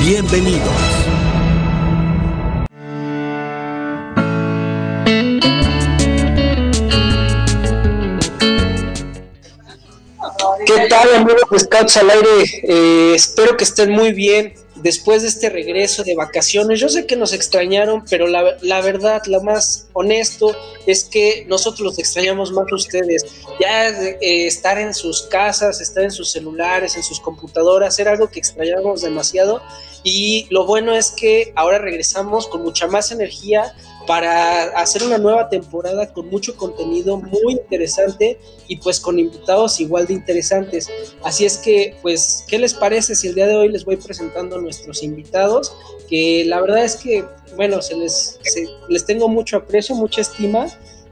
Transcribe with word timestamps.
Bienvenidos. 0.00 0.68
¿Qué 10.66 10.88
tal 10.88 11.14
amigos 11.14 11.42
de 11.50 11.58
Scouts 11.58 11.96
al 11.98 12.10
aire? 12.10 12.44
Eh, 12.62 13.12
espero 13.14 13.56
que 13.56 13.64
estén 13.64 13.90
muy 13.90 14.12
bien 14.12 14.54
después 14.84 15.22
de 15.22 15.28
este 15.28 15.48
regreso 15.48 16.04
de 16.04 16.14
vacaciones. 16.14 16.78
Yo 16.78 16.90
sé 16.90 17.06
que 17.06 17.16
nos 17.16 17.32
extrañaron, 17.32 18.04
pero 18.08 18.26
la, 18.26 18.58
la 18.60 18.82
verdad, 18.82 19.22
lo 19.26 19.42
más 19.42 19.88
honesto 19.94 20.54
es 20.86 21.04
que 21.04 21.46
nosotros 21.48 21.80
los 21.80 21.98
extrañamos 21.98 22.52
más 22.52 22.66
a 22.70 22.74
ustedes. 22.74 23.24
Ya 23.58 23.88
eh, 23.88 24.46
estar 24.46 24.78
en 24.78 24.92
sus 24.92 25.22
casas, 25.22 25.80
estar 25.80 26.04
en 26.04 26.10
sus 26.10 26.30
celulares, 26.30 26.96
en 26.96 27.02
sus 27.02 27.18
computadoras, 27.18 27.98
era 27.98 28.12
algo 28.12 28.28
que 28.28 28.38
extrañamos 28.38 29.00
demasiado. 29.00 29.62
Y 30.02 30.46
lo 30.50 30.66
bueno 30.66 30.94
es 30.94 31.12
que 31.12 31.54
ahora 31.56 31.78
regresamos 31.78 32.46
con 32.46 32.62
mucha 32.62 32.86
más 32.86 33.10
energía 33.10 33.74
para 34.06 34.64
hacer 34.78 35.02
una 35.02 35.18
nueva 35.18 35.48
temporada 35.48 36.12
con 36.12 36.28
mucho 36.28 36.56
contenido 36.56 37.16
muy 37.16 37.54
interesante 37.54 38.38
y 38.68 38.76
pues 38.76 39.00
con 39.00 39.18
invitados 39.18 39.80
igual 39.80 40.06
de 40.06 40.14
interesantes. 40.14 40.90
Así 41.22 41.44
es 41.44 41.58
que, 41.58 41.96
pues, 42.02 42.44
¿qué 42.48 42.58
les 42.58 42.74
parece 42.74 43.14
si 43.14 43.28
el 43.28 43.34
día 43.34 43.46
de 43.46 43.56
hoy 43.56 43.68
les 43.70 43.84
voy 43.84 43.96
presentando 43.96 44.56
a 44.56 44.60
nuestros 44.60 45.02
invitados? 45.02 45.74
Que 46.08 46.44
la 46.46 46.60
verdad 46.60 46.84
es 46.84 46.96
que, 46.96 47.24
bueno, 47.56 47.80
se 47.80 47.96
les, 47.96 48.38
les 48.88 49.06
tengo 49.06 49.28
mucho 49.28 49.56
aprecio, 49.56 49.94
mucha 49.94 50.20
estima 50.20 50.66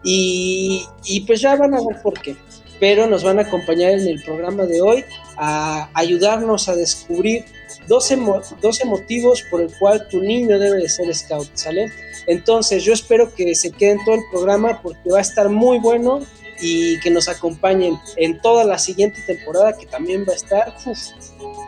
y, 0.05 0.85
y 1.05 1.21
pues 1.23 1.41
ya 1.41 1.57
van 1.57 1.75
a 1.75 1.81
ver 1.87 2.03
por 2.03 2.21
qué. 2.21 2.37
Pero 2.79 3.07
nos 3.07 3.23
van 3.23 3.39
a 3.39 3.43
acompañar 3.43 3.93
en 3.93 4.09
el 4.09 4.23
programa 4.23 4.65
de 4.65 4.83
hoy 4.83 5.05
a 5.37 5.89
ayudarnos 5.95 6.69
a 6.69 6.75
descubrir 6.75 7.45
12, 7.89 8.19
12 8.61 8.85
motivos 8.87 9.43
por 9.51 9.61
el 9.61 9.73
cual 9.79 10.07
tu 10.09 10.21
niño 10.21 10.59
debe 10.59 10.79
de 10.79 10.89
ser 10.89 11.15
scout, 11.15 11.49
¿sale? 11.55 11.91
Entonces 12.27 12.85
yo 12.85 12.93
espero 12.93 13.35
que 13.35 13.55
se 13.55 13.71
queden 13.71 13.99
todo 14.05 14.17
el 14.17 14.23
programa 14.31 14.81
porque 14.83 15.11
va 15.11 15.19
a 15.19 15.23
estar 15.23 15.49
muy 15.49 15.79
bueno 15.79 16.21
y 16.61 17.01
que 17.01 17.11
nos 17.11 17.29
acompañen 17.29 17.99
en 18.17 18.41
toda 18.41 18.65
la 18.65 18.79
siguiente 18.79 19.21
temporada 19.27 19.77
que 19.77 19.87
también 19.87 20.25
va 20.29 20.33
a 20.33 20.37
estar 20.37 20.75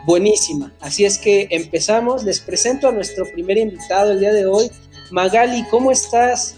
buenísima. 0.05 0.73
Así 0.79 1.03
es 1.05 1.17
que 1.17 1.47
empezamos, 1.51 2.23
les 2.23 2.39
presento 2.39 2.87
a 2.87 2.91
nuestro 2.91 3.25
primer 3.31 3.57
invitado 3.57 4.11
el 4.11 4.19
día 4.21 4.31
de 4.31 4.45
hoy. 4.45 4.71
Magali, 5.11 5.65
¿cómo 5.69 5.91
estás? 5.91 6.55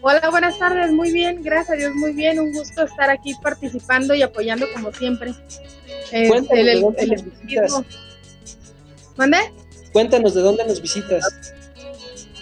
Hola, 0.00 0.30
buenas 0.30 0.58
tardes, 0.58 0.90
muy 0.90 1.12
bien, 1.12 1.42
gracias 1.42 1.70
a 1.70 1.74
Dios, 1.74 1.94
muy 1.94 2.12
bien, 2.12 2.40
un 2.40 2.52
gusto 2.52 2.82
estar 2.82 3.08
aquí 3.08 3.34
participando 3.40 4.14
y 4.14 4.22
apoyando 4.22 4.66
como 4.74 4.92
siempre. 4.92 5.32
Este, 6.10 6.64
de 6.64 6.80
dónde. 9.16 9.38
Cuéntanos 9.92 10.34
de 10.34 10.40
dónde 10.40 10.64
nos 10.64 10.80
visitas. 10.80 11.24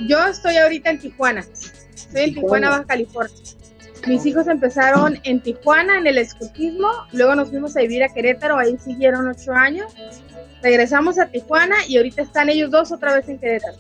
Yo 0.09 0.27
estoy 0.27 0.57
ahorita 0.57 0.91
en 0.91 0.99
Tijuana. 1.01 1.45
Estoy 1.95 2.23
en 2.23 2.35
Tijuana, 2.35 2.71
Baja 2.71 2.85
California. 2.85 3.37
Mis 4.07 4.25
hijos 4.25 4.47
empezaron 4.47 5.19
en 5.25 5.43
Tijuana 5.43 5.99
en 5.99 6.07
el 6.07 6.17
escultismo, 6.17 6.89
luego 7.13 7.35
nos 7.35 7.51
fuimos 7.51 7.77
a 7.77 7.81
vivir 7.81 8.03
a 8.03 8.09
Querétaro, 8.09 8.57
ahí 8.57 8.79
siguieron 8.83 9.29
ocho 9.29 9.53
años. 9.53 9.93
Regresamos 10.63 11.19
a 11.19 11.27
Tijuana 11.27 11.77
y 11.87 11.99
ahorita 11.99 12.23
están 12.23 12.49
ellos 12.49 12.71
dos 12.71 12.93
otra 12.93 13.15
vez 13.15 13.29
en 13.29 13.39
Querétaro. 13.39 13.77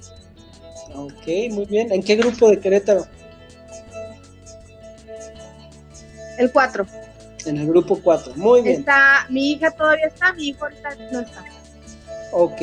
Ok, 0.94 1.26
muy 1.52 1.64
bien. 1.66 1.90
¿En 1.92 2.02
qué 2.02 2.16
grupo 2.16 2.50
de 2.50 2.60
Querétaro? 2.60 3.06
El 6.38 6.52
cuatro. 6.52 6.86
En 7.46 7.56
el 7.56 7.66
grupo 7.66 7.98
4. 8.02 8.34
Muy 8.36 8.62
bien. 8.62 8.80
Está, 8.80 9.26
mi 9.28 9.52
hija 9.52 9.70
todavía 9.70 10.06
está, 10.06 10.32
mi 10.32 10.48
hijo 10.48 10.64
ahorita 10.64 10.94
no 11.12 11.20
está. 11.20 11.44
Ok. 12.32 12.60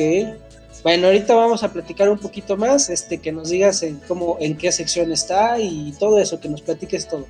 Bueno, 0.82 1.08
ahorita 1.08 1.34
vamos 1.34 1.62
a 1.64 1.72
platicar 1.72 2.08
un 2.08 2.18
poquito 2.18 2.56
más, 2.56 2.88
este, 2.88 3.18
que 3.18 3.32
nos 3.32 3.48
digas 3.48 3.82
en 3.82 3.98
cómo, 4.06 4.36
en 4.40 4.56
qué 4.56 4.70
sección 4.70 5.10
está 5.10 5.58
y 5.58 5.92
todo 5.98 6.18
eso, 6.18 6.40
que 6.40 6.48
nos 6.48 6.62
platiques 6.62 7.08
todo. 7.08 7.26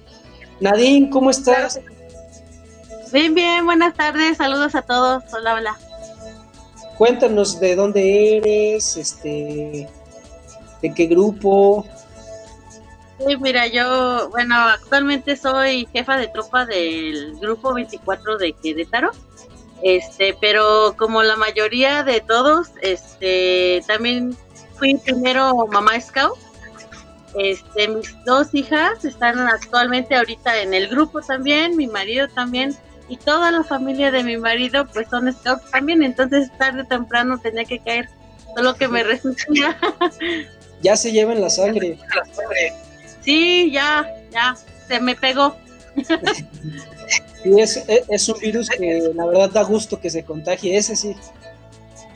Nadine, 0.60 1.08
¿cómo 1.08 1.30
estás? 1.30 1.80
Bien, 3.12 3.34
bien, 3.34 3.64
buenas 3.64 3.94
tardes, 3.94 4.36
saludos 4.36 4.74
a 4.74 4.82
todos. 4.82 5.24
Hola, 5.32 5.54
hola. 5.54 5.78
Cuéntanos 6.98 7.58
de 7.58 7.74
dónde 7.74 8.36
eres, 8.36 8.96
este, 8.96 9.88
de 10.82 10.94
qué 10.94 11.06
grupo. 11.06 11.86
Sí, 13.26 13.36
mira, 13.38 13.66
yo, 13.66 14.28
bueno, 14.30 14.54
actualmente 14.56 15.36
soy 15.36 15.88
jefa 15.92 16.18
de 16.18 16.28
tropa 16.28 16.66
del 16.66 17.36
grupo 17.40 17.72
24 17.72 18.36
de 18.36 18.52
Querétaro. 18.52 19.10
Este, 19.82 20.36
pero 20.40 20.94
como 20.96 21.22
la 21.22 21.36
mayoría 21.36 22.02
de 22.02 22.20
todos, 22.20 22.70
este, 22.82 23.82
también 23.86 24.36
fui 24.74 24.96
primero 24.96 25.66
mamá 25.68 26.00
scout. 26.00 26.38
Este, 27.38 27.88
mis 27.88 28.24
dos 28.24 28.54
hijas 28.54 29.04
están 29.04 29.38
actualmente 29.38 30.16
ahorita 30.16 30.62
en 30.62 30.74
el 30.74 30.88
grupo 30.88 31.20
también, 31.20 31.76
mi 31.76 31.86
marido 31.86 32.26
también 32.28 32.76
y 33.08 33.16
toda 33.16 33.50
la 33.50 33.64
familia 33.64 34.10
de 34.10 34.22
mi 34.22 34.36
marido 34.36 34.86
pues 34.86 35.08
son 35.08 35.32
scouts 35.32 35.70
también, 35.70 36.02
entonces 36.02 36.50
tarde 36.58 36.82
o 36.82 36.86
temprano 36.86 37.38
tenía 37.38 37.64
que 37.64 37.78
caer, 37.78 38.08
solo 38.54 38.74
que 38.76 38.88
me 38.88 39.02
resistía. 39.02 39.76
Ya 40.80 40.94
se 40.94 41.10
llevan 41.10 41.40
la 41.40 41.50
sangre. 41.50 41.98
Sí, 43.20 43.68
ya, 43.72 44.08
ya, 44.30 44.54
se 44.86 45.00
me 45.00 45.16
pegó. 45.16 45.56
Y 47.48 47.60
es, 47.60 48.28
un 48.28 48.38
virus 48.40 48.68
que 48.68 49.10
la 49.14 49.26
verdad 49.26 49.50
da 49.50 49.62
gusto 49.62 50.00
que 50.00 50.10
se 50.10 50.24
contagie, 50.24 50.76
ese 50.76 50.96
sí. 50.96 51.16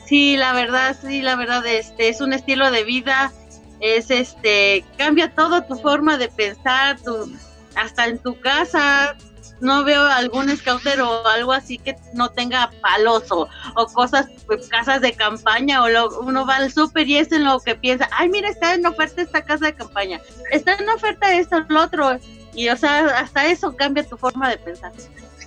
Sí, 0.06 0.36
la 0.36 0.52
verdad, 0.52 0.94
sí, 1.00 1.22
la 1.22 1.36
verdad, 1.36 1.64
este 1.66 2.08
es 2.08 2.20
un 2.20 2.34
estilo 2.34 2.70
de 2.70 2.84
vida, 2.84 3.32
es 3.80 4.10
este, 4.10 4.84
cambia 4.98 5.34
todo 5.34 5.62
tu 5.62 5.76
forma 5.76 6.18
de 6.18 6.28
pensar, 6.28 7.00
tu, 7.00 7.32
hasta 7.76 8.06
en 8.06 8.18
tu 8.18 8.38
casa, 8.40 9.16
no 9.60 9.84
veo 9.84 10.02
algún 10.02 10.54
scouter 10.54 11.00
o 11.00 11.26
algo 11.28 11.52
así 11.52 11.78
que 11.78 11.96
no 12.14 12.30
tenga 12.30 12.70
palos 12.82 13.30
o, 13.30 13.48
o 13.76 13.86
cosas, 13.86 14.26
pues, 14.46 14.68
casas 14.68 15.00
de 15.00 15.14
campaña 15.14 15.82
o 15.82 15.88
lo, 15.88 16.20
uno 16.20 16.44
va 16.44 16.56
al 16.56 16.70
súper 16.70 17.08
y 17.08 17.16
es 17.16 17.32
en 17.32 17.44
lo 17.44 17.58
que 17.60 17.74
piensa, 17.74 18.08
ay, 18.12 18.28
mira, 18.28 18.50
está 18.50 18.74
en 18.74 18.84
oferta 18.84 19.22
esta 19.22 19.42
casa 19.42 19.66
de 19.66 19.74
campaña, 19.74 20.20
está 20.50 20.74
en 20.74 20.88
oferta 20.90 21.32
esto, 21.32 21.64
lo 21.68 21.82
otro, 21.82 22.18
y 22.54 22.68
o 22.68 22.76
sea, 22.76 23.06
hasta 23.18 23.46
eso 23.46 23.74
cambia 23.76 24.06
tu 24.06 24.16
forma 24.16 24.50
de 24.50 24.58
pensar. 24.58 24.92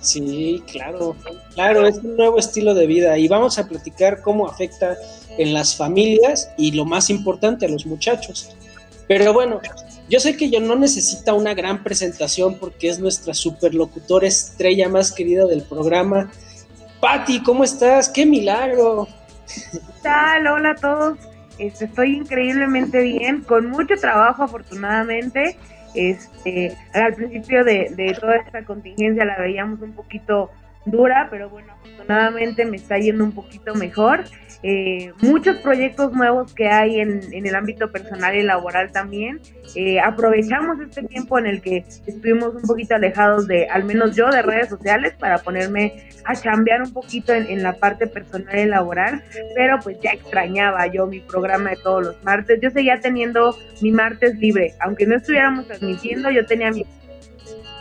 Sí, 0.06 0.62
claro, 0.70 1.16
claro, 1.54 1.84
es 1.84 1.96
un 1.98 2.16
nuevo 2.16 2.38
estilo 2.38 2.74
de 2.74 2.86
vida 2.86 3.18
y 3.18 3.26
vamos 3.26 3.58
a 3.58 3.66
platicar 3.66 4.22
cómo 4.22 4.46
afecta 4.48 4.96
en 5.36 5.52
las 5.52 5.76
familias 5.76 6.48
y 6.56 6.70
lo 6.70 6.84
más 6.84 7.10
importante 7.10 7.66
a 7.66 7.68
los 7.68 7.86
muchachos. 7.86 8.56
Pero 9.08 9.32
bueno, 9.32 9.60
yo 10.08 10.20
sé 10.20 10.36
que 10.36 10.48
yo 10.48 10.60
no 10.60 10.76
necesita 10.76 11.34
una 11.34 11.54
gran 11.54 11.82
presentación 11.82 12.54
porque 12.54 12.88
es 12.88 13.00
nuestra 13.00 13.34
superlocutora 13.34 14.28
estrella 14.28 14.88
más 14.88 15.10
querida 15.10 15.44
del 15.46 15.62
programa. 15.62 16.30
Patti, 17.00 17.42
¿cómo 17.42 17.64
estás? 17.64 18.08
¡Qué 18.08 18.24
milagro! 18.24 19.08
¿Qué 19.72 19.80
tal? 20.02 20.46
Hola 20.46 20.70
a 20.70 20.76
todos. 20.76 21.18
Este, 21.58 21.86
estoy 21.86 22.14
increíblemente 22.16 23.00
bien, 23.02 23.42
con 23.42 23.66
mucho 23.66 23.96
trabajo 24.00 24.44
afortunadamente. 24.44 25.56
Este, 25.94 26.76
al 26.92 27.14
principio 27.14 27.64
de, 27.64 27.92
de 27.96 28.16
toda 28.20 28.36
esta 28.36 28.64
contingencia 28.64 29.24
la 29.24 29.38
veíamos 29.38 29.80
un 29.80 29.92
poquito 29.92 30.50
dura, 30.86 31.28
pero 31.30 31.50
bueno, 31.50 31.72
afortunadamente 31.72 32.64
me 32.64 32.76
está 32.76 32.98
yendo 32.98 33.24
un 33.24 33.32
poquito 33.32 33.74
mejor. 33.74 34.24
Eh, 34.68 35.12
muchos 35.22 35.58
proyectos 35.58 36.12
nuevos 36.12 36.52
que 36.52 36.66
hay 36.66 36.98
en, 36.98 37.20
en, 37.32 37.46
el 37.46 37.54
ámbito 37.54 37.92
personal 37.92 38.34
y 38.34 38.42
laboral 38.42 38.90
también. 38.90 39.40
Eh, 39.76 40.00
aprovechamos 40.00 40.80
este 40.80 41.04
tiempo 41.04 41.38
en 41.38 41.46
el 41.46 41.62
que 41.62 41.84
estuvimos 42.04 42.52
un 42.52 42.62
poquito 42.62 42.96
alejados 42.96 43.46
de, 43.46 43.68
al 43.68 43.84
menos 43.84 44.16
yo, 44.16 44.28
de 44.28 44.42
redes 44.42 44.68
sociales 44.68 45.14
para 45.20 45.38
ponerme 45.38 46.08
a 46.24 46.34
chambear 46.34 46.82
un 46.82 46.92
poquito 46.92 47.32
en, 47.32 47.46
en 47.46 47.62
la 47.62 47.74
parte 47.74 48.08
personal 48.08 48.58
y 48.58 48.66
laboral, 48.66 49.22
pero 49.54 49.78
pues 49.78 50.00
ya 50.00 50.10
extrañaba 50.10 50.84
yo 50.88 51.06
mi 51.06 51.20
programa 51.20 51.70
de 51.70 51.76
todos 51.76 52.04
los 52.04 52.24
martes. 52.24 52.58
Yo 52.60 52.70
seguía 52.70 52.98
teniendo 52.98 53.56
mi 53.80 53.92
martes 53.92 54.34
libre, 54.36 54.74
aunque 54.80 55.06
no 55.06 55.14
estuviéramos 55.14 55.68
transmitiendo, 55.68 56.28
yo 56.32 56.44
tenía 56.44 56.72
mi 56.72 56.84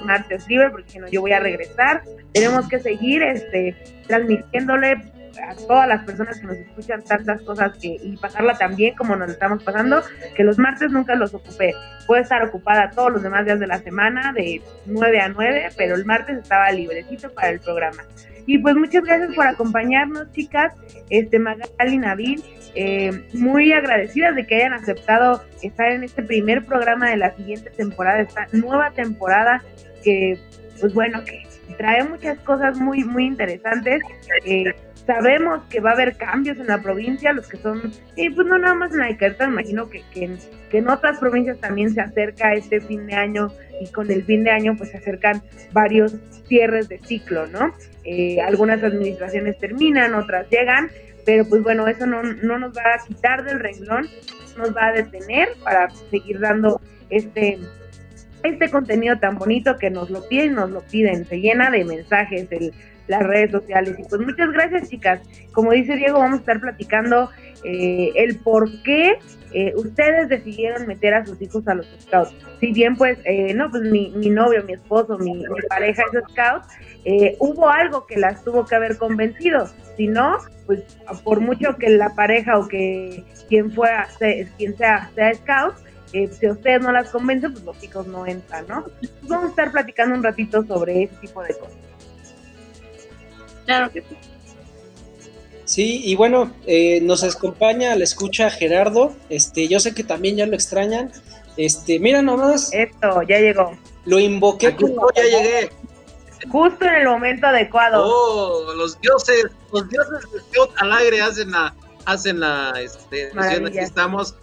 martes 0.04 0.48
libre 0.48 0.70
porque 0.70 1.00
no, 1.00 1.08
yo 1.08 1.22
voy 1.22 1.32
a 1.32 1.40
regresar, 1.40 2.04
tenemos 2.32 2.70
que 2.70 2.78
seguir 2.80 3.24
este 3.24 3.76
transmitiéndole 4.08 5.15
a 5.40 5.56
todas 5.56 5.88
las 5.88 6.04
personas 6.04 6.40
que 6.40 6.48
nos 6.48 6.58
escuchan 6.58 7.04
tantas 7.04 7.42
cosas 7.42 7.78
que, 7.78 7.98
y 8.02 8.18
pasarla 8.18 8.58
tan 8.58 8.76
bien 8.76 8.96
como 8.96 9.16
nos 9.16 9.30
estamos 9.32 9.64
pasando, 9.64 10.02
que 10.36 10.44
los 10.44 10.58
martes 10.58 10.92
nunca 10.92 11.16
los 11.16 11.34
ocupé. 11.34 11.74
Puede 12.08 12.22
estar 12.22 12.44
ocupada 12.44 12.92
todos 12.92 13.12
los 13.12 13.24
demás 13.24 13.46
días 13.46 13.60
de 13.60 13.68
la 13.68 13.80
semana, 13.80 14.34
de 14.34 14.62
9 14.86 15.20
a 15.20 15.30
9, 15.30 15.70
pero 15.78 15.96
el 15.96 16.06
martes 16.06 16.38
estaba 16.38 16.72
librecito 16.72 17.32
para 17.32 17.50
el 17.50 17.60
programa. 17.60 18.04
Y 18.48 18.60
pues 18.60 18.76
muchas 18.76 19.04
gracias 19.04 19.34
por 19.36 19.48
acompañarnos, 19.48 20.32
chicas, 20.32 20.74
este 21.10 21.40
Magali 21.40 21.98
Nabil, 21.98 22.44
eh, 22.76 23.28
muy 23.34 23.74
agradecidas 23.74 24.36
de 24.36 24.46
que 24.46 24.56
hayan 24.56 24.74
aceptado 24.74 25.44
estar 25.64 25.92
en 25.92 26.04
este 26.04 26.22
primer 26.22 26.66
programa 26.66 27.10
de 27.10 27.18
la 27.18 27.36
siguiente 27.36 27.72
temporada, 27.72 28.20
esta 28.20 28.48
nueva 28.52 28.92
temporada 28.92 29.64
que, 30.04 30.38
pues 30.80 30.94
bueno, 30.94 31.24
que 31.24 31.44
trae 31.78 32.04
muchas 32.04 32.38
cosas 32.40 32.78
muy, 32.78 33.04
muy 33.04 33.26
interesantes. 33.26 34.02
Eh, 34.46 34.74
sabemos 35.06 35.64
que 35.70 35.80
va 35.80 35.92
a 35.92 35.94
haber 35.94 36.18
cambios 36.18 36.58
en 36.58 36.68
la 36.68 36.82
provincia, 36.82 37.34
los 37.34 37.48
que 37.48 37.58
son, 37.58 37.92
y 38.16 38.30
pues 38.30 38.48
no 38.48 38.58
nada 38.58 38.74
más 38.74 38.94
en 38.94 39.04
Ikerta, 39.04 39.46
imagino 39.46 39.90
que, 39.90 40.04
que, 40.12 40.38
en 40.72 40.90
otras 40.90 41.20
provincias 41.20 41.60
también 41.60 41.94
se 41.94 42.02
acerca 42.02 42.54
este 42.54 42.82
fin 42.82 43.08
de 43.08 43.14
año 43.14 43.48
y 43.80 43.90
con 43.92 44.12
el 44.12 44.24
fin 44.26 44.44
de 44.44 44.52
año 44.52 44.76
pues 44.78 44.92
se 44.92 44.98
acercan 44.98 45.42
varios 45.72 46.16
cierres 46.48 46.90
de 46.90 47.00
ciclo, 47.00 47.48
¿no? 47.48 47.74
Eh, 48.04 48.42
algunas 48.42 48.84
administraciones 48.84 49.58
terminan, 49.58 50.14
otras 50.16 50.50
llegan, 50.50 50.90
pero 51.26 51.46
pues 51.46 51.64
bueno, 51.64 51.88
eso 51.88 52.06
no, 52.06 52.24
no 52.24 52.60
nos 52.60 52.76
va 52.76 52.96
a 52.96 53.08
quitar 53.08 53.46
del 53.46 53.60
renglón, 53.60 54.08
nos 54.58 54.76
va 54.76 54.88
a 54.88 54.92
detener 54.92 55.50
para 55.64 55.90
seguir 56.12 56.40
dando 56.40 56.82
este 57.10 57.58
este 58.44 58.70
contenido 58.70 59.18
tan 59.18 59.38
bonito 59.38 59.78
que 59.78 59.90
nos 59.90 60.10
lo 60.12 60.28
piden, 60.28 60.54
nos 60.54 60.70
lo 60.70 60.82
piden, 60.82 61.26
se 61.26 61.40
llena 61.40 61.72
de 61.72 61.84
mensajes 61.84 62.48
en 62.52 62.72
las 63.08 63.24
redes 63.24 63.52
sociales. 63.52 63.96
Y 63.98 64.04
pues 64.04 64.22
muchas 64.22 64.52
gracias, 64.52 64.90
chicas. 64.90 65.22
Como 65.52 65.72
dice 65.72 65.96
Diego, 65.96 66.20
vamos 66.20 66.38
a 66.38 66.40
estar 66.42 66.60
platicando 66.60 67.30
eh, 67.64 68.12
el 68.16 68.38
por 68.40 68.70
qué 68.84 69.18
eh, 69.54 69.74
ustedes 69.76 70.30
decidieron 70.30 70.86
meter 70.88 71.14
a 71.14 71.26
sus 71.26 71.42
hijos 71.42 71.68
a 71.68 71.76
los 71.76 71.88
scouts. 72.00 72.34
Si 72.60 72.72
bien, 72.72 72.96
pues, 72.96 73.18
eh, 73.26 73.54
no, 73.54 73.70
pues 73.70 73.84
mi, 73.84 74.12
mi, 74.16 74.30
novio, 74.30 74.64
mi 74.64 74.74
esposo, 74.74 75.18
mi, 75.18 75.44
pareja 75.70 76.04
es 76.12 76.24
scout, 76.32 76.64
hubo 77.40 77.70
algo 77.70 78.06
que 78.06 78.18
las 78.18 78.44
tuvo 78.44 78.66
que 78.66 78.76
haber 78.76 78.98
convencido. 78.98 79.68
Si 79.98 80.08
no, 80.08 80.38
pues, 80.66 80.84
por 81.24 81.40
mucho 81.40 81.76
que 81.78 81.90
la 81.90 82.16
pareja 82.16 82.58
o 82.58 82.68
que 82.68 83.24
quien 83.48 83.72
fuera, 83.72 84.08
quien 84.58 84.76
sea, 84.76 85.10
sea 85.16 85.34
scout, 85.36 85.76
eh, 86.16 86.30
si 86.32 86.48
ustedes 86.48 86.82
no 86.82 86.94
las 86.94 87.10
convencen, 87.10 87.52
pues 87.52 87.66
los 87.66 87.78
chicos 87.78 88.08
no 88.08 88.26
entran, 88.26 88.66
¿no? 88.70 88.86
Vamos 89.24 89.48
a 89.48 89.50
estar 89.50 89.72
platicando 89.72 90.16
un 90.16 90.24
ratito 90.24 90.64
sobre 90.64 91.04
ese 91.04 91.16
tipo 91.18 91.44
de 91.44 91.54
cosas. 91.56 91.76
Claro 93.66 93.92
que 93.92 94.02
sí. 94.02 94.16
Sí, 95.66 96.02
y 96.04 96.16
bueno, 96.16 96.54
eh, 96.68 97.02
nos 97.02 97.24
acompaña, 97.24 97.96
le 97.96 98.04
escucha 98.04 98.50
Gerardo. 98.52 99.16
Este, 99.30 99.68
yo 99.68 99.80
sé 99.80 99.96
que 99.96 100.04
también 100.04 100.38
ya 100.38 100.46
lo 100.46 100.54
extrañan. 100.54 101.12
Este, 101.58 102.00
mira 102.00 102.22
nomás. 102.22 102.72
Esto, 102.72 103.24
ya 103.24 103.40
llegó. 103.40 103.76
Lo 104.06 104.20
invoqué. 104.20 104.76
ya 105.16 105.24
llegué. 105.24 105.72
Justo 106.50 106.86
en 106.86 106.96
el 106.96 107.08
momento 107.08 107.48
adecuado. 107.48 108.04
Oh, 108.06 108.74
los 108.76 109.02
dioses, 109.02 109.46
los 109.74 109.90
dioses 109.90 110.22
de 110.32 110.60
al 110.78 110.92
aire 110.94 111.22
hacen 111.22 111.50
la, 111.52 111.74
hacen 112.06 112.40
la, 112.40 112.74
este, 112.80 113.32
aquí 113.36 113.80
estamos 113.80 114.36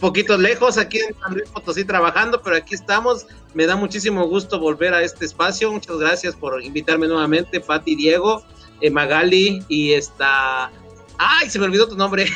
poquito 0.00 0.36
lejos 0.36 0.78
aquí 0.78 0.98
en 0.98 1.14
San 1.18 1.34
Luis 1.34 1.48
Potosí 1.50 1.84
trabajando, 1.84 2.42
pero 2.42 2.56
aquí 2.56 2.74
estamos. 2.74 3.26
Me 3.54 3.66
da 3.66 3.76
muchísimo 3.76 4.26
gusto 4.28 4.58
volver 4.58 4.92
a 4.92 5.02
este 5.02 5.24
espacio. 5.24 5.72
Muchas 5.72 5.96
gracias 5.96 6.34
por 6.34 6.62
invitarme 6.62 7.06
nuevamente, 7.06 7.60
Pati, 7.60 7.94
Diego, 7.94 8.44
eh, 8.80 8.90
Magali 8.90 9.64
y 9.68 9.92
esta. 9.92 10.70
¡Ay! 11.18 11.50
Se 11.50 11.58
me 11.58 11.66
olvidó 11.66 11.88
tu 11.88 11.96
nombre. 11.96 12.26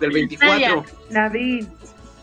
Del 0.00 0.10
24. 0.10 0.84
Nadine. 1.10 1.66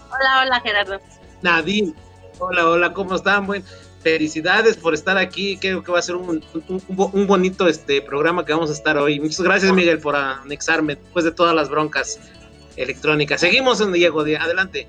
Hola, 0.09 0.41
hola, 0.43 0.59
Gerardo. 0.61 0.99
Nadine. 1.41 1.93
Hola, 2.39 2.69
hola, 2.69 2.93
¿cómo 2.93 3.15
están? 3.15 3.45
Bueno, 3.45 3.65
felicidades 4.01 4.77
por 4.77 4.93
estar 4.93 5.17
aquí. 5.17 5.57
Creo 5.57 5.83
que 5.83 5.91
va 5.91 5.99
a 5.99 6.01
ser 6.01 6.15
un, 6.15 6.43
un, 6.87 7.27
bonito 7.27 7.67
este 7.67 8.01
programa 8.01 8.45
que 8.45 8.53
vamos 8.53 8.69
a 8.69 8.73
estar 8.73 8.97
hoy. 8.97 9.19
Muchas 9.19 9.41
gracias, 9.41 9.71
Miguel, 9.73 9.99
por 9.99 10.15
anexarme 10.15 10.95
después 10.95 11.25
de 11.25 11.31
todas 11.31 11.55
las 11.55 11.69
broncas 11.69 12.19
electrónica. 12.75 13.37
Seguimos 13.37 13.81
en 13.81 13.93
Diego, 13.93 14.21
adelante. 14.21 14.87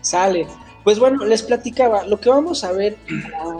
Sale. 0.00 0.46
Pues 0.84 0.98
bueno, 0.98 1.24
les 1.24 1.42
platicaba, 1.42 2.04
lo 2.06 2.18
que 2.20 2.30
vamos 2.30 2.64
a 2.64 2.72
ver, 2.72 2.96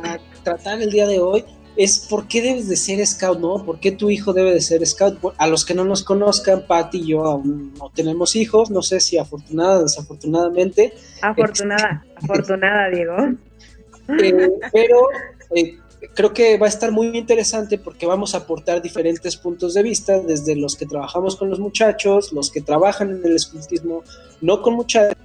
a 0.02 0.18
tratar 0.42 0.80
el 0.80 0.90
día 0.90 1.06
de 1.06 1.20
hoy, 1.20 1.44
es 1.78 2.00
por 2.00 2.26
qué 2.26 2.42
debes 2.42 2.68
de 2.68 2.74
ser 2.74 3.06
scout, 3.06 3.38
¿no? 3.38 3.64
¿Por 3.64 3.78
qué 3.78 3.92
tu 3.92 4.10
hijo 4.10 4.32
debe 4.32 4.52
de 4.52 4.60
ser 4.60 4.84
scout? 4.84 5.16
A 5.38 5.46
los 5.46 5.64
que 5.64 5.74
no 5.74 5.84
nos 5.84 6.02
conozcan, 6.02 6.66
Patti 6.66 6.98
y 6.98 7.06
yo 7.06 7.24
aún 7.24 7.72
no 7.78 7.92
tenemos 7.94 8.34
hijos, 8.34 8.68
no 8.68 8.82
sé 8.82 8.98
si 8.98 9.16
afortunada, 9.16 9.84
desafortunadamente. 9.84 10.92
Afortunada, 11.22 12.04
afortunada, 12.16 12.90
Diego. 12.90 13.16
Eh, 14.08 14.50
pero 14.72 14.96
eh, 15.54 15.78
creo 16.14 16.32
que 16.32 16.58
va 16.58 16.66
a 16.66 16.68
estar 16.68 16.90
muy 16.90 17.16
interesante 17.16 17.78
porque 17.78 18.06
vamos 18.06 18.34
a 18.34 18.38
aportar 18.38 18.82
diferentes 18.82 19.36
puntos 19.36 19.74
de 19.74 19.84
vista, 19.84 20.18
desde 20.18 20.56
los 20.56 20.74
que 20.74 20.84
trabajamos 20.84 21.36
con 21.36 21.48
los 21.48 21.60
muchachos, 21.60 22.32
los 22.32 22.50
que 22.50 22.60
trabajan 22.60 23.10
en 23.10 23.24
el 23.24 23.36
escultismo 23.36 24.02
no 24.40 24.62
con 24.62 24.74
muchachos 24.74 25.16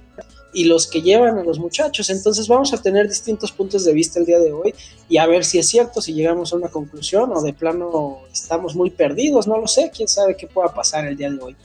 y 0.54 0.64
los 0.64 0.86
que 0.86 1.02
llevan 1.02 1.36
a 1.38 1.44
los 1.44 1.58
muchachos. 1.58 2.08
Entonces 2.08 2.48
vamos 2.48 2.72
a 2.72 2.80
tener 2.80 3.08
distintos 3.08 3.52
puntos 3.52 3.84
de 3.84 3.92
vista 3.92 4.20
el 4.20 4.26
día 4.26 4.38
de 4.38 4.52
hoy 4.52 4.74
y 5.08 5.18
a 5.18 5.26
ver 5.26 5.44
si 5.44 5.58
es 5.58 5.68
cierto, 5.68 6.00
si 6.00 6.14
llegamos 6.14 6.52
a 6.52 6.56
una 6.56 6.68
conclusión 6.68 7.32
o 7.34 7.42
de 7.42 7.52
plano 7.52 8.20
estamos 8.32 8.74
muy 8.74 8.90
perdidos, 8.90 9.46
no 9.46 9.58
lo 9.58 9.66
sé, 9.66 9.90
quién 9.94 10.08
sabe 10.08 10.36
qué 10.36 10.46
pueda 10.46 10.72
pasar 10.72 11.06
el 11.06 11.16
día 11.16 11.30
de 11.30 11.42
hoy. 11.42 11.56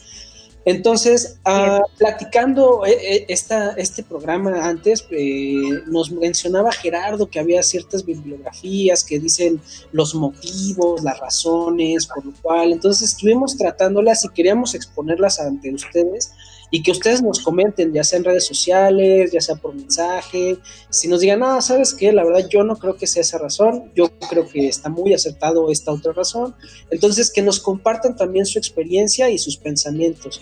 Entonces, 0.66 1.40
ah, 1.46 1.82
platicando 1.98 2.86
eh, 2.86 2.92
eh, 2.92 3.26
esta, 3.30 3.72
este 3.72 4.04
programa 4.04 4.68
antes, 4.68 5.06
eh, 5.10 5.56
nos 5.88 6.12
mencionaba 6.12 6.72
Gerardo 6.72 7.30
que 7.30 7.40
había 7.40 7.64
ciertas 7.64 8.06
bibliografías 8.06 9.04
que 9.04 9.20
dicen 9.20 9.62
los 9.94 10.14
motivos, 10.14 11.02
las 11.02 11.20
razones, 11.20 12.08
por 12.08 12.26
lo 12.26 12.34
cual, 12.42 12.74
entonces 12.74 13.14
estuvimos 13.14 13.58
tratándolas 13.58 14.26
y 14.26 14.30
queríamos 14.30 14.76
exponerlas 14.76 15.40
ante 15.40 15.74
ustedes 15.74 16.34
y 16.72 16.84
que 16.84 16.92
ustedes 16.92 17.22
nos 17.22 17.40
comenten, 17.40 17.94
ya 17.94 18.04
sea 18.04 18.18
en 18.18 18.26
redes 18.26 18.46
sociales, 18.46 19.32
ya 19.32 19.42
sea 19.42 19.56
por 19.56 19.74
mensaje, 19.74 20.58
si 20.90 21.08
nos 21.08 21.22
digan, 21.22 21.42
ah, 21.44 21.62
¿sabes 21.62 21.94
qué? 21.94 22.12
La 22.12 22.24
verdad 22.24 22.48
yo 22.50 22.64
no 22.64 22.76
creo 22.78 22.96
que 22.96 23.08
sea 23.08 23.22
esa 23.22 23.38
razón, 23.38 23.92
yo 23.96 24.10
creo 24.30 24.48
que 24.48 24.68
está 24.68 24.90
muy 24.90 25.14
acertado 25.14 25.72
esta 25.72 25.92
otra 25.92 26.14
razón. 26.14 26.56
Entonces, 26.92 27.32
que 27.32 27.42
nos 27.42 27.60
compartan 27.60 28.16
también 28.16 28.46
su 28.46 28.60
experiencia 28.60 29.30
y 29.30 29.38
sus 29.38 29.58
pensamientos, 29.58 30.42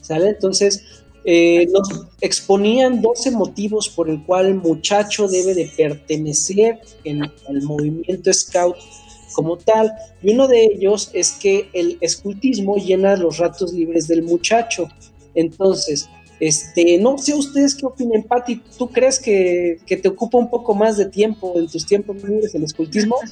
¿sale? 0.00 0.30
Entonces, 0.30 0.82
eh, 1.28 1.66
nos 1.72 1.88
exponían 2.20 3.02
12 3.02 3.32
motivos 3.32 3.88
por 3.88 4.08
el 4.08 4.24
cual 4.24 4.46
el 4.46 4.54
muchacho 4.54 5.26
debe 5.26 5.54
de 5.54 5.70
pertenecer 5.76 6.78
en 7.02 7.24
el 7.48 7.62
movimiento 7.62 8.32
scout 8.32 8.76
como 9.34 9.58
tal, 9.58 9.92
y 10.22 10.32
uno 10.32 10.48
de 10.48 10.64
ellos 10.64 11.10
es 11.12 11.32
que 11.32 11.68
el 11.74 11.98
escultismo 12.00 12.76
llena 12.76 13.16
los 13.16 13.36
ratos 13.36 13.72
libres 13.72 14.08
del 14.08 14.22
muchacho. 14.22 14.88
Entonces, 15.36 16.08
este, 16.40 16.98
no 16.98 17.16
sé 17.16 17.34
ustedes 17.34 17.74
qué 17.74 17.86
opinen, 17.86 18.22
Patti, 18.24 18.62
¿tú 18.76 18.90
crees 18.90 19.20
que, 19.20 19.78
te 19.86 20.08
ocupa 20.08 20.38
un 20.38 20.50
poco 20.50 20.74
más 20.74 20.96
de 20.96 21.06
tiempo 21.06 21.54
en 21.56 21.68
tus 21.68 21.86
tiempos 21.86 22.22
libres 22.22 22.54
el 22.54 22.64
escultismo? 22.64 23.16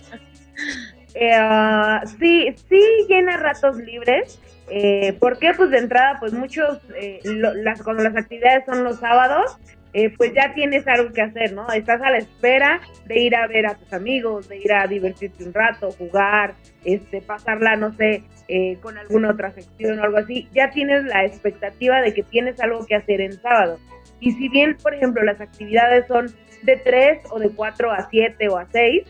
Eh, 1.17 1.31
ah, 1.33 2.03
sí, 2.19 2.53
sí 2.69 2.83
llena 3.09 3.37
ratos 3.37 3.77
libres. 3.77 4.41
Eh, 4.69 5.13
¿Por 5.21 5.39
qué? 5.39 5.53
Pues 5.57 5.71
de 5.71 5.79
entrada, 5.79 6.17
pues 6.19 6.33
muchos, 6.33 6.79
eh, 6.97 7.21
las, 7.25 7.83
cuando 7.85 8.03
las 8.03 8.17
actividades 8.17 8.65
son 8.67 8.83
los 8.83 8.99
sábados, 8.99 9.57
eh, 9.95 10.13
pues 10.17 10.35
ya 10.35 10.53
tienes 10.55 10.87
algo 10.89 11.13
que 11.13 11.23
hacer, 11.23 11.53
¿no? 11.53 11.71
Estás 11.73 12.03
a 12.03 12.11
la 12.11 12.19
espera 12.19 12.81
de 13.07 13.21
ir 13.21 13.37
a 13.37 13.47
ver 13.47 13.67
a 13.67 13.77
tus 13.77 13.93
amigos, 13.93 14.49
de 14.49 14.59
ir 14.59 14.73
a 14.73 14.89
divertirte 14.89 15.45
un 15.45 15.55
rato, 15.55 15.93
jugar, 15.93 16.55
este, 16.85 17.23
pasarla, 17.23 17.77
no 17.77 17.93
sé, 17.95 18.25
eh, 18.49 18.77
con 18.83 18.99
alguna 18.99 19.31
otra 19.31 19.53
sección 19.53 20.01
o 20.01 20.03
algo 20.03 20.19
así. 20.19 20.49
Ya 20.53 20.71
tienes 20.71 21.05
la 21.05 21.25
expectativa 21.25 22.01
de 22.01 22.13
que 22.13 22.25
tienes 22.25 22.61
algo 22.61 22.85
que 22.85 22.97
hacer 22.97 23.21
en 23.21 23.35
sábado. 23.35 23.79
Y 24.19 24.33
si 24.33 24.49
bien, 24.49 24.77
por 24.83 24.95
ejemplo, 24.95 25.23
las 25.23 25.41
actividades 25.41 26.09
son 26.09 26.27
de 26.63 26.77
3 26.77 27.19
o 27.31 27.39
de 27.39 27.51
4 27.51 27.93
a 27.93 28.09
7 28.11 28.49
o 28.49 28.59
a 28.59 28.67
6, 28.73 29.05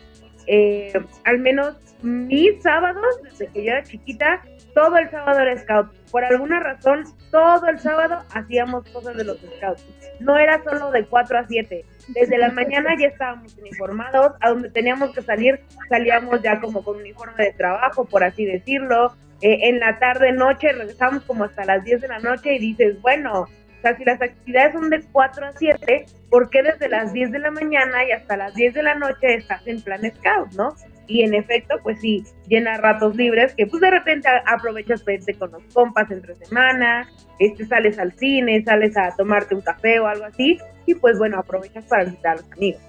eh, 0.45 0.93
al 1.23 1.39
menos 1.39 1.75
mis 2.03 2.61
sábados, 2.61 3.21
desde 3.23 3.47
que 3.47 3.63
yo 3.63 3.71
era 3.71 3.81
chiquita, 3.81 4.43
todo 4.75 4.97
el 4.97 5.09
sábado 5.09 5.39
era 5.39 5.57
scout. 5.57 5.91
Por 6.11 6.23
alguna 6.23 6.59
razón, 6.59 7.05
todo 7.31 7.65
el 7.67 7.79
sábado 7.79 8.23
hacíamos 8.33 8.87
cosas 8.89 9.15
de 9.15 9.23
los 9.23 9.39
scouts. 9.39 9.83
No 10.19 10.37
era 10.37 10.61
solo 10.63 10.91
de 10.91 11.05
4 11.05 11.39
a 11.39 11.47
7. 11.47 11.85
Desde 12.09 12.37
la 12.37 12.51
mañana 12.51 12.93
ya 12.99 13.07
estábamos 13.07 13.57
uniformados, 13.57 14.33
a 14.41 14.49
donde 14.49 14.69
teníamos 14.69 15.15
que 15.15 15.21
salir, 15.21 15.61
salíamos 15.89 16.41
ya 16.43 16.59
como 16.59 16.83
con 16.83 16.97
uniforme 16.97 17.45
de 17.45 17.53
trabajo, 17.53 18.05
por 18.05 18.23
así 18.23 18.45
decirlo. 18.45 19.15
Eh, 19.41 19.69
en 19.69 19.79
la 19.79 19.97
tarde, 19.97 20.31
noche, 20.33 20.71
regresamos 20.73 21.23
como 21.23 21.45
hasta 21.45 21.65
las 21.65 21.83
10 21.83 22.01
de 22.01 22.07
la 22.09 22.19
noche 22.19 22.53
y 22.53 22.59
dices, 22.59 23.01
bueno, 23.01 23.41
o 23.41 23.81
sea, 23.81 23.95
si 23.95 24.03
las 24.03 24.21
actividades 24.21 24.73
son 24.73 24.89
de 24.89 25.03
4 25.11 25.45
a 25.47 25.51
7, 25.53 26.05
¿por 26.29 26.49
qué 26.49 26.63
desde 26.63 26.89
las 26.89 27.13
10 27.13 27.31
de 27.31 27.39
la 27.39 27.51
mañana 27.51 28.03
y 28.03 28.11
hasta 28.11 28.37
las 28.37 28.53
10 28.55 28.73
de 28.73 28.83
la 28.83 28.95
noche 28.95 29.35
estás 29.35 29.65
en 29.67 29.81
plan 29.81 30.01
scout, 30.01 30.51
no? 30.53 30.75
Y 31.07 31.23
en 31.23 31.33
efecto, 31.33 31.75
pues 31.83 31.99
sí, 31.99 32.23
llena 32.47 32.77
ratos 32.77 33.15
libres 33.15 33.53
que 33.55 33.67
pues 33.67 33.81
de 33.81 33.91
repente 33.91 34.27
aprovechas 34.45 35.01
para 35.03 35.15
irte 35.15 35.33
con 35.35 35.51
los 35.51 35.63
compas 35.73 36.09
entre 36.11 36.35
semana, 36.35 37.09
este, 37.39 37.65
sales 37.65 37.99
al 37.99 38.13
cine, 38.13 38.63
sales 38.63 38.95
a 38.97 39.15
tomarte 39.15 39.55
un 39.55 39.61
café 39.61 39.99
o 39.99 40.07
algo 40.07 40.25
así, 40.25 40.57
y 40.85 40.95
pues 40.95 41.17
bueno, 41.17 41.39
aprovechas 41.39 41.85
para 41.85 42.05
visitar 42.05 42.37
a 42.37 42.41
los 42.41 42.51
amigos. 42.51 42.81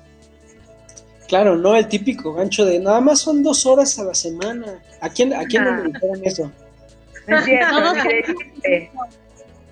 Claro, 1.29 1.57
no 1.57 1.75
el 1.75 1.89
típico 1.89 2.35
gancho 2.35 2.65
de 2.65 2.79
nada 2.79 3.01
más 3.01 3.21
son 3.21 3.43
dos 3.43 3.67
horas 3.67 3.99
a 3.99 4.05
la 4.05 4.15
semana. 4.15 4.81
¿A 5.01 5.09
quién, 5.09 5.35
a 5.35 5.45
quién 5.45 5.65
le 5.65 5.83
dijeron 5.93 6.25
eso? 6.25 6.53
todos, 7.27 7.97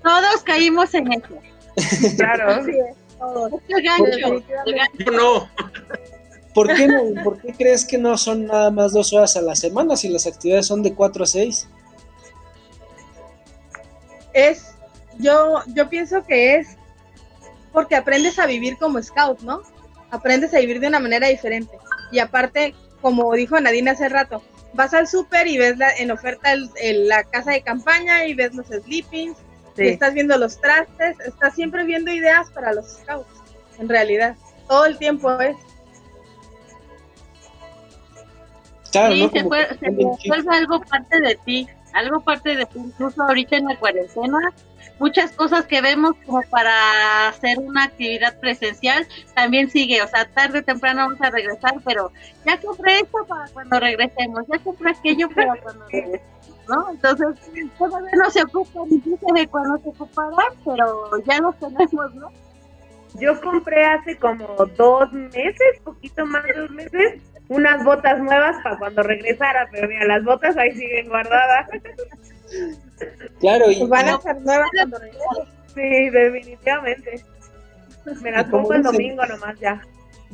todos, 0.03 0.43
caímos 0.43 0.93
en 0.95 1.13
eso. 1.13 1.39
Claro. 2.17 2.65
Sí, 2.65 2.73
todos. 3.19 3.53
El 3.69 3.83
gancho. 3.83 4.45
Yo 4.99 5.13
no. 5.13 5.49
¿Por 6.55 6.73
qué, 6.73 6.87
no, 6.87 7.23
¿Por 7.25 7.41
qué 7.41 7.53
crees 7.53 7.85
que 7.85 7.99
no 7.99 8.17
son 8.17 8.47
nada 8.47 8.71
más 8.71 8.93
dos 8.93 9.13
horas 9.13 9.37
a 9.37 9.43
la 9.43 9.57
semana 9.57 9.97
si 9.97 10.09
las 10.09 10.27
actividades 10.27 10.67
son 10.67 10.83
de 10.83 10.95
cuatro 10.95 11.25
a 11.25 11.27
seis? 11.27 11.69
Es, 14.33 14.75
yo, 15.19 15.63
yo 15.75 15.89
pienso 15.89 16.25
que 16.25 16.57
es 16.57 16.77
porque 17.73 17.97
aprendes 17.97 18.39
a 18.39 18.47
vivir 18.47 18.79
como 18.79 19.03
scout, 19.03 19.41
¿no? 19.41 19.63
Aprendes 20.11 20.55
a 20.55 20.61
vivir 20.61 20.79
de 20.79 20.87
una 20.87 21.01
manera 21.01 21.27
diferente. 21.27 21.77
Y 22.13 22.21
aparte, 22.21 22.73
como 23.03 23.33
dijo 23.35 23.59
Nadine 23.61 23.91
hace 23.91 24.09
rato, 24.09 24.43
vas 24.75 24.95
al 24.95 25.09
súper 25.09 25.49
y 25.49 25.59
ves 25.59 25.77
la, 25.77 25.91
en 25.91 26.13
oferta 26.13 26.53
el, 26.53 26.71
el, 26.81 27.09
la 27.09 27.25
casa 27.25 27.51
de 27.51 27.63
campaña 27.63 28.27
y 28.27 28.35
ves 28.35 28.55
los 28.55 28.67
sleepings, 28.67 29.37
sí. 29.77 29.85
y 29.85 29.89
estás 29.89 30.15
viendo 30.15 30.39
los 30.39 30.61
trastes, 30.61 31.19
estás 31.27 31.55
siempre 31.55 31.85
viendo 31.85 32.13
ideas 32.13 32.49
para 32.51 32.73
los 32.73 32.87
scouts, 32.87 33.29
en 33.79 33.89
realidad. 33.89 34.37
Todo 34.69 34.87
el 34.87 34.97
tiempo 34.97 35.41
es. 35.41 35.57
Claro, 38.95 39.13
sí, 39.13 39.23
¿no? 39.23 39.31
se, 39.31 39.43
fue, 39.43 39.67
se 39.81 39.91
vuelve 39.91 40.57
algo 40.57 40.81
parte 40.81 41.21
de 41.21 41.35
ti, 41.45 41.69
algo 41.93 42.21
parte 42.21 42.55
de 42.55 42.65
ti, 42.65 42.79
incluso 42.79 43.23
ahorita 43.25 43.57
en 43.57 43.65
la 43.65 43.77
cuarentena, 43.77 44.39
muchas 45.01 45.33
cosas 45.33 45.67
que 45.67 45.81
vemos 45.81 46.15
como 46.25 46.43
para 46.43 47.27
hacer 47.27 47.59
una 47.59 47.85
actividad 47.85 48.39
presencial 48.39 49.05
también 49.35 49.69
sigue, 49.69 50.01
o 50.01 50.07
sea, 50.07 50.27
tarde 50.27 50.61
o 50.61 50.63
temprano 50.63 51.09
vamos 51.09 51.21
a 51.21 51.31
regresar, 51.31 51.75
pero 51.85 52.13
ya 52.47 52.61
compré 52.61 53.01
esto 53.01 53.19
para 53.27 53.49
cuando 53.49 53.81
regresemos, 53.81 54.45
ya 54.47 54.59
compré 54.61 54.91
aquello 54.93 55.29
para 55.31 55.61
cuando 55.61 55.85
regresemos. 55.87 56.35
¿No? 56.69 56.93
Entonces, 56.93 57.27
todavía 57.77 58.11
no 58.17 58.31
se 58.31 58.43
ocupan, 58.43 58.85
incluso 58.91 59.27
de 59.35 59.47
cuando 59.49 59.77
se 59.81 59.89
ocuparán, 59.89 60.55
pero 60.65 61.11
ya 61.27 61.39
los 61.41 61.59
tenemos, 61.59 62.15
¿no? 62.15 62.31
Yo 63.21 63.39
compré 63.43 63.85
hace 63.85 64.17
como 64.17 64.47
dos 64.79 65.13
meses, 65.13 65.81
poquito 65.85 66.25
más 66.25 66.43
de 66.45 66.53
dos 66.55 66.71
meses, 66.71 67.21
unas 67.49 67.85
botas 67.85 68.19
nuevas 68.21 68.57
para 68.63 68.79
cuando 68.79 69.03
regresara, 69.03 69.69
pero 69.71 69.89
mira, 69.89 70.05
las 70.07 70.25
botas 70.25 70.57
ahí 70.57 70.73
siguen 70.73 71.09
guardadas. 71.09 71.69
Claro, 73.41 73.71
y, 73.71 73.77
Pues 73.79 73.89
van 73.91 74.09
a 74.09 74.21
ser 74.21 74.41
nuevas 74.43 74.69
cuando 74.75 74.99
regresen. 74.99 75.55
Sí, 75.75 76.11
definitivamente. 76.11 77.25
Me 78.23 78.31
las 78.31 78.45
pongo 78.45 78.73
el 78.75 78.83
domingo 78.83 79.25
nomás 79.27 79.59
ya. 79.61 79.81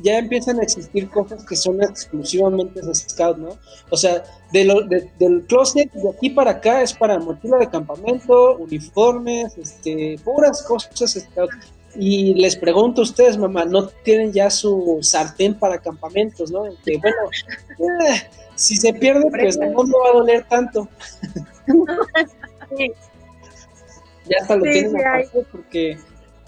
ya 0.03 0.17
empiezan 0.17 0.59
a 0.59 0.63
existir 0.63 1.09
cosas 1.09 1.45
que 1.45 1.55
son 1.55 1.81
exclusivamente 1.81 2.81
de 2.81 2.93
scout, 2.95 3.37
¿no? 3.37 3.57
O 3.89 3.97
sea, 3.97 4.23
de 4.51 4.65
lo- 4.65 4.81
de- 4.81 5.09
del 5.19 5.45
closet 5.47 5.91
de 5.91 6.09
aquí 6.09 6.29
para 6.31 6.51
acá 6.51 6.81
es 6.81 6.93
para 6.93 7.17
mochila 7.19 7.57
de 7.57 7.69
campamento, 7.69 8.57
uniformes, 8.57 9.57
este, 9.57 10.17
puras 10.23 10.63
cosas 10.63 11.11
scout. 11.13 11.51
Y 11.95 12.33
les 12.35 12.55
pregunto 12.55 13.01
a 13.01 13.03
ustedes, 13.03 13.37
mamá, 13.37 13.65
¿no 13.65 13.87
tienen 13.87 14.31
ya 14.31 14.49
su 14.49 14.99
sartén 15.01 15.57
para 15.57 15.79
campamentos, 15.79 16.51
no? 16.51 16.63
Que 16.85 16.97
bueno, 16.97 17.17
eh, 18.09 18.21
si 18.55 18.77
se 18.77 18.93
pierde, 18.93 19.29
pues 19.29 19.57
no 19.57 19.83
me 19.83 19.97
va 19.97 20.09
a 20.09 20.13
doler 20.13 20.45
tanto. 20.47 20.87
Sí. 22.77 22.91
Ya 24.29 24.37
hasta 24.41 24.55
lo 24.55 24.63
Sí, 24.65 24.71
tienen 24.71 24.93
sí 25.31 25.39
porque 25.51 25.97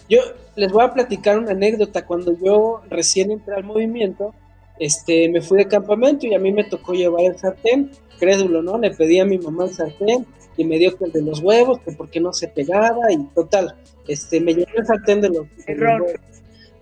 yo 0.10 0.20
les 0.56 0.72
voy 0.72 0.86
a 0.86 0.94
platicar 0.94 1.38
una 1.38 1.52
anécdota. 1.52 2.06
Cuando 2.06 2.38
yo 2.40 2.82
recién 2.90 3.32
entré 3.32 3.56
al 3.56 3.66
movimiento, 3.66 4.34
este, 4.80 5.28
me 5.30 5.42
fui 5.42 5.58
de 5.58 5.68
campamento 5.68 6.26
y 6.26 6.34
a 6.34 6.40
mí 6.40 6.52
me 6.52 6.64
tocó 6.64 6.94
llevar 6.94 7.26
el 7.26 7.38
sartén, 7.38 7.92
crédulo, 8.20 8.62
¿no? 8.62 8.78
Le 8.78 8.92
pedí 8.92 9.20
a 9.20 9.26
mi 9.26 9.38
mamá 9.38 9.66
el 9.66 9.74
sartén 9.74 10.26
y 10.58 10.66
me 10.66 10.78
dio 10.78 10.96
que 10.98 11.06
el 11.06 11.12
de 11.12 11.22
los 11.22 11.40
huevos, 11.40 11.80
que 11.80 11.92
porque 11.92 12.20
no 12.20 12.34
se 12.34 12.48
pegaba 12.48 13.12
y 13.12 13.18
total, 13.34 13.76
este, 14.08 14.40
me 14.40 14.54
llevé 14.54 14.72
el 14.76 14.86
sartén 14.86 15.22
de 15.22 15.30
los, 15.30 15.48
de 15.66 15.76
los 15.76 16.02
huevos. 16.02 16.22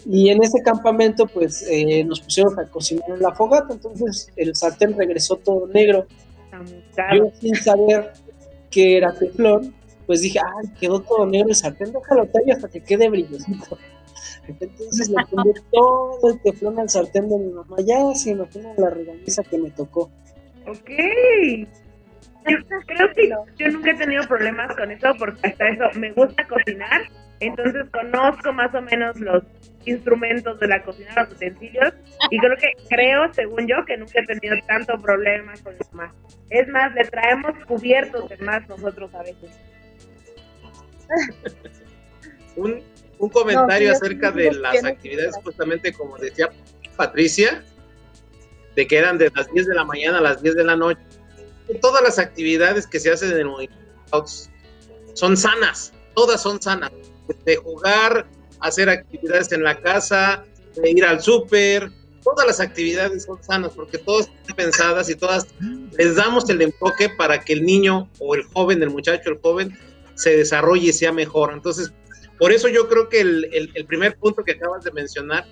Y 0.05 0.29
en 0.29 0.43
ese 0.43 0.61
campamento, 0.63 1.27
pues, 1.27 1.65
eh, 1.69 2.03
nos 2.03 2.21
pusieron 2.21 2.59
a 2.59 2.65
cocinar 2.65 3.09
en 3.09 3.21
la 3.21 3.33
fogata, 3.35 3.73
entonces 3.73 4.29
el 4.35 4.55
sartén 4.55 4.97
regresó 4.97 5.35
todo 5.37 5.67
negro. 5.67 6.07
Yo 7.15 7.31
sin 7.39 7.55
saber 7.55 8.11
que 8.69 8.97
era 8.97 9.13
teflón, 9.13 9.73
pues 10.05 10.21
dije, 10.21 10.39
ay, 10.39 10.69
quedó 10.79 11.01
todo 11.01 11.25
negro 11.25 11.49
el 11.49 11.55
sartén, 11.55 11.91
déjalo 11.91 12.27
tallo 12.27 12.53
hasta 12.53 12.67
que 12.67 12.81
quede 12.81 13.09
brillosito. 13.09 13.77
Entonces 14.47 15.09
le 15.09 15.25
puse 15.29 15.61
todo 15.71 16.29
el 16.29 16.41
teflón 16.41 16.79
al 16.79 16.89
sartén 16.89 17.29
de 17.29 17.37
mi 17.37 17.51
mamá, 17.53 17.77
ya 17.85 18.13
se 18.15 18.31
imaginan 18.31 18.73
la 18.77 18.89
regañiza 18.89 19.43
que 19.43 19.57
me 19.57 19.69
tocó. 19.71 20.09
Ok. 20.67 20.89
Yo 22.47 22.57
creo 22.87 23.13
que 23.13 23.29
yo 23.57 23.71
nunca 23.71 23.91
he 23.91 23.95
tenido 23.95 24.23
problemas 24.27 24.75
con 24.75 24.91
eso 24.91 25.13
porque 25.17 25.47
hasta 25.47 25.69
eso 25.69 25.99
me 25.99 26.11
gusta 26.11 26.47
cocinar, 26.47 27.01
entonces 27.39 27.85
conozco 27.91 28.51
más 28.53 28.73
o 28.73 28.81
menos 28.81 29.19
los 29.19 29.43
instrumentos 29.85 30.59
de 30.59 30.67
la 30.67 30.83
cocina, 30.83 31.11
los 31.15 31.31
utensilios, 31.31 31.93
y 32.29 32.39
creo 32.39 32.55
que, 32.57 32.71
creo, 32.89 33.33
según 33.33 33.67
yo, 33.67 33.83
que 33.85 33.97
nunca 33.97 34.19
he 34.19 34.25
tenido 34.25 34.55
tanto 34.67 34.97
problema 34.99 35.53
con 35.63 35.75
los 35.77 35.93
más. 35.93 36.13
Es 36.49 36.67
más, 36.67 36.93
le 36.93 37.05
traemos 37.05 37.53
cubiertos 37.65 38.29
de 38.29 38.37
más 38.37 38.67
nosotros 38.67 39.13
a 39.13 39.23
veces. 39.23 39.51
un, 42.55 42.81
un 43.17 43.29
comentario 43.29 43.89
No, 43.89 43.95
sí, 43.95 44.01
acerca 44.03 44.31
sí, 44.31 44.37
de 44.37 44.51
las 44.53 44.83
actividades, 44.83 45.35
justamente 45.43 45.93
como 45.93 46.17
decía 46.17 46.49
Patricia, 46.95 47.63
de 48.75 48.87
que 48.87 48.97
eran 48.97 49.17
de 49.17 49.31
las 49.35 49.51
10 49.51 49.67
de 49.67 49.75
la 49.75 49.83
mañana 49.83 50.19
a 50.19 50.21
las 50.21 50.41
10 50.41 50.55
de 50.55 50.63
la 50.63 50.75
noche. 50.75 51.01
Todas 51.79 52.03
las 52.03 52.19
actividades 52.19 52.87
que 52.87 52.99
se 52.99 53.11
hacen 53.11 53.31
en 53.31 53.37
el 53.37 53.45
movimiento 53.45 54.25
son 55.13 55.37
sanas, 55.37 55.93
todas 56.15 56.41
son 56.41 56.61
sanas. 56.61 56.91
De 57.45 57.55
jugar, 57.55 58.27
hacer 58.59 58.89
actividades 58.89 59.51
en 59.51 59.63
la 59.63 59.79
casa, 59.79 60.43
de 60.75 60.91
ir 60.91 61.05
al 61.05 61.21
súper, 61.21 61.89
todas 62.23 62.45
las 62.45 62.59
actividades 62.59 63.23
son 63.23 63.41
sanas 63.43 63.71
porque 63.73 63.97
todas 63.99 64.27
están 64.27 64.55
pensadas 64.55 65.09
y 65.09 65.15
todas 65.15 65.47
les 65.97 66.15
damos 66.15 66.49
el 66.49 66.61
enfoque 66.61 67.09
para 67.09 67.39
que 67.39 67.53
el 67.53 67.63
niño 67.63 68.09
o 68.19 68.35
el 68.35 68.43
joven, 68.43 68.83
el 68.83 68.89
muchacho, 68.89 69.29
el 69.29 69.39
joven, 69.41 69.77
se 70.15 70.35
desarrolle 70.37 70.89
y 70.89 70.93
sea 70.93 71.11
mejor. 71.11 71.53
Entonces, 71.53 71.91
por 72.37 72.51
eso 72.51 72.67
yo 72.67 72.87
creo 72.89 73.07
que 73.07 73.21
el- 73.21 73.71
el 73.73 73.85
primer 73.85 74.17
punto 74.17 74.43
que 74.43 74.53
acabas 74.53 74.83
de 74.83 74.91
mencionar, 74.91 75.45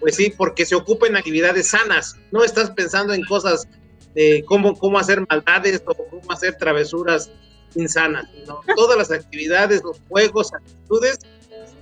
pues 0.00 0.16
sí, 0.16 0.32
porque 0.36 0.66
se 0.66 0.74
ocupa 0.74 1.06
en 1.06 1.16
actividades 1.16 1.68
sanas, 1.68 2.16
no 2.30 2.44
estás 2.44 2.70
pensando 2.72 3.14
en 3.14 3.24
cosas 3.24 3.66
de 4.14 4.44
cómo, 4.46 4.76
cómo 4.76 4.98
hacer 4.98 5.24
maldades 5.28 5.82
o 5.86 5.94
cómo 5.94 6.30
hacer 6.30 6.56
travesuras 6.56 7.30
insanas, 7.74 8.28
sino 8.32 8.60
todas 8.76 8.96
las 8.96 9.10
actividades, 9.10 9.82
los 9.82 10.00
juegos, 10.08 10.52
actitudes 10.52 11.18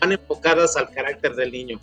van 0.00 0.12
enfocadas 0.12 0.76
al 0.76 0.90
carácter 0.90 1.34
del 1.34 1.52
niño. 1.52 1.80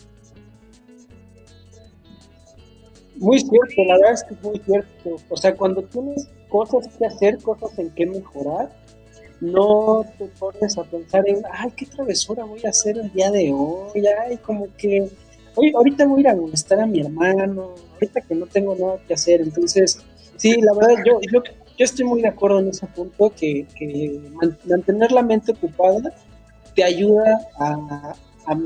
Muy 3.16 3.40
cierto, 3.40 3.84
la 3.88 3.96
verdad 3.96 4.14
es 4.14 4.24
que 4.24 4.34
es 4.36 4.44
muy 4.44 4.60
cierto. 4.60 5.16
O 5.30 5.38
sea, 5.38 5.56
cuando 5.56 5.82
tienes 5.84 6.30
cosas 6.50 6.88
que 6.98 7.06
hacer, 7.06 7.42
cosas 7.42 7.78
en 7.80 7.90
que 7.92 8.06
mejorar, 8.06 8.70
no 9.42 10.06
te 10.18 10.26
pones 10.40 10.78
a 10.78 10.84
pensar 10.84 11.28
en, 11.28 11.44
ay, 11.52 11.72
qué 11.76 11.86
travesura 11.86 12.44
voy 12.44 12.62
a 12.66 12.70
hacer 12.70 12.98
el 12.98 13.12
día 13.14 13.32
de 13.32 13.52
hoy, 13.54 14.04
ay, 14.26 14.38
como 14.38 14.68
que, 14.78 15.10
oye, 15.56 15.72
ahorita 15.76 16.06
voy 16.06 16.20
a 16.20 16.22
ir 16.22 16.28
a 16.30 16.36
molestar 16.36 16.80
a 16.80 16.86
mi 16.86 17.02
hermano, 17.02 17.76
ahorita 17.94 18.22
que 18.22 18.36
no 18.36 18.46
tengo 18.46 18.76
nada 18.76 19.00
que 19.08 19.14
hacer. 19.14 19.42
Entonces, 19.42 20.00
sí, 20.38 20.62
la 20.62 20.74
verdad, 20.74 21.04
yo, 21.06 21.20
yo, 21.32 21.44
yo 21.78 21.86
estoy 21.86 22.06
muy 22.06 22.22
de 22.22 22.30
acuerdo 22.30 22.60
en 22.60 22.70
ese 22.70 22.88
punto, 22.88 23.32
que, 23.40 23.66
que 23.76 24.20
man- 24.34 24.58
mantener 24.66 25.12
la 25.12 25.22
mente 25.22 25.52
ocupada 25.52 26.14
te 26.76 26.84
ayuda 26.84 27.40
a, 27.60 28.16
a 28.48 28.58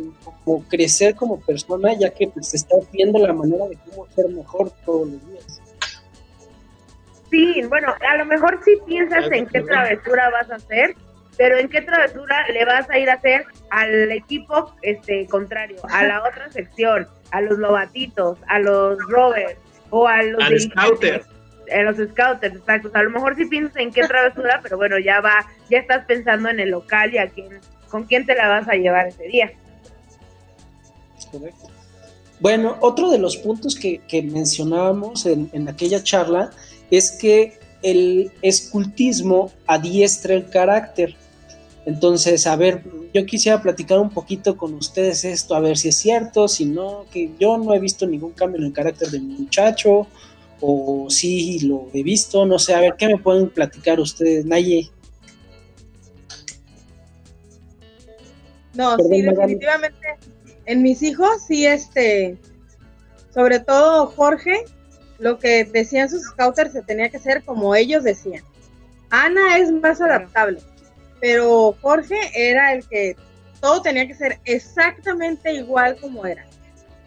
como 0.45 0.63
crecer 0.67 1.15
como 1.15 1.39
persona, 1.39 1.93
ya 1.97 2.09
que 2.09 2.27
pues 2.27 2.53
estás 2.53 2.89
viendo 2.91 3.19
la 3.19 3.33
manera 3.33 3.67
de 3.67 3.77
cómo 3.89 4.07
ser 4.15 4.29
mejor 4.29 4.71
todos 4.85 5.07
los 5.09 5.29
días. 5.29 5.61
Sí, 7.29 7.61
bueno, 7.69 7.93
a 8.07 8.17
lo 8.17 8.25
mejor 8.25 8.59
sí 8.63 8.77
piensas 8.85 9.25
en 9.31 9.47
qué 9.47 9.61
travesura 9.61 10.29
vas 10.29 10.51
a 10.51 10.55
hacer, 10.55 10.95
pero 11.37 11.57
en 11.57 11.69
qué 11.69 11.81
travesura 11.81 12.45
le 12.51 12.65
vas 12.65 12.89
a 12.89 12.99
ir 12.99 13.09
a 13.09 13.13
hacer 13.13 13.45
al 13.69 14.11
equipo 14.11 14.73
este 14.81 15.25
contrario, 15.27 15.77
a 15.89 16.03
la 16.03 16.23
otra 16.23 16.51
sección, 16.51 17.07
a 17.31 17.41
los 17.41 17.57
lobatitos, 17.57 18.37
a 18.47 18.59
los 18.59 18.99
rovers 19.07 19.55
o 19.89 20.07
a 20.07 20.21
los 20.23 20.43
Al 20.43 20.59
scouter. 20.59 21.23
A 21.71 21.83
los 21.83 21.97
scouters, 21.97 22.55
exacto. 22.55 22.87
O 22.87 22.91
sea, 22.91 23.01
a 23.01 23.03
lo 23.03 23.09
mejor 23.09 23.35
sí 23.35 23.45
piensas 23.45 23.75
en 23.77 23.91
qué 23.91 24.01
travesura, 24.03 24.59
pero 24.61 24.77
bueno, 24.77 24.99
ya 24.99 25.21
va, 25.21 25.45
ya 25.69 25.79
estás 25.79 26.05
pensando 26.05 26.49
en 26.49 26.59
el 26.59 26.69
local 26.69 27.13
y 27.13 27.17
a 27.17 27.27
quién, 27.27 27.59
con 27.89 28.03
quién 28.03 28.25
te 28.25 28.35
la 28.35 28.47
vas 28.47 28.67
a 28.67 28.73
llevar 28.73 29.07
ese 29.07 29.23
día. 29.23 29.51
Correcto. 31.31 31.69
Bueno, 32.39 32.77
otro 32.81 33.11
de 33.11 33.19
los 33.19 33.37
puntos 33.37 33.75
que, 33.75 34.01
mencionábamos 34.23 35.25
en, 35.27 35.49
en, 35.53 35.69
aquella 35.69 36.01
charla 36.01 36.49
es 36.89 37.11
que 37.11 37.59
el 37.83 38.31
escultismo 38.41 39.51
adiestra 39.67 40.33
el 40.33 40.49
carácter. 40.49 41.15
Entonces, 41.85 42.47
a 42.47 42.55
ver, 42.55 42.83
yo 43.13 43.25
quisiera 43.25 43.61
platicar 43.61 43.99
un 43.99 44.09
poquito 44.09 44.55
con 44.55 44.73
ustedes 44.73 45.25
esto, 45.25 45.55
a 45.55 45.59
ver 45.59 45.77
si 45.77 45.89
es 45.89 45.97
cierto, 45.97 46.47
si 46.47 46.65
no, 46.65 47.05
que 47.11 47.31
yo 47.39 47.57
no 47.57 47.73
he 47.73 47.79
visto 47.79 48.07
ningún 48.07 48.31
cambio 48.31 48.59
en 48.59 48.67
el 48.67 48.73
carácter 48.73 49.09
de 49.09 49.19
mi 49.19 49.33
muchacho, 49.35 50.07
o 50.61 51.07
si 51.09 51.59
lo 51.61 51.87
he 51.93 52.03
visto, 52.03 52.45
no 52.45 52.59
sé, 52.59 52.73
a 52.73 52.79
ver, 52.79 52.95
¿qué 52.97 53.07
me 53.07 53.17
pueden 53.17 53.49
platicar 53.49 53.99
ustedes, 53.99 54.45
Naye? 54.45 54.89
No, 58.73 58.95
sí, 58.97 59.21
definitivamente, 59.21 60.07
en 60.65 60.81
mis 60.81 61.01
hijos, 61.03 61.43
sí, 61.45 61.65
este, 61.65 62.37
sobre 63.33 63.59
todo 63.59 64.07
Jorge, 64.07 64.63
lo 65.19 65.37
que 65.39 65.65
decían 65.65 66.09
sus 66.09 66.23
scouters 66.23 66.71
se 66.71 66.81
tenía 66.81 67.09
que 67.09 67.17
hacer 67.17 67.43
como 67.43 67.75
ellos 67.75 68.03
decían. 68.03 68.43
Ana 69.09 69.57
es 69.57 69.71
más 69.71 69.99
adaptable 69.99 70.59
pero 71.21 71.77
Jorge 71.81 72.17
era 72.35 72.73
el 72.73 72.85
que 72.85 73.15
todo 73.61 73.81
tenía 73.81 74.07
que 74.07 74.15
ser 74.15 74.39
exactamente 74.43 75.53
igual 75.53 75.95
como 76.01 76.25
era. 76.25 76.45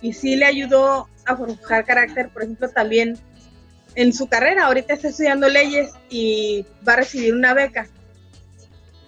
Y 0.01 0.13
sí 0.13 0.37
le 0.37 0.47
ayudó 0.47 1.09
a 1.27 1.37
forjar 1.37 1.85
carácter, 1.85 2.31
por 2.31 2.45
ejemplo, 2.45 2.71
también 2.71 3.19
en 3.95 4.13
su 4.13 4.29
carrera. 4.29 4.67
Ahorita 4.67 4.95
está 4.95 5.09
estudiando 5.09 5.49
leyes 5.49 5.93
y 6.11 6.65
va 6.87 6.95
a 6.95 6.97
recibir 6.97 7.35
una 7.35 7.55
beca. 7.55 7.89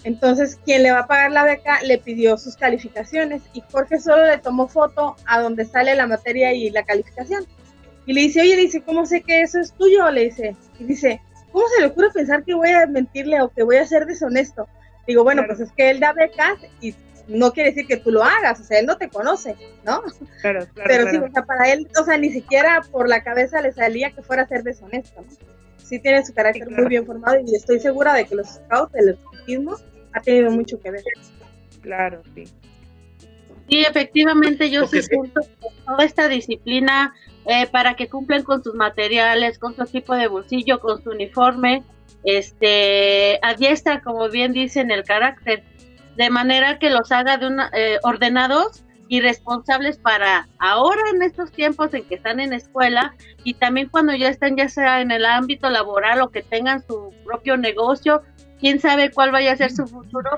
Entonces, 0.04 0.58
quien 0.64 0.84
le 0.84 0.92
va 0.92 1.00
a 1.00 1.06
pagar 1.08 1.32
la 1.32 1.44
beca 1.44 1.82
le 1.82 1.98
pidió 1.98 2.38
sus 2.38 2.56
calificaciones 2.56 3.42
y 3.52 3.62
Jorge 3.72 3.98
solo 3.98 4.24
le 4.24 4.38
tomó 4.38 4.68
foto 4.68 5.16
a 5.26 5.40
donde 5.40 5.64
sale 5.64 5.96
la 5.96 6.06
materia 6.06 6.52
y 6.52 6.70
la 6.70 6.84
calificación. 6.84 7.44
Y 8.06 8.12
le 8.12 8.20
dice, 8.20 8.40
oye, 8.40 8.54
le 8.54 8.62
dice, 8.62 8.82
¿cómo 8.82 9.04
sé 9.04 9.22
que 9.22 9.42
eso 9.42 9.58
es 9.58 9.72
tuyo? 9.72 10.08
Le 10.12 10.24
dice, 10.24 10.54
y 10.78 10.84
dice, 10.84 11.20
¿cómo 11.50 11.66
se 11.74 11.80
le 11.80 11.88
ocurre 11.88 12.10
pensar 12.12 12.44
que 12.44 12.54
voy 12.54 12.70
a 12.70 12.86
mentirle 12.86 13.40
o 13.40 13.48
que 13.48 13.64
voy 13.64 13.78
a 13.78 13.86
ser 13.86 14.06
deshonesto? 14.06 14.68
Digo, 15.08 15.24
bueno, 15.24 15.42
pues 15.44 15.58
es 15.58 15.72
que 15.72 15.90
él 15.90 15.98
da 15.98 16.12
becas 16.12 16.58
y 16.80 16.94
no 17.28 17.52
quiere 17.52 17.70
decir 17.70 17.86
que 17.86 17.96
tú 17.96 18.10
lo 18.10 18.22
hagas, 18.22 18.60
o 18.60 18.64
sea, 18.64 18.78
él 18.78 18.86
no 18.86 18.96
te 18.96 19.08
conoce, 19.08 19.56
¿no? 19.84 20.02
Claro, 20.40 20.66
claro. 20.74 20.88
Pero 20.88 21.10
sí, 21.10 21.16
o 21.16 21.30
sea, 21.32 21.42
para 21.44 21.72
él, 21.72 21.88
o 22.00 22.04
sea, 22.04 22.18
ni 22.18 22.30
siquiera 22.30 22.82
por 22.90 23.08
la 23.08 23.22
cabeza 23.22 23.60
le 23.60 23.72
salía 23.72 24.10
que 24.10 24.22
fuera 24.22 24.42
a 24.42 24.46
ser 24.46 24.62
deshonesto, 24.62 25.22
¿no? 25.22 25.28
Sí 25.78 26.00
tiene 26.00 26.24
su 26.24 26.34
carácter 26.34 26.68
muy 26.70 26.86
bien 26.86 27.06
formado 27.06 27.38
y 27.46 27.54
estoy 27.54 27.78
segura 27.78 28.12
de 28.14 28.24
que 28.26 28.34
los 28.34 28.48
scouts, 28.48 28.94
el 28.94 29.10
escultismo, 29.10 29.76
ha 30.12 30.20
tenido 30.20 30.50
mucho 30.50 30.80
que 30.80 30.90
ver. 30.90 31.02
Claro, 31.80 32.22
sí. 32.34 32.44
Sí, 33.68 33.80
efectivamente, 33.80 34.70
yo 34.70 34.86
sí 34.86 35.02
siento 35.02 35.40
toda 35.84 36.04
esta 36.04 36.28
disciplina 36.28 37.14
eh, 37.46 37.66
para 37.66 37.94
que 37.94 38.08
cumplan 38.08 38.42
con 38.42 38.62
sus 38.62 38.74
materiales, 38.74 39.58
con 39.58 39.74
su 39.74 39.82
equipo 39.82 40.14
de 40.14 40.28
bolsillo, 40.28 40.80
con 40.80 41.02
su 41.02 41.10
uniforme, 41.10 41.84
este, 42.24 43.38
adiestra, 43.42 44.00
como 44.02 44.28
bien 44.28 44.52
dicen, 44.52 44.90
el 44.90 45.04
carácter, 45.04 45.62
de 46.16 46.30
manera 46.30 46.78
que 46.78 46.90
los 46.90 47.12
haga 47.12 47.36
de 47.36 47.46
una, 47.46 47.70
eh, 47.72 47.98
ordenados 48.02 48.82
y 49.08 49.20
responsables 49.20 49.98
para 49.98 50.48
ahora 50.58 51.02
en 51.14 51.22
estos 51.22 51.52
tiempos 51.52 51.94
en 51.94 52.04
que 52.04 52.16
están 52.16 52.40
en 52.40 52.52
escuela 52.52 53.14
y 53.44 53.54
también 53.54 53.88
cuando 53.88 54.14
ya 54.14 54.28
estén 54.28 54.56
ya 54.56 54.68
sea 54.68 55.00
en 55.00 55.10
el 55.10 55.24
ámbito 55.24 55.70
laboral 55.70 56.20
o 56.22 56.30
que 56.30 56.42
tengan 56.42 56.84
su 56.84 57.12
propio 57.24 57.56
negocio, 57.56 58.22
quién 58.58 58.80
sabe 58.80 59.10
cuál 59.10 59.30
vaya 59.30 59.52
a 59.52 59.56
ser 59.56 59.70
su 59.70 59.86
futuro, 59.86 60.30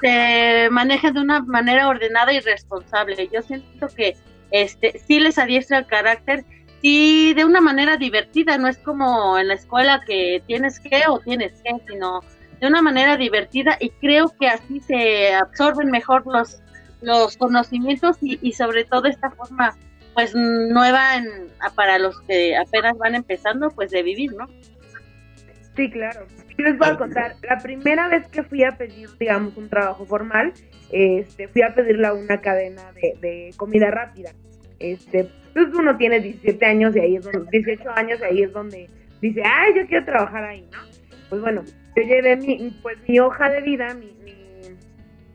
se, 0.00 0.68
manejen 0.70 1.14
de 1.14 1.20
una 1.20 1.40
manera 1.40 1.88
ordenada 1.88 2.32
y 2.32 2.40
responsable. 2.40 3.28
Yo 3.32 3.42
siento 3.42 3.88
que 3.88 4.16
este 4.50 5.00
sí 5.06 5.20
les 5.20 5.38
adiestra 5.38 5.78
el 5.78 5.86
carácter 5.86 6.44
sí 6.82 7.34
de 7.34 7.44
una 7.44 7.60
manera 7.60 7.96
divertida, 7.96 8.58
no 8.58 8.68
es 8.68 8.78
como 8.78 9.38
en 9.38 9.48
la 9.48 9.54
escuela 9.54 10.00
que 10.06 10.42
tienes 10.46 10.80
que 10.80 11.02
o 11.08 11.18
tienes 11.18 11.52
que, 11.62 11.76
sino 11.88 12.20
de 12.60 12.66
una 12.66 12.82
manera 12.82 13.16
divertida 13.16 13.76
y 13.80 13.90
creo 13.90 14.32
que 14.38 14.48
así 14.48 14.80
se 14.80 15.34
absorben 15.34 15.90
mejor 15.90 16.26
los, 16.26 16.62
los 17.00 17.36
conocimientos 17.36 18.18
y, 18.20 18.38
y 18.42 18.52
sobre 18.52 18.84
todo 18.84 19.06
esta 19.06 19.30
forma 19.30 19.74
pues 20.14 20.34
nueva 20.34 21.16
en, 21.16 21.48
para 21.74 21.98
los 21.98 22.20
que 22.22 22.56
apenas 22.56 22.96
van 22.98 23.14
empezando 23.14 23.70
pues 23.70 23.90
de 23.90 24.02
vivir, 24.02 24.32
¿no? 24.34 24.46
Sí, 25.76 25.90
claro. 25.90 26.26
les 26.58 26.76
voy 26.76 26.88
a 26.88 26.98
contar, 26.98 27.36
la 27.48 27.58
primera 27.58 28.08
vez 28.08 28.26
que 28.28 28.42
fui 28.42 28.64
a 28.64 28.72
pedir, 28.72 29.08
digamos, 29.18 29.56
un 29.56 29.68
trabajo 29.68 30.04
formal, 30.04 30.52
este, 30.90 31.48
fui 31.48 31.62
a 31.62 31.74
pedirle 31.74 32.06
a 32.08 32.12
una 32.12 32.40
cadena 32.40 32.92
de, 32.92 33.14
de 33.20 33.54
comida 33.56 33.90
rápida. 33.90 34.32
Este, 34.78 35.30
pues 35.54 35.68
uno 35.74 35.96
tiene 35.96 36.20
17 36.20 36.66
años 36.66 36.96
y 36.96 37.00
ahí 37.00 37.16
es 37.16 37.24
donde, 37.24 37.50
18 37.50 37.90
años 37.90 38.18
y 38.20 38.24
ahí 38.24 38.42
es 38.42 38.52
donde 38.52 38.90
dice, 39.20 39.42
ay, 39.44 39.72
yo 39.76 39.86
quiero 39.86 40.04
trabajar 40.04 40.44
ahí, 40.44 40.66
¿no? 40.72 40.78
Pues 41.28 41.40
bueno, 41.40 41.62
yo 41.96 42.02
llevé 42.02 42.36
mi, 42.36 42.78
pues 42.82 42.96
mi 43.08 43.18
hoja 43.18 43.50
de 43.50 43.60
vida, 43.60 43.94
mi, 43.94 44.12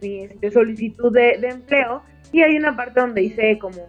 mi, 0.02 0.20
este, 0.24 0.52
solicitud 0.52 1.12
de, 1.14 1.34
empleo 1.42 2.04
y 2.32 2.42
hay 2.42 2.58
una 2.58 2.76
parte 2.76 3.00
donde 3.00 3.22
dice 3.22 3.58
como 3.60 3.88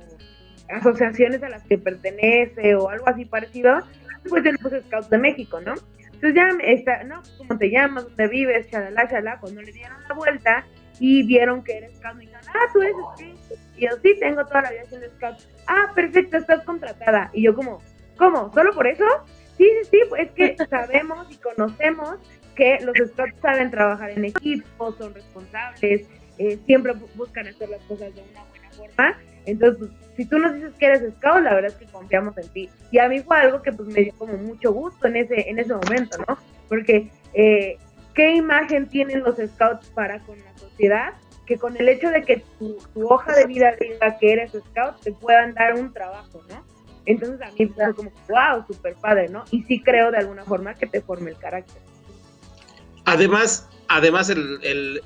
asociaciones 0.69 1.43
a 1.43 1.49
las 1.49 1.63
que 1.65 1.79
pertenece 1.79 2.75
o 2.75 2.89
algo 2.89 3.09
así 3.09 3.25
parecido, 3.25 3.81
pues 4.29 4.45
yo 4.45 4.53
le 4.53 4.59
puse 4.59 4.83
Scouts 4.83 5.11
de 5.11 5.19
México, 5.19 5.61
¿no? 5.61 5.75
Entonces 6.01 6.35
ya 6.35 6.49
está, 6.65 7.05
¿no? 7.05 7.23
¿Cómo 7.39 7.59
te 7.59 7.71
llamas? 7.71 8.05
¿Dónde 8.05 8.29
vives? 8.29 8.71
Chalala, 8.71 9.07
chalala. 9.07 9.39
Cuando 9.39 9.61
le 9.61 9.71
dieron 9.71 9.99
la 10.09 10.15
vuelta 10.15 10.67
y 10.99 11.23
vieron 11.25 11.63
que 11.63 11.77
eres 11.77 11.97
Scout, 11.99 12.15
me 12.15 12.23
dijeron, 12.23 12.43
ah, 12.49 12.71
tú 12.73 12.81
eres 12.81 12.97
Scout. 12.97 13.21
Y 13.77 13.83
yo, 13.83 13.91
sí, 14.03 14.17
tengo 14.19 14.45
toda 14.47 14.63
la 14.63 14.71
vida 14.71 14.85
siendo 14.87 15.09
Scout 15.11 15.37
ah, 15.67 15.93
perfecto, 15.95 16.37
estás 16.37 16.65
contratada. 16.65 17.31
Y 17.33 17.43
yo 17.43 17.55
como, 17.55 17.83
¿cómo? 18.17 18.53
¿Solo 18.53 18.73
por 18.73 18.87
eso? 18.87 19.05
Sí, 19.57 19.69
sí, 19.83 19.89
sí, 19.91 19.99
es 20.19 20.31
que 20.33 20.57
sabemos 20.71 21.31
y 21.31 21.37
conocemos 21.37 22.19
que 22.57 22.79
los 22.81 22.97
scouts 22.97 23.35
saben 23.41 23.71
trabajar 23.71 24.11
en 24.11 24.25
equipo, 24.25 24.93
son 24.93 25.15
responsables, 25.15 26.09
eh, 26.39 26.59
siempre 26.67 26.95
buscan 27.15 27.47
hacer 27.47 27.69
las 27.69 27.83
cosas 27.83 28.15
de 28.15 28.23
una 28.23 28.45
buena 28.45 28.71
forma. 28.71 29.19
Entonces, 29.45 29.79
pues, 29.79 29.91
si 30.17 30.25
tú 30.25 30.39
nos 30.39 30.55
dices 30.55 30.73
que 30.79 30.87
eres 30.87 31.03
scout, 31.19 31.43
la 31.43 31.55
verdad 31.55 31.71
es 31.71 31.77
que 31.77 31.87
confiamos 31.87 32.37
en 32.39 32.49
ti. 32.49 32.69
Y 32.91 32.99
a 32.99 33.09
mí 33.09 33.21
fue 33.21 33.37
algo 33.37 33.63
que 33.63 33.73
pues 33.73 33.89
me 33.89 34.01
dio 34.01 34.15
como 34.19 34.33
mucho 34.35 34.73
gusto 34.73 35.07
en 35.07 35.17
ese, 35.17 35.49
en 35.49 35.59
ese 35.59 35.73
momento, 35.75 36.19
¿no? 36.27 36.37
Porque, 36.69 37.11
eh, 37.35 37.79
¿qué 38.15 38.35
imagen 38.35 38.89
tienen 38.89 39.23
los 39.23 39.37
scouts 39.37 39.89
para 39.91 40.19
con 40.21 40.37
la 40.39 40.59
sociedad? 40.59 41.15
que 41.47 41.59
con 41.59 41.77
el 41.77 41.89
hecho 41.89 42.11
de 42.11 42.23
que 42.23 42.43
tu, 42.59 42.77
hoja 42.95 43.33
de 43.35 43.47
vida 43.47 43.75
diga 43.81 44.19
que 44.19 44.33
eres 44.33 44.51
scout, 44.51 45.01
te 45.01 45.13
puedan 45.13 45.55
dar 45.55 45.75
un 45.75 45.93
trabajo, 45.93 46.43
¿no? 46.49 46.65
Entonces 47.07 47.41
a 47.41 47.53
mí 47.53 47.67
fue 47.67 47.95
como, 47.95 48.11
wow, 48.29 48.67
super 48.67 48.95
padre, 48.97 49.29
¿no? 49.29 49.45
Y 49.53 49.63
sí 49.63 49.81
creo 49.81 50.11
de 50.11 50.19
alguna 50.19 50.45
forma 50.45 50.75
que 50.75 50.87
te 50.87 51.01
forme 51.01 51.31
el 51.31 51.39
carácter. 51.39 51.81
Además, 53.07 53.67
además 53.89 54.29
el, 54.29 54.59
el 54.63 55.03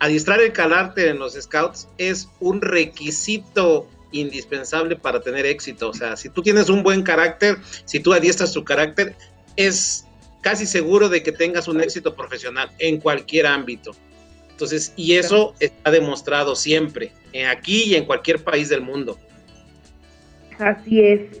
adiestrar 0.00 0.40
el 0.40 0.52
carácter 0.52 1.08
en 1.08 1.18
los 1.18 1.34
scouts 1.34 1.88
es 1.96 2.28
un 2.40 2.60
requisito 2.60 3.88
indispensable 4.10 4.96
para 4.96 5.20
tener 5.20 5.46
éxito. 5.46 5.90
O 5.90 5.94
sea, 5.94 6.16
si 6.16 6.28
tú 6.28 6.42
tienes 6.42 6.68
un 6.68 6.82
buen 6.82 7.02
carácter, 7.02 7.58
si 7.84 8.00
tú 8.00 8.12
adiestras 8.12 8.52
tu 8.52 8.64
carácter, 8.64 9.14
es 9.56 10.04
casi 10.42 10.66
seguro 10.66 11.08
de 11.08 11.22
que 11.22 11.32
tengas 11.32 11.68
un 11.68 11.80
éxito 11.80 12.14
profesional 12.14 12.70
en 12.78 12.98
cualquier 12.98 13.46
ámbito. 13.46 13.92
Entonces, 14.50 14.92
y 14.96 15.14
eso 15.14 15.54
está 15.60 15.90
demostrado 15.90 16.54
siempre, 16.54 17.12
en 17.32 17.46
aquí 17.46 17.84
y 17.84 17.94
en 17.94 18.04
cualquier 18.04 18.42
país 18.44 18.68
del 18.68 18.82
mundo. 18.82 19.18
Así 20.58 21.00
es. 21.00 21.40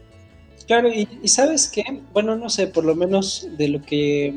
Claro, 0.66 0.88
y, 0.88 1.06
sabes 1.28 1.68
qué, 1.68 1.84
bueno, 2.12 2.36
no 2.36 2.48
sé, 2.48 2.68
por 2.68 2.84
lo 2.84 2.94
menos 2.94 3.48
de 3.58 3.68
lo 3.68 3.82
que 3.82 4.34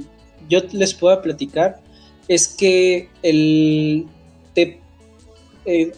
yo 0.49 0.59
les 0.71 0.93
pueda 0.93 1.21
platicar, 1.21 1.81
es 2.27 2.47
que 2.47 3.09
el, 3.21 4.07
eh, 4.55 5.91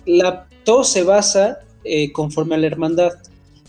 todo 0.63 0.83
se 0.83 1.03
basa 1.03 1.59
eh, 1.83 2.11
conforme 2.11 2.55
a 2.55 2.57
la 2.57 2.67
hermandad. 2.67 3.11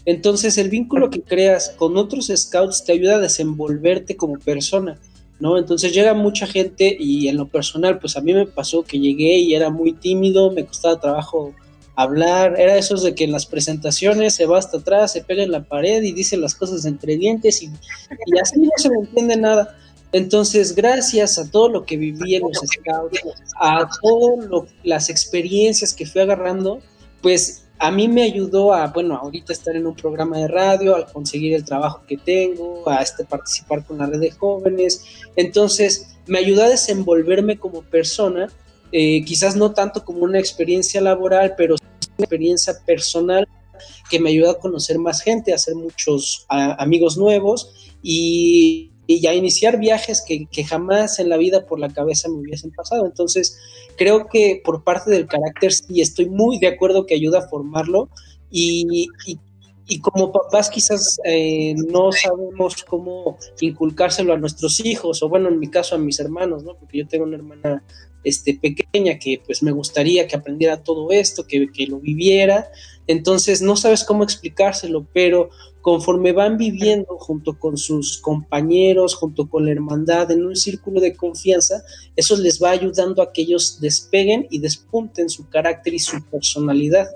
Entonces 0.05 0.57
el 0.59 0.71
vínculo 0.71 1.11
que 1.11 1.23
creas 1.23 1.75
con 1.77 1.97
otros 1.97 2.33
scouts 2.35 2.85
te 2.85 2.93
ayuda 2.93 3.17
a 3.17 3.21
desenvolverte 3.21 4.17
como 4.17 4.39
persona. 4.39 4.99
¿no? 5.41 5.59
Entonces 5.59 5.93
llega 5.93 6.15
mucha 6.15 6.47
gente 6.47 6.97
y 6.99 7.29
en 7.29 7.37
lo 7.37 7.47
personal, 7.49 7.99
pues 7.99 8.17
a 8.17 8.21
mí 8.21 8.33
me 8.33 8.47
pasó 8.47 8.83
que 8.83 8.99
llegué 8.99 9.39
y 9.39 9.55
era 9.55 9.71
muy 9.71 9.93
tímido, 9.93 10.51
me 10.51 10.65
costaba 10.67 11.01
trabajo 11.01 11.55
hablar, 11.95 12.59
era 12.59 12.77
esos 12.77 13.03
de 13.03 13.15
que 13.15 13.25
en 13.25 13.33
las 13.33 13.47
presentaciones 13.47 14.35
se 14.35 14.47
va 14.47 14.59
hasta 14.59 14.79
atrás, 14.79 15.13
se 15.13 15.23
pega 15.23 15.43
en 15.43 15.51
la 15.51 15.65
pared 15.65 16.03
y 16.03 16.13
dice 16.13 16.37
las 16.37 16.55
cosas 16.55 16.85
entre 16.85 17.17
dientes 17.17 17.63
y, 17.63 17.67
y 17.67 18.39
así 18.41 18.59
no 18.61 18.71
se 18.77 18.89
me 18.89 18.97
entiende 19.01 19.37
nada. 19.37 19.77
Entonces, 20.13 20.75
gracias 20.75 21.39
a 21.39 21.51
todo 21.51 21.69
lo 21.69 21.85
que 21.85 21.97
viví 21.97 22.35
en 22.35 22.43
los 22.43 22.59
scouts, 22.59 23.21
a 23.61 23.89
todas 24.01 24.65
las 24.83 25.11
experiencias 25.11 25.93
que 25.93 26.07
fui 26.07 26.23
agarrando, 26.23 26.81
pues 27.21 27.65
a 27.79 27.91
mí 27.91 28.09
me 28.09 28.23
ayudó 28.23 28.73
a, 28.73 28.89
bueno, 28.89 29.17
ahorita 29.17 29.53
estar 29.53 29.77
en 29.77 29.87
un 29.87 29.95
programa 29.95 30.39
de 30.39 30.49
radio, 30.49 30.97
a 30.97 31.07
conseguir 31.07 31.55
el 31.55 31.65
trabajo 31.65 32.03
que 32.09 32.17
tengo, 32.17 32.89
a 32.89 33.03
este, 33.03 33.25
participar 33.25 33.85
con 33.85 33.99
la 33.99 34.07
red 34.07 34.21
de 34.21 34.31
jóvenes. 34.31 35.05
Entonces, 35.37 36.17
me 36.27 36.39
ayudó 36.39 36.65
a 36.65 36.69
desenvolverme 36.69 37.59
como 37.59 37.83
persona, 37.83 38.49
eh, 38.91 39.23
quizás 39.25 39.55
no 39.57 39.73
tanto 39.73 40.05
como 40.05 40.21
una 40.21 40.39
experiencia 40.39 41.01
laboral, 41.01 41.55
pero 41.57 41.75
una 41.75 42.07
experiencia 42.19 42.75
personal 42.85 43.47
que 44.11 44.19
me 44.19 44.31
ayudó 44.31 44.51
a 44.51 44.59
conocer 44.59 44.99
más 44.99 45.21
gente, 45.21 45.53
a 45.53 45.57
hacer 45.57 45.75
muchos 45.75 46.47
amigos 46.49 47.17
nuevos 47.17 47.93
y, 48.03 48.91
y 49.09 49.27
a 49.27 49.35
iniciar 49.35 49.79
viajes 49.79 50.23
que, 50.27 50.47
que, 50.47 50.65
jamás 50.65 51.19
en 51.19 51.31
la 51.31 51.39
vida 51.39 51.67
por 51.67 51.81
la 51.81 51.89
cabeza 51.89 52.29
me 52.29 52.37
hubiesen 52.37 52.71
pasado. 52.71 53.07
Entonces, 53.07 53.59
creo 53.97 54.29
que 54.29 54.61
por 54.63 54.85
parte 54.85 55.11
del 55.11 55.27
carácter 55.27 55.73
sí 55.73 56.01
estoy 56.01 56.29
muy 56.29 56.59
de 56.59 56.69
acuerdo 56.69 57.07
que 57.07 57.15
ayuda 57.15 57.41
a 57.41 57.49
formarlo 57.49 58.11
y, 58.51 59.09
y 59.27 59.39
y 59.89 60.01
como 60.01 60.31
papás 60.31 60.69
quizás 60.69 61.19
eh, 61.25 61.75
no 61.75 62.13
sabemos 62.13 62.85
cómo 62.85 63.39
inculcárselo 63.61 64.35
a 64.35 64.39
nuestros 64.39 64.85
hijos, 64.85 65.23
o 65.23 65.29
bueno, 65.31 65.49
en 65.49 65.59
mi 65.59 65.69
caso 65.69 65.95
a 65.95 65.99
mis 65.99 66.21
hermanos, 66.21 66.63
¿no? 66.63 66.77
Porque 66.77 66.99
yo 66.99 67.09
tengo 67.09 67.25
una 67.25 67.37
hermana 67.37 67.83
este, 68.23 68.55
pequeña 68.55 69.19
que 69.19 69.41
pues 69.45 69.63
me 69.63 69.73
gustaría 69.73 70.29
que 70.29 70.37
aprendiera 70.37 70.83
todo 70.83 71.11
esto, 71.11 71.47
que, 71.47 71.73
que 71.73 71.87
lo 71.87 72.01
viviera, 72.01 72.71
entonces 73.09 73.63
no 73.63 73.75
sabes 73.75 74.05
cómo 74.05 74.23
explicárselo, 74.23 75.07
pero 75.13 75.49
conforme 75.81 76.33
van 76.33 76.59
viviendo 76.59 77.17
junto 77.17 77.59
con 77.59 77.79
sus 77.79 78.21
compañeros, 78.21 79.15
junto 79.15 79.49
con 79.49 79.65
la 79.65 79.73
hermandad, 79.73 80.31
en 80.31 80.45
un 80.45 80.55
círculo 80.55 81.01
de 81.01 81.17
confianza, 81.17 81.83
eso 82.15 82.37
les 82.37 82.63
va 82.63 82.71
ayudando 82.71 83.23
a 83.23 83.33
que 83.33 83.43
ellos 83.43 83.81
despeguen 83.81 84.47
y 84.51 84.61
despunten 84.61 85.31
su 85.31 85.49
carácter 85.49 85.95
y 85.95 85.99
su 85.99 86.23
personalidad. 86.23 87.09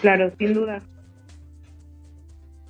Claro, 0.00 0.32
sin 0.38 0.54
duda. 0.54 0.82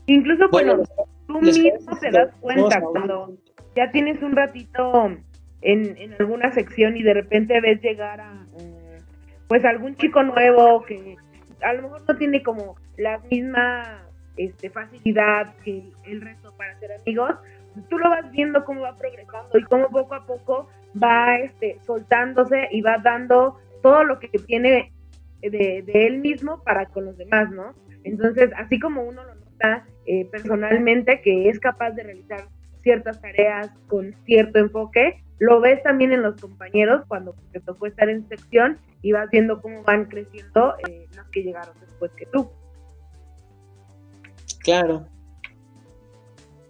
Incluso 0.07 0.49
bueno, 0.51 0.83
tú 1.29 1.41
mismo 1.41 1.97
te 2.01 2.11
das 2.11 2.35
cuenta 2.41 2.81
cuando 2.81 3.37
ya 3.77 3.93
tienes 3.93 4.21
un 4.23 4.35
ratito 4.35 5.11
en, 5.61 5.97
en 5.97 6.15
alguna 6.19 6.53
sección 6.53 6.97
y 6.97 7.05
de 7.05 7.15
repente 7.15 7.61
ves 7.61 7.81
llegar 7.81 8.21
a 8.21 8.47
eh, 8.59 9.01
pues 9.47 9.65
algún 9.65 9.95
chico 9.97 10.23
nuevo 10.25 10.83
que 10.83 11.17
a 11.63 11.73
lo 11.75 11.83
mejor 11.83 12.03
no 12.07 12.17
tiene 12.17 12.43
como 12.43 12.77
la 12.97 13.19
misma 13.31 14.03
este, 14.37 14.71
facilidad 14.71 15.55
que 15.65 15.91
el 16.05 16.21
resto 16.21 16.53
para 16.57 16.79
ser 16.79 16.93
amigos, 16.93 17.35
tú 17.89 17.99
lo 17.99 18.11
vas 18.11 18.31
viendo 18.31 18.65
cómo 18.65 18.83
va 18.83 18.97
progresando 18.97 19.59
y 19.59 19.63
cómo 19.65 19.89
poco 19.89 20.15
a 20.15 20.27
poco 20.27 20.69
va 21.01 21.37
este, 21.37 21.79
soltándose 21.85 22.69
y 22.71 22.81
va 22.81 22.99
dando 22.99 23.59
todo 23.83 24.05
lo 24.05 24.19
que 24.19 24.29
tiene 24.29 24.93
de, 25.41 25.83
de 25.83 26.07
él 26.07 26.19
mismo 26.19 26.63
para 26.65 26.87
con 26.87 27.05
los 27.05 27.17
demás, 27.17 27.51
¿no? 27.51 27.75
Entonces, 28.05 28.51
así 28.57 28.79
como 28.79 29.03
uno 29.03 29.23
lo 29.25 29.35
nota 29.35 29.85
eh, 30.07 30.25
personalmente 30.31 31.21
que 31.21 31.49
es 31.49 31.61
capaz 31.61 31.91
de 31.91 32.03
realizar 32.03 32.49
ciertas 32.89 33.21
tareas 33.21 33.71
con 33.87 34.15
cierto 34.25 34.59
enfoque, 34.59 35.23
lo 35.39 35.61
ves 35.61 35.83
también 35.83 36.11
en 36.13 36.23
los 36.23 36.41
compañeros 36.41 37.03
cuando 37.07 37.35
te 37.53 37.61
tocó 37.61 37.87
estar 37.87 38.09
en 38.09 38.27
sección 38.29 38.79
y 39.03 39.13
vas 39.13 39.29
viendo 39.31 39.61
cómo 39.61 39.83
van 39.83 40.07
creciendo 40.07 40.73
eh, 40.89 41.07
los 41.15 41.27
que 41.27 41.43
llegaron 41.43 41.75
después 41.83 42.11
que 42.17 42.25
tú. 42.33 42.49
Claro. 44.61 45.07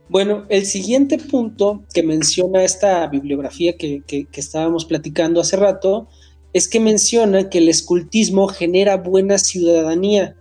Bueno, 0.09 0.45
el 0.49 0.67
siguiente 0.67 1.19
punto 1.19 1.85
que 1.95 2.03
menciona 2.03 2.65
esta 2.65 3.07
bibliografía 3.07 3.77
que, 3.77 4.03
que 4.05 4.27
estábamos 4.33 4.87
platicando 4.87 5.41
hace 5.41 5.57
rato 5.57 6.09
es 6.53 6.67
que 6.67 6.81
menciona 6.81 7.49
que 7.49 7.59
el 7.59 7.69
escultismo 7.69 8.49
genera 8.49 8.97
buena 8.97 9.39
ciudadanía 9.39 10.35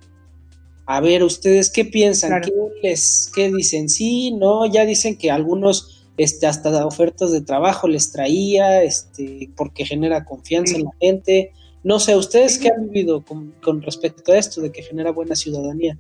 a 0.90 1.02
ver, 1.02 1.22
¿ustedes 1.22 1.70
qué 1.70 1.84
piensan? 1.84 2.42
¿Qué, 2.42 2.52
les, 2.82 3.30
¿Qué 3.36 3.52
dicen? 3.52 3.90
Sí, 3.90 4.32
no, 4.32 4.66
ya 4.66 4.86
dicen 4.86 5.18
que 5.18 5.30
algunos 5.30 6.06
este, 6.16 6.48
hasta 6.48 6.86
ofertas 6.86 7.34
de 7.34 7.42
trabajo 7.42 7.90
les 7.90 8.14
traía, 8.14 8.82
este, 8.84 9.50
porque 9.58 9.86
genera 9.86 10.24
confianza 10.24 10.78
en 10.78 10.86
la 10.86 10.92
gente. 11.02 11.52
No 11.84 12.00
sé, 12.00 12.16
¿ustedes 12.16 12.58
qué 12.58 12.70
han 12.70 12.90
vivido 12.90 13.22
con, 13.24 13.82
respecto 13.82 14.32
a 14.32 14.38
esto 14.38 14.62
de 14.62 14.72
que 14.72 14.82
genera 14.82 15.12
buena 15.12 15.36
ciudadanía? 15.36 16.00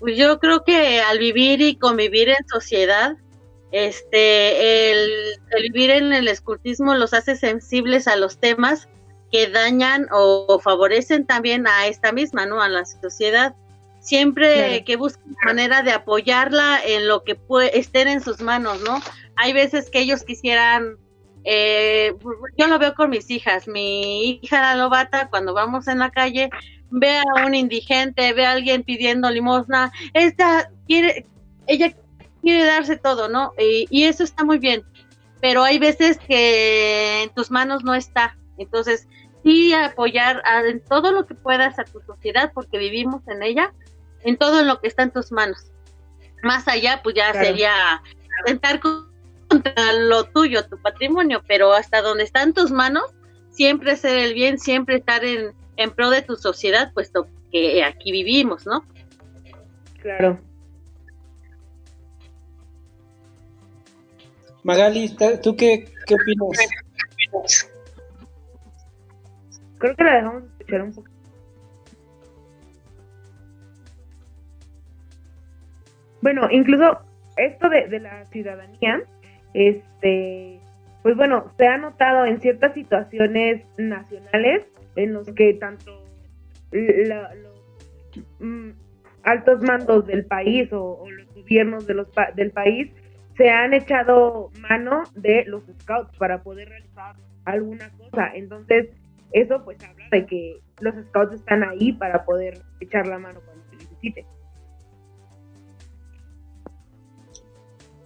Pues 0.00 0.18
yo 0.18 0.40
creo 0.40 0.64
que 0.64 0.98
al 0.98 1.20
vivir 1.20 1.60
y 1.60 1.76
convivir 1.76 2.30
en 2.30 2.48
sociedad, 2.52 3.12
este, 3.70 4.90
el, 4.90 5.10
el, 5.56 5.72
vivir 5.72 5.90
en 5.90 6.12
el 6.12 6.26
escultismo 6.26 6.94
los 6.94 7.14
hace 7.14 7.36
sensibles 7.36 8.08
a 8.08 8.16
los 8.16 8.38
temas 8.38 8.88
que 9.34 9.48
dañan 9.48 10.06
o, 10.12 10.60
favorecen 10.62 11.26
también 11.26 11.66
a 11.66 11.88
esta 11.88 12.12
misma, 12.12 12.46
¿no? 12.46 12.62
A 12.62 12.68
la 12.68 12.84
sociedad. 12.84 13.56
Siempre 13.98 14.84
que 14.84 14.94
busquen 14.94 15.34
manera 15.44 15.82
de 15.82 15.90
apoyarla 15.90 16.78
en 16.86 17.08
lo 17.08 17.24
que 17.24 17.36
estén 17.72 18.06
en 18.06 18.20
sus 18.20 18.40
manos, 18.40 18.80
¿no? 18.82 19.00
Hay 19.34 19.52
veces 19.52 19.90
que 19.90 19.98
ellos 19.98 20.22
quisieran, 20.22 20.98
eh, 21.42 22.14
yo 22.56 22.68
lo 22.68 22.78
veo 22.78 22.94
con 22.94 23.10
mis 23.10 23.28
hijas, 23.28 23.66
mi 23.66 24.38
hija 24.40 24.60
la 24.60 24.76
lobata, 24.76 25.28
cuando 25.30 25.52
vamos 25.52 25.88
en 25.88 25.98
la 25.98 26.12
calle, 26.12 26.48
ve 26.90 27.16
a 27.16 27.44
un 27.44 27.56
indigente, 27.56 28.32
ve 28.34 28.46
a 28.46 28.52
alguien 28.52 28.84
pidiendo 28.84 29.28
limosna, 29.32 29.90
esta 30.12 30.70
quiere, 30.86 31.26
ella 31.66 31.92
quiere 32.40 32.62
darse 32.62 32.96
todo, 32.98 33.28
¿no? 33.28 33.52
Y, 33.58 33.88
y 33.90 34.04
eso 34.04 34.22
está 34.22 34.44
muy 34.44 34.60
bien, 34.60 34.84
pero 35.40 35.64
hay 35.64 35.80
veces 35.80 36.18
que 36.18 37.24
en 37.24 37.30
tus 37.30 37.50
manos 37.50 37.82
no 37.82 37.96
está. 37.96 38.36
Entonces, 38.58 39.08
sí 39.44 39.72
apoyar 39.74 40.42
en 40.66 40.80
todo 40.80 41.12
lo 41.12 41.26
que 41.26 41.34
puedas 41.34 41.78
a 41.78 41.84
tu 41.84 42.00
sociedad, 42.00 42.50
porque 42.52 42.78
vivimos 42.78 43.22
en 43.28 43.42
ella, 43.42 43.72
en 44.22 44.36
todo 44.36 44.64
lo 44.64 44.80
que 44.80 44.88
está 44.88 45.04
en 45.04 45.12
tus 45.12 45.30
manos. 45.30 45.70
Más 46.42 46.66
allá, 46.66 47.00
pues 47.02 47.14
ya 47.14 47.32
sería 47.32 48.02
intentar 48.40 48.80
contra 48.80 49.92
lo 49.92 50.24
tuyo, 50.24 50.66
tu 50.66 50.78
patrimonio, 50.78 51.42
pero 51.46 51.72
hasta 51.72 52.02
donde 52.02 52.24
está 52.24 52.42
en 52.42 52.54
tus 52.54 52.70
manos, 52.70 53.04
siempre 53.50 53.92
hacer 53.92 54.18
el 54.18 54.34
bien, 54.34 54.58
siempre 54.58 54.96
estar 54.96 55.24
en, 55.24 55.52
en 55.76 55.90
pro 55.90 56.10
de 56.10 56.22
tu 56.22 56.36
sociedad, 56.36 56.92
puesto 56.92 57.28
que 57.52 57.84
aquí 57.84 58.10
vivimos, 58.10 58.66
¿no? 58.66 58.84
Claro. 60.02 60.40
Magali, 64.64 65.14
¿tú 65.42 65.54
qué, 65.56 65.92
qué 66.06 66.14
opinas? 66.14 66.58
Creo 69.84 69.96
que 69.96 70.04
la 70.04 70.14
dejamos 70.14 70.44
escuchar 70.44 70.80
un 70.80 70.94
poco. 70.94 71.08
Bueno, 76.22 76.48
incluso 76.50 77.00
esto 77.36 77.68
de, 77.68 77.88
de 77.88 78.00
la 78.00 78.24
ciudadanía, 78.24 79.02
este, 79.52 80.58
pues 81.02 81.16
bueno, 81.16 81.52
se 81.58 81.66
ha 81.66 81.76
notado 81.76 82.24
en 82.24 82.40
ciertas 82.40 82.72
situaciones 82.72 83.66
nacionales 83.76 84.64
en 84.96 85.12
los 85.12 85.30
que 85.32 85.52
tanto 85.52 86.02
los 86.72 88.24
mm, 88.38 88.70
altos 89.22 89.60
mandos 89.60 90.06
del 90.06 90.24
país 90.24 90.72
o, 90.72 91.04
los 91.10 91.34
gobiernos 91.34 91.86
de 91.86 91.92
los 91.92 92.08
del 92.36 92.52
país 92.52 92.90
se 93.36 93.50
han 93.50 93.74
echado 93.74 94.50
mano 94.60 95.02
de 95.14 95.44
los 95.44 95.62
scouts 95.82 96.16
para 96.16 96.42
poder 96.42 96.70
realizar 96.70 97.16
alguna 97.44 97.90
cosa. 97.98 98.30
Entonces, 98.34 98.88
eso 99.34 99.60
pues 99.64 99.76
habla 99.82 100.06
de 100.12 100.26
que 100.26 100.60
los 100.80 100.94
scouts 101.06 101.34
están 101.34 101.64
ahí 101.64 101.92
para 101.92 102.24
poder 102.24 102.62
echar 102.80 103.06
la 103.06 103.18
mano 103.18 103.40
cuando 103.44 103.64
se 103.68 103.76
necesite. 103.76 104.26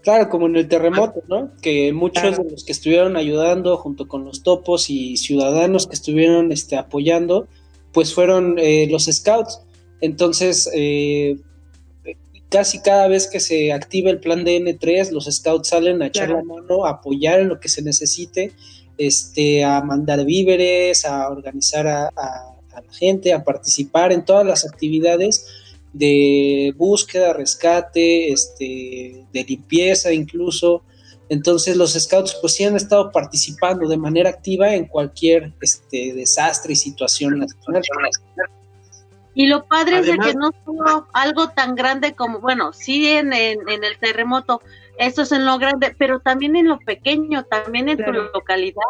Claro, 0.02 0.30
como 0.30 0.46
en 0.46 0.56
el 0.56 0.68
terremoto, 0.68 1.22
¿no? 1.28 1.52
Que 1.60 1.92
muchos 1.92 2.38
de 2.38 2.50
los 2.50 2.64
que 2.64 2.72
estuvieron 2.72 3.18
ayudando 3.18 3.76
junto 3.76 4.08
con 4.08 4.24
los 4.24 4.42
topos 4.42 4.88
y 4.88 5.18
ciudadanos 5.18 5.86
que 5.86 5.94
estuvieron 5.94 6.50
este, 6.50 6.76
apoyando, 6.76 7.46
pues 7.92 8.14
fueron 8.14 8.58
eh, 8.58 8.88
los 8.90 9.04
scouts. 9.04 9.60
Entonces, 10.00 10.70
eh, 10.72 11.36
casi 12.48 12.80
cada 12.80 13.06
vez 13.08 13.28
que 13.28 13.38
se 13.38 13.70
activa 13.70 14.08
el 14.08 14.20
plan 14.20 14.44
de 14.44 14.56
N3, 14.58 15.10
los 15.10 15.26
scouts 15.26 15.68
salen 15.68 16.00
a 16.00 16.06
echar 16.06 16.30
la 16.30 16.42
mano, 16.42 16.86
a 16.86 16.90
apoyar 16.90 17.40
en 17.40 17.48
lo 17.48 17.60
que 17.60 17.68
se 17.68 17.82
necesite 17.82 18.52
este, 18.98 19.64
a 19.64 19.80
mandar 19.80 20.24
víveres, 20.24 21.04
a 21.04 21.30
organizar 21.30 21.86
a, 21.86 22.10
la 22.14 22.92
gente, 22.92 23.32
a 23.32 23.44
participar 23.44 24.12
en 24.12 24.24
todas 24.24 24.46
las 24.46 24.66
actividades 24.66 25.46
de 25.92 26.74
búsqueda, 26.76 27.32
rescate, 27.32 28.32
este, 28.32 29.24
de 29.32 29.44
limpieza 29.44 30.12
incluso. 30.12 30.82
Entonces 31.28 31.76
los 31.76 31.92
scouts 31.92 32.36
pues 32.40 32.54
sí 32.54 32.64
han 32.64 32.76
estado 32.76 33.10
participando 33.12 33.88
de 33.88 33.96
manera 33.96 34.30
activa 34.30 34.74
en 34.74 34.86
cualquier 34.86 35.52
este, 35.60 36.14
desastre 36.14 36.72
y 36.72 36.76
situación 36.76 37.38
nacional. 37.38 37.82
Y 39.34 39.46
lo 39.46 39.66
padre 39.66 40.00
es 40.00 40.06
de 40.06 40.18
que 40.18 40.34
no 40.34 40.50
fue 40.64 40.74
algo 41.12 41.50
tan 41.50 41.74
grande 41.74 42.14
como, 42.14 42.40
bueno, 42.40 42.72
sí 42.72 43.08
en, 43.08 43.32
en, 43.32 43.68
en 43.68 43.84
el 43.84 43.98
terremoto, 43.98 44.62
eso 44.98 45.22
es 45.22 45.32
en 45.32 45.46
lo 45.46 45.58
grande, 45.58 45.94
pero 45.98 46.20
también 46.20 46.56
en 46.56 46.68
lo 46.68 46.78
pequeño, 46.80 47.44
también 47.44 47.88
en 47.88 47.98
tu 47.98 48.12
localidad, 48.12 48.82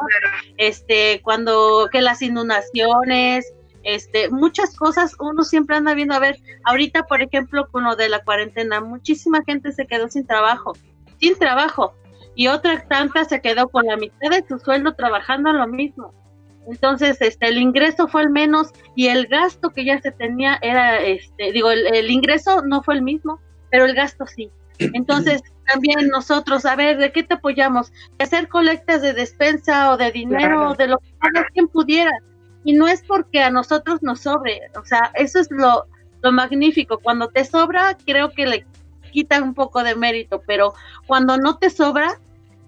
este, 0.57 1.21
cuando 1.23 1.88
que 1.92 2.01
las 2.01 2.23
inundaciones, 2.23 3.53
este, 3.83 4.29
muchas 4.31 4.75
cosas 4.77 5.14
uno 5.21 5.44
siempre 5.44 5.77
anda 5.77 5.94
viendo, 5.94 6.14
a 6.14 6.18
ver, 6.18 6.38
ahorita 6.64 7.05
por 7.05 7.23
ejemplo 7.23 7.68
con 7.71 7.85
lo 7.85 7.97
de 7.97 8.09
la 8.09 8.25
cuarentena, 8.25 8.81
muchísima 8.81 9.42
gente 9.47 9.73
se 9.73 9.87
quedó 9.87 10.09
sin 10.09 10.27
trabajo, 10.27 10.73
sin 11.21 11.38
trabajo, 11.38 11.94
y 12.35 12.49
otra 12.49 12.87
tanta 12.88 13.25
se 13.25 13.40
quedó 13.40 13.68
con 13.68 13.87
la 13.87 13.97
mitad 13.97 14.31
de 14.31 14.44
su 14.49 14.59
sueldo 14.59 14.94
trabajando 14.94 15.53
lo 15.53 15.66
mismo. 15.66 16.14
Entonces, 16.68 17.16
este, 17.21 17.49
el 17.49 17.59
ingreso 17.59 18.09
fue 18.09 18.23
el 18.23 18.31
menos 18.31 18.68
y 18.94 19.09
el 19.09 19.27
gasto 19.27 19.71
que 19.71 19.85
ya 19.85 20.01
se 20.01 20.12
tenía 20.12 20.59
era, 20.61 21.01
este, 21.01 21.51
digo, 21.51 21.71
el, 21.71 22.11
ingreso 22.11 22.62
no 22.62 22.83
fue 22.83 22.94
el 22.94 23.03
mismo, 23.03 23.40
pero 23.71 23.87
el 23.87 23.94
gasto 23.94 24.27
sí. 24.27 24.51
Entonces, 24.79 25.42
también 25.69 26.09
nosotros, 26.09 26.65
a 26.65 26.75
ver, 26.77 26.99
¿de 26.99 27.13
qué 27.13 27.23
te 27.23 27.35
apoyamos? 27.35 27.93
hacer 28.19 28.49
colectas 28.49 29.03
de 29.03 29.13
despensa 29.13 29.93
o 29.93 29.97
de 29.97 30.11
dinero 30.11 30.71
o 30.71 30.75
de 30.75 30.89
lo 30.89 30.99
que 30.99 31.13
cada 31.21 31.47
quien 31.49 31.69
pudiera. 31.69 32.11
Y 32.65 32.73
no 32.73 32.89
es 32.89 33.03
porque 33.03 33.43
a 33.43 33.51
nosotros 33.51 34.03
nos 34.03 34.21
sobre, 34.21 34.61
o 34.77 34.85
sea, 34.85 35.11
eso 35.15 35.39
es 35.39 35.49
lo, 35.51 35.87
lo 36.23 36.33
magnífico. 36.33 36.99
Cuando 36.99 37.29
te 37.29 37.45
sobra, 37.45 37.97
creo 38.05 38.31
que 38.31 38.47
le 38.47 38.67
quita 39.13 39.43
un 39.43 39.55
poco 39.55 39.83
de 39.85 39.95
mérito, 39.95 40.43
pero 40.47 40.75
cuando 41.07 41.37
no 41.37 41.59
te 41.59 41.71
sobra, 41.71 42.19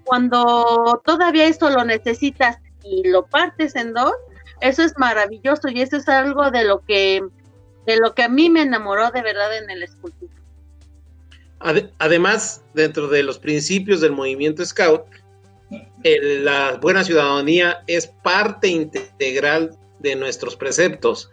cuando 0.04 1.02
todavía 1.04 1.46
eso 1.46 1.70
lo 1.70 1.84
necesitas 1.84 2.58
y 2.84 3.08
lo 3.08 3.26
partes 3.26 3.76
en 3.76 3.92
dos, 3.92 4.12
eso 4.60 4.82
es 4.82 4.94
maravilloso 4.98 5.68
y 5.68 5.80
eso 5.80 5.96
es 5.96 6.08
algo 6.08 6.50
de 6.50 6.64
lo 6.64 6.80
que 6.80 7.22
de 7.86 7.96
lo 7.96 8.14
que 8.14 8.22
a 8.22 8.28
mí 8.28 8.50
me 8.50 8.62
enamoró 8.62 9.10
de 9.10 9.22
verdad 9.22 9.56
en 9.56 9.70
el 9.70 9.82
Además, 11.60 12.64
dentro 12.74 13.08
de 13.08 13.22
los 13.22 13.38
principios 13.38 14.00
del 14.00 14.12
movimiento 14.12 14.64
Scout, 14.64 15.02
la 16.02 16.78
buena 16.80 17.04
ciudadanía 17.04 17.82
es 17.86 18.06
parte 18.06 18.68
integral 18.68 19.78
de 20.00 20.16
nuestros 20.16 20.56
preceptos. 20.56 21.30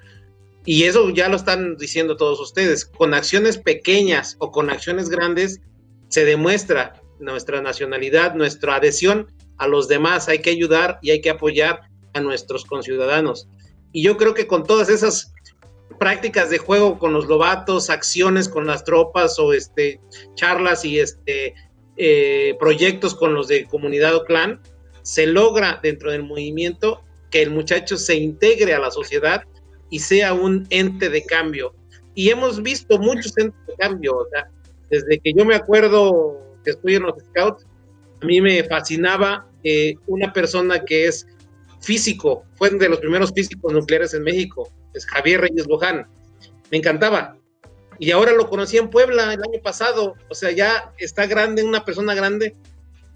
Y 0.65 0.83
eso 0.83 1.09
ya 1.11 1.29
lo 1.29 1.37
están 1.37 1.77
diciendo 1.77 2.17
todos 2.17 2.41
ustedes. 2.41 2.83
Con 2.83 3.13
acciones 3.13 3.57
pequeñas 3.57 4.35
o 4.39 4.51
con 4.51 4.69
acciones 4.69 5.09
grandes 5.09 5.61
se 6.09 6.25
demuestra 6.25 7.01
nuestra 7.19 7.61
nacionalidad, 7.61 8.35
nuestra 8.35 8.75
adhesión 8.75 9.31
a 9.57 9.67
los 9.67 9.87
demás, 9.87 10.27
hay 10.27 10.39
que 10.39 10.51
ayudar 10.51 10.99
y 11.01 11.11
hay 11.11 11.21
que 11.21 11.29
apoyar 11.29 11.81
a 12.13 12.19
nuestros 12.19 12.65
conciudadanos. 12.65 13.47
Y 13.91 14.03
yo 14.03 14.17
creo 14.17 14.33
que 14.33 14.45
con 14.45 14.65
todas 14.65 14.89
esas 14.89 15.33
prácticas 15.97 16.49
de 16.49 16.57
juego 16.57 16.99
con 16.99 17.13
los 17.13 17.27
lobatos, 17.27 17.89
acciones 17.89 18.49
con 18.49 18.67
las 18.67 18.83
tropas 18.83 19.37
o 19.39 19.53
este 19.53 19.99
charlas 20.35 20.85
y 20.85 20.99
este 20.99 21.55
eh, 21.97 22.55
proyectos 22.59 23.15
con 23.15 23.33
los 23.33 23.47
de 23.47 23.65
comunidad 23.65 24.15
o 24.15 24.23
clan, 24.23 24.61
se 25.01 25.25
logra 25.25 25.79
dentro 25.81 26.11
del 26.11 26.23
movimiento 26.23 27.01
que 27.31 27.41
el 27.41 27.49
muchacho 27.49 27.97
se 27.97 28.15
integre 28.15 28.73
a 28.73 28.79
la 28.79 28.91
sociedad 28.91 29.43
y 29.89 29.99
sea 29.99 30.33
un 30.33 30.67
ente 30.69 31.09
de 31.09 31.23
cambio. 31.23 31.73
Y 32.13 32.29
hemos 32.29 32.61
visto 32.61 32.97
muchos 32.97 33.37
entes 33.37 33.65
de 33.67 33.73
cambio, 33.75 34.27
desde 34.89 35.19
que 35.19 35.33
yo 35.33 35.45
me 35.45 35.55
acuerdo 35.55 36.37
que 36.63 36.71
estoy 36.71 36.95
en 36.95 37.03
los 37.03 37.15
scouts, 37.29 37.65
a 38.21 38.25
mí 38.25 38.41
me 38.41 38.63
fascinaba 38.63 39.47
eh, 39.63 39.95
una 40.07 40.33
persona 40.33 40.83
que 40.83 41.07
es 41.07 41.27
físico, 41.81 42.43
fue 42.55 42.69
de 42.69 42.89
los 42.89 42.99
primeros 42.99 43.31
físicos 43.33 43.71
nucleares 43.71 44.13
en 44.13 44.23
México, 44.23 44.69
Javier 45.05 45.41
Reyes 45.41 45.67
Loján. 45.67 46.07
Me 46.71 46.77
encantaba. 46.77 47.37
Y 47.99 48.11
ahora 48.11 48.31
lo 48.33 48.49
conocí 48.49 48.77
en 48.77 48.89
Puebla 48.89 49.33
el 49.33 49.41
año 49.41 49.61
pasado, 49.63 50.15
o 50.29 50.35
sea, 50.35 50.51
ya 50.51 50.93
está 50.99 51.25
grande, 51.25 51.63
una 51.63 51.83
persona 51.83 52.13
grande, 52.13 52.55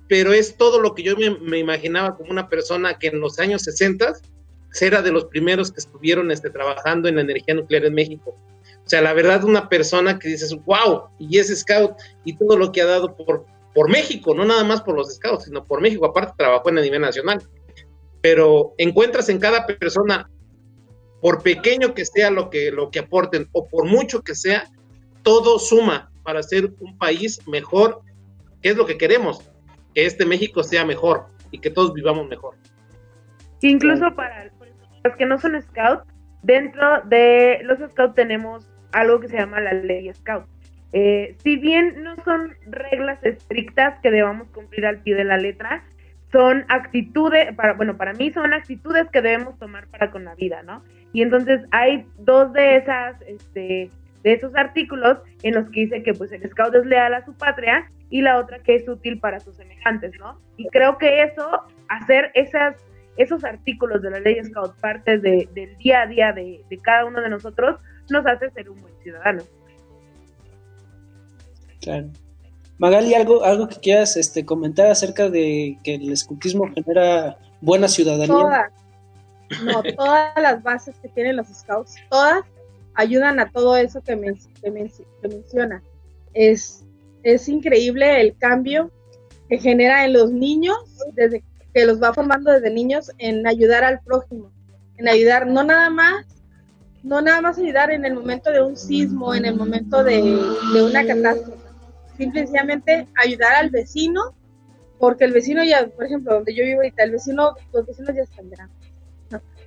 pero 0.07 0.33
es 0.33 0.57
todo 0.57 0.81
lo 0.81 0.95
que 0.95 1.03
yo 1.03 1.15
me, 1.15 1.59
imaginaba 1.59 2.17
como 2.17 2.31
una 2.31 2.49
persona 2.49 2.97
que 2.97 3.07
en 3.07 3.19
los 3.19 3.39
años 3.39 3.61
60 3.61 4.13
era 4.79 5.01
de 5.01 5.11
los 5.11 5.25
primeros 5.25 5.71
que 5.71 5.79
estuvieron 5.79 6.31
este, 6.31 6.49
trabajando 6.49 7.07
en 7.07 7.15
la 7.15 7.21
energía 7.21 7.53
nuclear 7.53 7.85
en 7.85 7.93
México. 7.93 8.35
O 8.83 8.89
sea, 8.89 9.01
la 9.01 9.13
verdad, 9.13 9.43
una 9.43 9.69
persona 9.69 10.17
que 10.17 10.29
dices, 10.29 10.55
wow, 10.65 11.03
y 11.19 11.37
es 11.37 11.55
scout 11.59 11.93
y 12.25 12.35
todo 12.35 12.57
lo 12.57 12.71
que 12.71 12.81
ha 12.81 12.85
dado 12.85 13.15
por, 13.15 13.45
por 13.73 13.89
México, 13.89 14.33
no 14.33 14.45
nada 14.45 14.63
más 14.63 14.81
por 14.81 14.95
los 14.95 15.13
scouts, 15.13 15.45
sino 15.45 15.63
por 15.63 15.81
México, 15.81 16.05
aparte 16.05 16.33
trabajó 16.37 16.69
en 16.69 16.79
a 16.79 16.81
nivel 16.81 17.01
nacional. 17.01 17.41
Pero 18.21 18.73
encuentras 18.77 19.29
en 19.29 19.39
cada 19.39 19.65
persona, 19.65 20.29
por 21.21 21.43
pequeño 21.43 21.93
que 21.93 22.05
sea 22.05 22.31
lo 22.31 22.49
que, 22.49 22.71
lo 22.71 22.89
que 22.89 22.99
aporten 22.99 23.47
o 23.51 23.67
por 23.67 23.85
mucho 23.85 24.23
que 24.23 24.35
sea, 24.35 24.65
todo 25.23 25.59
suma 25.59 26.11
para 26.23 26.41
ser 26.43 26.71
un 26.79 26.97
país 26.97 27.39
mejor, 27.47 28.01
que 28.61 28.69
es 28.69 28.75
lo 28.75 28.85
que 28.85 28.97
queremos, 28.97 29.41
que 29.93 30.05
este 30.05 30.25
México 30.25 30.63
sea 30.63 30.85
mejor 30.85 31.25
y 31.51 31.59
que 31.59 31.69
todos 31.69 31.93
vivamos 31.93 32.27
mejor. 32.27 32.55
Incluso 33.61 34.15
para 34.15 34.51
los 35.03 35.15
que 35.15 35.25
no 35.25 35.39
son 35.39 35.61
scouts, 35.61 36.05
dentro 36.41 37.01
de 37.05 37.59
los 37.63 37.77
scouts 37.91 38.15
tenemos 38.15 38.67
algo 38.91 39.19
que 39.19 39.27
se 39.27 39.37
llama 39.37 39.59
la 39.61 39.73
ley 39.73 40.11
scout 40.13 40.45
eh, 40.93 41.35
si 41.43 41.55
bien 41.55 42.03
no 42.03 42.15
son 42.23 42.55
reglas 42.65 43.23
estrictas 43.23 43.99
que 44.01 44.11
debamos 44.11 44.49
cumplir 44.49 44.85
al 44.85 44.99
pie 44.99 45.15
de 45.15 45.23
la 45.23 45.37
letra, 45.37 45.83
son 46.31 46.65
actitudes, 46.69 47.53
para, 47.55 47.73
bueno, 47.73 47.97
para 47.97 48.13
mí 48.13 48.31
son 48.31 48.53
actitudes 48.53 49.07
que 49.11 49.21
debemos 49.21 49.57
tomar 49.57 49.87
para 49.87 50.11
con 50.11 50.25
la 50.25 50.35
vida, 50.35 50.63
¿no? 50.63 50.83
Y 51.13 51.21
entonces 51.21 51.61
hay 51.71 52.05
dos 52.19 52.53
de 52.53 52.77
esas, 52.77 53.21
este, 53.23 53.89
de 54.23 54.33
esos 54.33 54.55
artículos 54.55 55.17
en 55.43 55.55
los 55.55 55.69
que 55.69 55.81
dice 55.81 56.03
que 56.03 56.13
pues 56.13 56.31
el 56.31 56.47
scout 56.49 56.75
es 56.75 56.85
leal 56.85 57.13
a 57.13 57.25
su 57.25 57.33
patria 57.33 57.89
y 58.09 58.21
la 58.21 58.37
otra 58.37 58.59
que 58.59 58.75
es 58.75 58.87
útil 58.87 59.19
para 59.19 59.39
sus 59.39 59.55
semejantes, 59.55 60.13
¿no? 60.19 60.39
Y 60.57 60.67
creo 60.67 60.97
que 60.97 61.23
eso, 61.23 61.49
hacer 61.87 62.31
esas, 62.33 62.75
esos 63.17 63.43
artículos 63.43 64.01
de 64.01 64.11
la 64.11 64.19
ley 64.19 64.43
scout 64.43 64.75
parte 64.79 65.17
de, 65.17 65.47
del 65.53 65.77
día 65.77 66.01
a 66.01 66.07
día 66.07 66.33
de, 66.33 66.61
de 66.69 66.77
cada 66.77 67.05
uno 67.05 67.21
de 67.21 67.29
nosotros, 67.29 67.79
nos 68.09 68.25
hace 68.25 68.49
ser 68.51 68.69
un 68.69 68.81
buen 68.81 68.93
ciudadano. 69.01 69.43
Claro. 71.81 72.09
Magali, 72.77 73.13
¿algo, 73.13 73.43
algo 73.43 73.67
que 73.67 73.75
quieras 73.75 74.17
este, 74.17 74.43
comentar 74.43 74.87
acerca 74.87 75.29
de 75.29 75.77
que 75.83 75.95
el 75.95 76.11
escultismo 76.11 76.67
genera 76.73 77.37
buena 77.61 77.87
ciudadanía? 77.87 78.27
Todas. 78.27 78.71
No, 79.63 79.83
todas 79.95 80.33
las 80.41 80.63
bases 80.63 80.95
que 81.01 81.09
tienen 81.09 81.37
los 81.37 81.47
scouts, 81.47 81.95
todas 82.09 82.43
ayudan 82.95 83.39
a 83.39 83.51
todo 83.51 83.75
eso 83.77 84.01
que, 84.01 84.15
me, 84.15 84.33
que, 84.61 84.71
menciona. 85.27 85.81
Es, 86.33 86.85
es 87.23 87.47
increíble 87.49 88.21
el 88.21 88.37
cambio 88.37 88.91
que 89.49 89.57
genera 89.57 90.05
en 90.05 90.13
los 90.13 90.31
niños, 90.31 90.77
desde 91.13 91.43
que 91.73 91.85
los 91.85 92.01
va 92.01 92.13
formando 92.13 92.51
desde 92.51 92.69
niños, 92.69 93.11
en 93.17 93.45
ayudar 93.47 93.83
al 93.83 94.01
prójimo, 94.01 94.51
en 94.97 95.07
ayudar 95.07 95.47
no 95.47 95.63
nada 95.63 95.89
más 95.89 96.25
no 97.03 97.19
nada 97.19 97.41
más 97.41 97.57
ayudar 97.57 97.89
en 97.89 98.05
el 98.05 98.13
momento 98.13 98.51
de 98.51 98.61
un 98.61 98.77
sismo, 98.77 99.33
en 99.33 99.45
el 99.45 99.55
momento 99.55 100.03
de, 100.03 100.21
de 100.73 100.83
una 100.83 101.03
catástrofe, 101.05 101.57
simplemente 102.15 103.07
ayudar 103.15 103.55
al 103.55 103.71
vecino, 103.71 104.35
porque 104.99 105.25
el 105.25 105.33
vecino 105.33 105.63
ya, 105.63 105.87
por 105.87 106.05
ejemplo, 106.05 106.33
donde 106.35 106.53
yo 106.53 106.63
vivo 106.63 106.81
ahorita, 106.81 107.03
el 107.03 107.11
vecino, 107.11 107.55
los 107.73 107.87
vecinos 107.87 108.15
ya 108.15 108.21
están 108.21 108.49
grandes, 108.51 108.90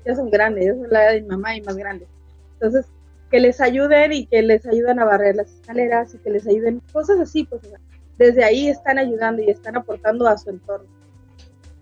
ya 0.05 0.15
son 0.15 0.31
grandes, 0.31 0.67
ya 0.67 0.75
son 0.75 0.91
la 0.91 1.05
edad 1.05 1.13
de 1.13 1.23
mi 1.23 1.29
mamá 1.29 1.57
y 1.57 1.63
más 1.63 1.77
grandes. 1.77 2.09
Entonces, 2.55 2.87
que 3.31 3.41
les 3.41 3.61
ayuden 3.61 4.13
y 4.13 4.27
que 4.27 4.43
les 4.43 4.67
ayuden 4.67 5.01
a 5.01 5.05
barrer 5.05 5.37
las 5.37 5.53
escaleras 5.53 6.15
y 6.15 6.19
que 6.19 6.31
les 6.31 6.47
ayuden, 6.47 6.81
cosas 6.93 7.19
así, 7.19 7.45
pues 7.45 7.63
desde 8.19 8.45
ahí 8.45 8.69
están 8.69 8.99
ayudando 8.99 9.43
y 9.43 9.51
están 9.51 9.77
aportando 9.77 10.27
a 10.27 10.39
su 10.39 10.51
entorno. 10.51 10.89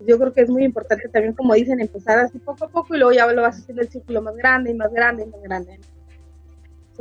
Yo 0.05 0.17
creo 0.17 0.33
que 0.33 0.41
es 0.41 0.49
muy 0.49 0.65
importante 0.65 1.07
también, 1.09 1.33
como 1.33 1.53
dicen, 1.53 1.79
empezar 1.79 2.19
así 2.19 2.39
poco 2.39 2.65
a 2.65 2.69
poco 2.69 2.95
y 2.95 2.97
luego 2.97 3.13
ya 3.13 3.31
lo 3.31 3.41
vas 3.41 3.57
haciendo 3.57 3.81
el 3.81 3.89
círculo 3.89 4.21
más 4.21 4.35
grande 4.35 4.71
y 4.71 4.73
más 4.73 4.91
grande 4.91 5.23
y 5.23 5.27
más 5.27 5.41
grande. 5.41 5.79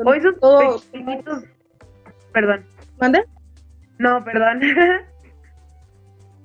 Hoy 0.04 0.20
son 0.20 0.38
todos 0.38 0.86
Perdón. 2.32 2.64
¿Mande? 2.98 3.24
No, 3.98 4.24
perdón. 4.24 4.60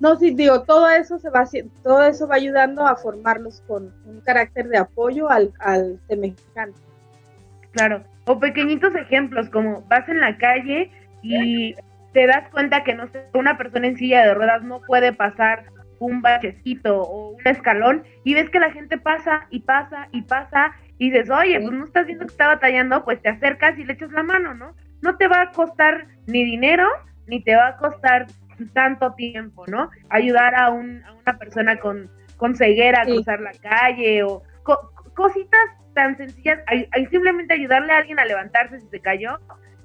no, 0.00 0.16
sí, 0.16 0.32
digo, 0.34 0.62
todo 0.62 0.88
eso 0.88 1.18
se 1.18 1.28
va 1.30 1.44
todo 1.82 2.04
eso 2.04 2.28
va 2.28 2.36
ayudando 2.36 2.86
a 2.86 2.96
formarlos 2.96 3.62
con 3.66 3.92
un 4.06 4.20
carácter 4.20 4.68
de 4.68 4.78
apoyo 4.78 5.28
al, 5.28 5.52
al 5.58 5.98
semejante. 6.08 6.78
Claro, 7.72 8.04
o 8.26 8.38
pequeñitos 8.38 8.94
ejemplos, 8.94 9.50
como 9.50 9.82
vas 9.88 10.08
en 10.08 10.20
la 10.20 10.36
calle 10.38 10.90
y 11.22 11.74
te 12.12 12.26
das 12.26 12.48
cuenta 12.50 12.84
que 12.84 12.94
no 12.94 13.08
sé, 13.08 13.24
una 13.34 13.58
persona 13.58 13.88
en 13.88 13.96
silla 13.96 14.24
de 14.24 14.34
ruedas 14.34 14.62
no 14.62 14.80
puede 14.86 15.12
pasar 15.12 15.64
un 15.98 16.22
bachecito 16.22 17.02
o 17.02 17.30
un 17.30 17.46
escalón 17.46 18.04
y 18.24 18.34
ves 18.34 18.50
que 18.50 18.60
la 18.60 18.70
gente 18.70 18.98
pasa 18.98 19.46
y 19.50 19.60
pasa 19.60 20.08
y 20.12 20.22
pasa 20.22 20.72
y 20.98 21.10
dices, 21.10 21.28
oye, 21.30 21.60
pues 21.60 21.72
no 21.72 21.84
estás 21.84 22.06
viendo 22.06 22.26
que 22.26 22.32
está 22.32 22.46
batallando, 22.46 23.04
pues 23.04 23.20
te 23.20 23.28
acercas 23.28 23.78
y 23.78 23.84
le 23.84 23.94
echas 23.94 24.12
la 24.12 24.22
mano, 24.22 24.54
¿no? 24.54 24.74
No 25.02 25.16
te 25.16 25.28
va 25.28 25.42
a 25.42 25.50
costar 25.50 26.06
ni 26.26 26.44
dinero 26.44 26.86
ni 27.26 27.42
te 27.42 27.54
va 27.54 27.68
a 27.68 27.76
costar 27.76 28.26
tanto 28.66 29.14
tiempo, 29.14 29.64
¿no? 29.66 29.90
Ayudar 30.10 30.54
a, 30.54 30.70
un, 30.70 31.02
a 31.04 31.12
una 31.12 31.38
persona 31.38 31.78
con, 31.78 32.10
con 32.36 32.54
ceguera 32.56 33.02
a 33.02 33.04
cruzar 33.04 33.40
la 33.40 33.52
calle 33.52 34.22
o 34.22 34.42
cositas 35.14 35.60
tan 35.94 36.16
sencillas, 36.16 36.60
hay, 36.66 36.86
simplemente 37.10 37.54
ayudarle 37.54 37.92
a 37.92 37.98
alguien 37.98 38.18
a 38.20 38.24
levantarse 38.24 38.80
si 38.80 38.88
se 38.88 39.00
cayó. 39.00 39.38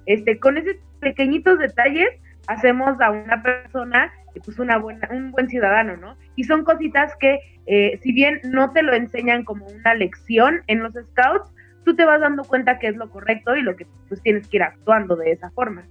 Este, 0.06 0.38
con 0.38 0.58
esos 0.58 0.76
pequeñitos 1.00 1.58
detalles 1.60 2.10
hacemos 2.48 3.00
a 3.02 3.10
una 3.10 3.42
persona 3.42 4.12
pues 4.46 4.60
una 4.60 4.78
buena, 4.78 5.08
un 5.12 5.32
buen 5.32 5.48
ciudadano, 5.48 5.96
¿no? 5.96 6.18
Y 6.36 6.44
son 6.44 6.64
cositas 6.64 7.16
que, 7.20 7.40
eh, 7.68 8.00
si 8.02 8.14
bien 8.14 8.42
no 8.44 8.72
te 8.72 8.82
lo 8.82 8.94
enseñan 8.94 9.44
como 9.44 9.68
una 9.68 9.94
lección 9.94 10.64
en 10.68 10.80
los 10.80 10.94
scouts, 10.94 11.54
tú 11.86 11.96
te 11.96 12.04
vas 12.04 12.20
dando 12.20 12.44
cuenta 12.44 12.80
que 12.80 12.88
es 12.88 12.96
lo 12.96 13.10
correcto 13.10 13.56
y 13.56 13.62
lo 13.62 13.76
que 13.76 13.86
pues 14.10 14.22
tienes 14.22 14.48
que 14.48 14.58
ir 14.58 14.64
actuando 14.64 15.16
de 15.16 15.32
esa 15.32 15.52
forma 15.52 15.84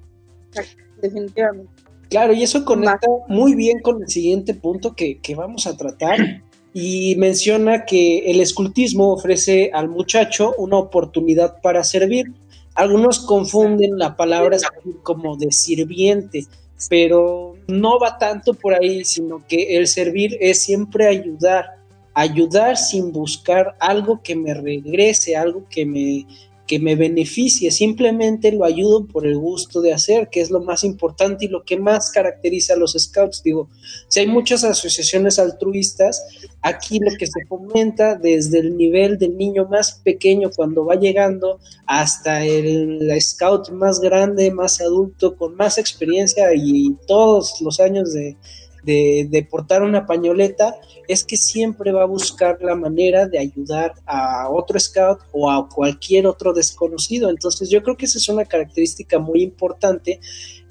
definitivamente. 1.01 1.73
Claro, 2.12 2.35
y 2.35 2.42
eso 2.42 2.66
conecta 2.66 3.09
muy 3.27 3.55
bien 3.55 3.81
con 3.81 4.03
el 4.03 4.09
siguiente 4.09 4.53
punto 4.53 4.94
que, 4.94 5.18
vamos 5.35 5.66
a 5.66 5.79
tratar, 5.79 6.42
y 6.75 7.16
menciona 7.16 7.87
que 7.87 8.31
el 8.31 8.42
escultismo 8.42 9.14
ofrece 9.14 9.70
al 9.72 9.88
muchacho 9.88 10.53
una 10.59 10.77
oportunidad 10.77 11.62
para 11.62 11.83
servir. 11.83 12.27
Algunos 12.75 13.20
confunden 13.20 13.96
la 13.96 14.14
palabra 14.14 14.59
como 15.03 15.38
de 15.38 15.53
sirviente, 15.53 16.44
pero 16.90 17.55
no 17.66 17.98
va 17.98 18.18
tanto 18.18 18.53
por 18.53 18.75
ahí, 18.75 19.07
sino 19.07 19.46
que 19.48 19.79
el 19.79 19.87
servir 19.87 20.37
es 20.38 20.61
siempre 20.61 21.07
ayudar, 21.07 21.64
ayudar 22.12 22.77
sin 22.77 23.11
buscar 23.11 23.75
algo 23.81 24.20
que 24.22 24.37
me 24.37 24.53
regrese, 24.53 25.35
algo 25.35 25.64
que 25.70 25.87
me, 25.87 26.27
que 26.66 26.79
me 26.79 26.94
beneficie, 26.94 27.70
simplemente 27.70 28.53
lo 28.53 28.64
ayudo 28.64 29.07
por 29.07 29.27
el 29.27 29.37
gusto 29.37 29.81
de 29.81 29.92
hacer, 29.92 30.29
que 30.31 30.40
es 30.40 30.51
lo 30.51 30.61
más 30.61 30.85
importante 30.85 31.44
y 31.44 31.48
lo 31.48 31.64
que 31.64 31.79
más 31.79 32.11
caracteriza 32.11 32.75
a 32.75 32.77
los 32.77 32.92
scouts. 32.92 33.42
Digo, 33.42 33.68
si 34.09 34.20
hay 34.20 34.27
muchas 34.27 34.64
asociaciones 34.64 35.38
altruistas, 35.38 36.25
aquí 36.62 36.98
lo 37.01 37.11
que 37.18 37.27
se 37.27 37.44
fomenta 37.48 38.16
desde 38.16 38.61
el 38.61 38.77
nivel 38.77 39.18
del 39.18 39.37
niño 39.37 39.66
más 39.68 40.01
pequeño 40.05 40.51
cuando 40.55 40.85
va 40.85 40.94
llegando 40.94 41.59
hasta 41.87 42.44
el 42.44 43.11
scout 43.20 43.70
más 43.70 44.01
grande, 44.01 44.51
más 44.51 44.81
adulto, 44.81 45.37
con 45.37 45.57
más 45.57 45.79
experiencia 45.79 46.55
y 46.55 46.94
todos 47.07 47.61
los 47.61 47.81
años 47.81 48.12
de, 48.12 48.37
de, 48.83 49.47
portar 49.51 49.83
una 49.83 50.07
pañoleta 50.07 50.77
es 51.09 51.25
que 51.25 51.37
siempre 51.37 51.92
va 51.92 52.03
a 52.03 52.07
buscar 52.07 52.59
la 52.61 52.75
manera 52.75 53.27
de 53.27 53.38
ayudar 53.38 53.95
a 54.07 54.49
otro 54.51 54.79
scout 54.79 55.21
o 55.33 55.51
a 55.51 55.68
cualquier 55.68 56.27
otro 56.27 56.53
desconocido. 56.53 57.31
Entonces 57.31 57.71
yo 57.71 57.83
creo 57.83 57.97
que 57.97 58.07
esa 58.07 58.18
es 58.18 58.29
una 58.29 58.45
característica 58.45 59.18
muy 59.18 59.42
importante 59.42 60.21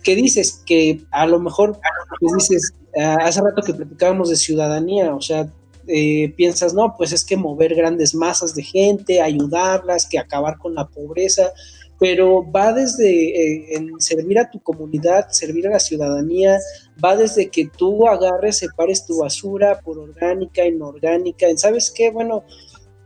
que 0.04 0.16
dices 0.16 0.64
que 0.66 1.02
a 1.12 1.26
lo 1.26 1.40
mejor, 1.40 1.80
pues 2.20 2.34
dices, 2.34 2.74
ah, 2.98 3.18
hace 3.22 3.42
rato 3.42 3.62
que 3.62 3.74
platicábamos 3.74 4.30
de 4.30 4.36
ciudadanía, 4.36 5.14
o 5.14 5.22
sea, 5.22 5.52
eh, 5.88 6.34
piensas, 6.36 6.74
no, 6.74 6.96
pues 6.98 7.12
es 7.12 7.26
que 7.26 7.38
mover 7.38 7.76
grandes 7.76 8.14
masas 8.14 8.56
de 8.56 8.64
gente, 8.64 9.22
ayudarlas, 9.22 10.08
que 10.08 10.20
acabar 10.20 10.58
con 10.58 10.76
la 10.76 10.88
pobreza, 10.88 11.52
pero 12.02 12.44
va 12.52 12.74
desde 12.74 13.06
eh, 13.06 13.76
en 13.76 14.02
servir 14.02 14.40
a 14.40 14.50
tu 14.50 14.60
comunidad, 14.60 15.28
servir 15.30 15.68
a 15.68 15.74
la 15.74 15.80
ciudadanía, 15.80 16.58
va 17.06 17.16
desde 17.16 17.52
que 17.52 17.68
tú 17.68 18.08
agarres, 18.08 18.58
separes 18.58 19.06
tu 19.06 19.20
basura 19.20 19.80
por 19.82 20.00
orgánica, 20.00 20.66
inorgánica, 20.66 21.46
¿sabes 21.58 21.92
qué? 21.92 22.10
Bueno, 22.10 22.44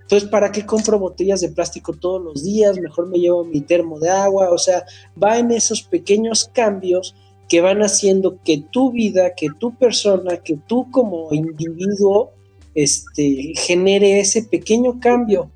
pues 0.07 0.23
para 0.23 0.49
qué 0.49 0.65
compro 0.65 0.97
botellas 0.97 1.41
de 1.41 1.49
plástico 1.49 1.91
todos 1.91 2.23
los 2.23 2.45
días, 2.45 2.79
mejor 2.79 3.09
me 3.09 3.19
llevo 3.19 3.43
mi 3.43 3.59
termo 3.59 3.99
de 3.99 4.09
agua, 4.09 4.49
o 4.49 4.57
sea, 4.57 4.85
va 5.21 5.39
en 5.39 5.51
esos 5.51 5.83
pequeños 5.83 6.49
cambios 6.53 7.15
que 7.49 7.59
van 7.59 7.81
haciendo 7.81 8.39
que 8.45 8.63
tu 8.71 8.93
vida, 8.93 9.35
que 9.35 9.49
tu 9.59 9.75
persona, 9.75 10.37
que 10.37 10.55
tú 10.67 10.89
como 10.89 11.33
individuo, 11.33 12.31
este, 12.73 13.51
genere 13.57 14.21
ese 14.21 14.43
pequeño 14.43 15.01
cambio 15.01 15.51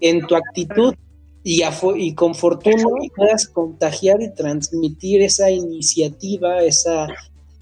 en 0.00 0.24
tu 0.28 0.36
actitud 0.36 0.94
y, 1.46 1.62
y 1.96 2.14
con 2.14 2.34
fortuna 2.34 2.84
puedas 3.14 3.46
contagiar 3.46 4.22
y 4.22 4.32
transmitir 4.32 5.20
esa 5.20 5.50
iniciativa, 5.50 6.62
esa 6.62 7.06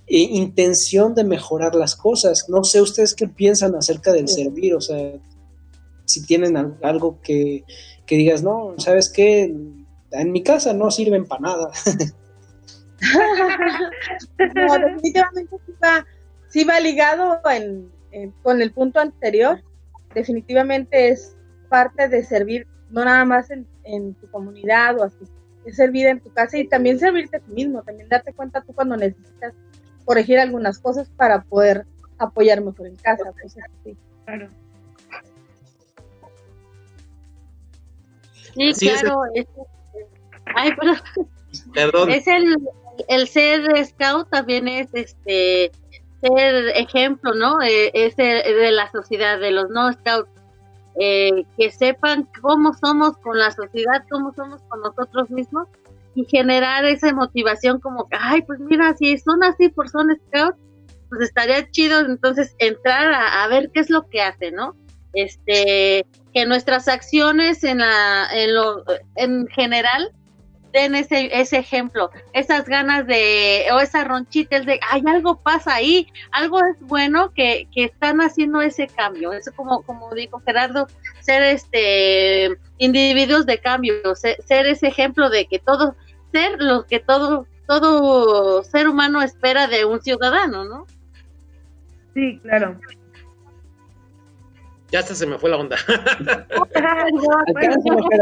eh, 0.06 0.18
intención 0.18 1.16
de 1.16 1.24
mejorar 1.24 1.74
las 1.74 1.96
cosas. 1.96 2.48
No 2.48 2.62
sé 2.62 2.80
ustedes 2.80 3.12
qué 3.12 3.26
piensan 3.26 3.74
acerca 3.74 4.12
del 4.12 4.28
servir, 4.28 4.76
o 4.76 4.80
sea, 4.80 5.18
si 6.04 6.24
tienen 6.24 6.56
algo 6.82 7.20
que, 7.22 7.64
que 8.06 8.16
digas, 8.16 8.44
no, 8.44 8.74
¿sabes 8.78 9.10
qué? 9.10 9.52
En 10.12 10.30
mi 10.30 10.44
casa 10.44 10.72
no 10.72 10.92
sirven 10.92 11.26
para 11.26 11.40
nada. 11.40 11.72
no, 14.54 14.78
definitivamente 14.78 15.56
sí 16.50 16.62
va, 16.62 16.78
ligado 16.78 17.40
con 18.42 18.62
el 18.62 18.72
punto 18.72 19.00
anterior. 19.00 19.60
Definitivamente 20.14 21.08
es 21.08 21.36
parte 21.68 22.08
de 22.08 22.22
servir 22.22 22.68
no 22.92 23.04
nada 23.04 23.24
más 23.24 23.50
en, 23.50 23.66
tu 24.14 24.30
comunidad 24.30 24.98
o 24.98 25.04
así, 25.04 25.24
es 25.64 25.76
servir 25.76 26.06
en 26.06 26.20
tu 26.20 26.32
casa 26.32 26.58
y 26.58 26.66
también 26.66 26.98
servirte 26.98 27.36
a 27.36 27.40
ti 27.40 27.52
mismo, 27.52 27.82
también 27.82 28.08
darte 28.08 28.32
cuenta 28.32 28.62
tú 28.62 28.72
cuando 28.72 28.96
necesitas 28.96 29.54
corregir 30.04 30.38
algunas 30.38 30.78
cosas 30.78 31.08
para 31.16 31.42
poder 31.42 31.86
apoyar 32.18 32.60
mejor 32.62 32.86
en 32.86 32.96
casa. 32.96 33.32
Pues, 33.40 33.56
sí. 33.84 33.96
Claro. 34.24 34.48
Sí, 38.54 38.88
claro. 38.88 39.22
Es, 39.34 39.46
ay, 40.54 40.72
Perdón. 41.72 42.10
Es 42.10 42.26
el, 42.26 42.56
el 43.08 43.28
ser 43.28 43.84
scout 43.84 44.28
también 44.30 44.68
es 44.68 44.88
este 44.92 45.70
ser 46.20 46.68
ejemplo, 46.76 47.34
¿no? 47.34 47.60
Eh, 47.62 47.90
es 47.94 48.16
de 48.16 48.70
la 48.70 48.90
sociedad, 48.90 49.38
de 49.38 49.50
los 49.50 49.70
no 49.70 49.92
scouts 49.92 50.30
eh, 50.98 51.44
que 51.56 51.70
sepan 51.70 52.28
cómo 52.40 52.74
somos 52.74 53.16
con 53.18 53.38
la 53.38 53.50
sociedad, 53.50 54.04
cómo 54.10 54.32
somos 54.34 54.60
con 54.68 54.80
nosotros 54.80 55.30
mismos 55.30 55.68
y 56.14 56.24
generar 56.26 56.84
esa 56.84 57.12
motivación 57.14 57.80
como 57.80 58.08
que, 58.08 58.16
ay, 58.20 58.42
pues 58.42 58.60
mira, 58.60 58.94
si 58.96 59.16
son 59.18 59.42
así 59.42 59.68
por 59.70 59.88
son 59.88 60.08
scout, 60.14 60.56
pues 61.08 61.22
estaría 61.22 61.70
chido 61.70 62.00
entonces 62.00 62.54
entrar 62.58 63.12
a, 63.12 63.46
ver 63.48 63.70
qué 63.72 63.80
es 63.80 63.90
lo 63.90 64.08
que 64.08 64.20
hace, 64.20 64.50
¿no? 64.50 64.76
Este, 65.14 66.06
que 66.32 66.46
nuestras 66.46 66.88
acciones 66.88 67.64
en 67.64 67.78
la, 67.78 68.28
en 68.32 68.54
lo, 68.54 68.84
en 69.16 69.46
general 69.48 70.12
den 70.72 70.94
ese, 70.94 71.28
ese 71.38 71.58
ejemplo, 71.58 72.10
esas 72.32 72.66
ganas 72.66 73.06
de, 73.06 73.66
o 73.72 73.80
esa 73.80 74.04
ronchita, 74.04 74.60
de, 74.60 74.80
hay 74.90 75.02
algo 75.06 75.36
pasa 75.36 75.74
ahí, 75.74 76.08
algo 76.30 76.58
es 76.60 76.80
bueno 76.80 77.32
que, 77.34 77.68
que 77.72 77.84
están 77.84 78.20
haciendo 78.20 78.60
ese 78.60 78.86
cambio, 78.86 79.32
eso 79.32 79.52
como, 79.54 79.82
como 79.82 80.12
dijo 80.14 80.40
Gerardo, 80.44 80.88
ser 81.20 81.42
este 81.42 82.58
individuos 82.78 83.46
de 83.46 83.58
cambio, 83.58 84.14
ser, 84.14 84.42
ser 84.42 84.66
ese 84.66 84.88
ejemplo 84.88 85.30
de 85.30 85.46
que 85.46 85.58
todo, 85.58 85.94
ser 86.32 86.60
lo 86.60 86.86
que 86.86 87.00
todo, 87.00 87.46
todo 87.66 88.62
ser 88.64 88.88
humano 88.88 89.22
espera 89.22 89.66
de 89.66 89.84
un 89.84 90.00
ciudadano, 90.00 90.64
¿no? 90.64 90.86
Sí, 92.14 92.38
claro. 92.42 92.78
Ya 94.92 94.98
hasta 94.98 95.14
se 95.14 95.26
me 95.26 95.38
fue 95.38 95.48
la 95.48 95.56
onda. 95.56 95.76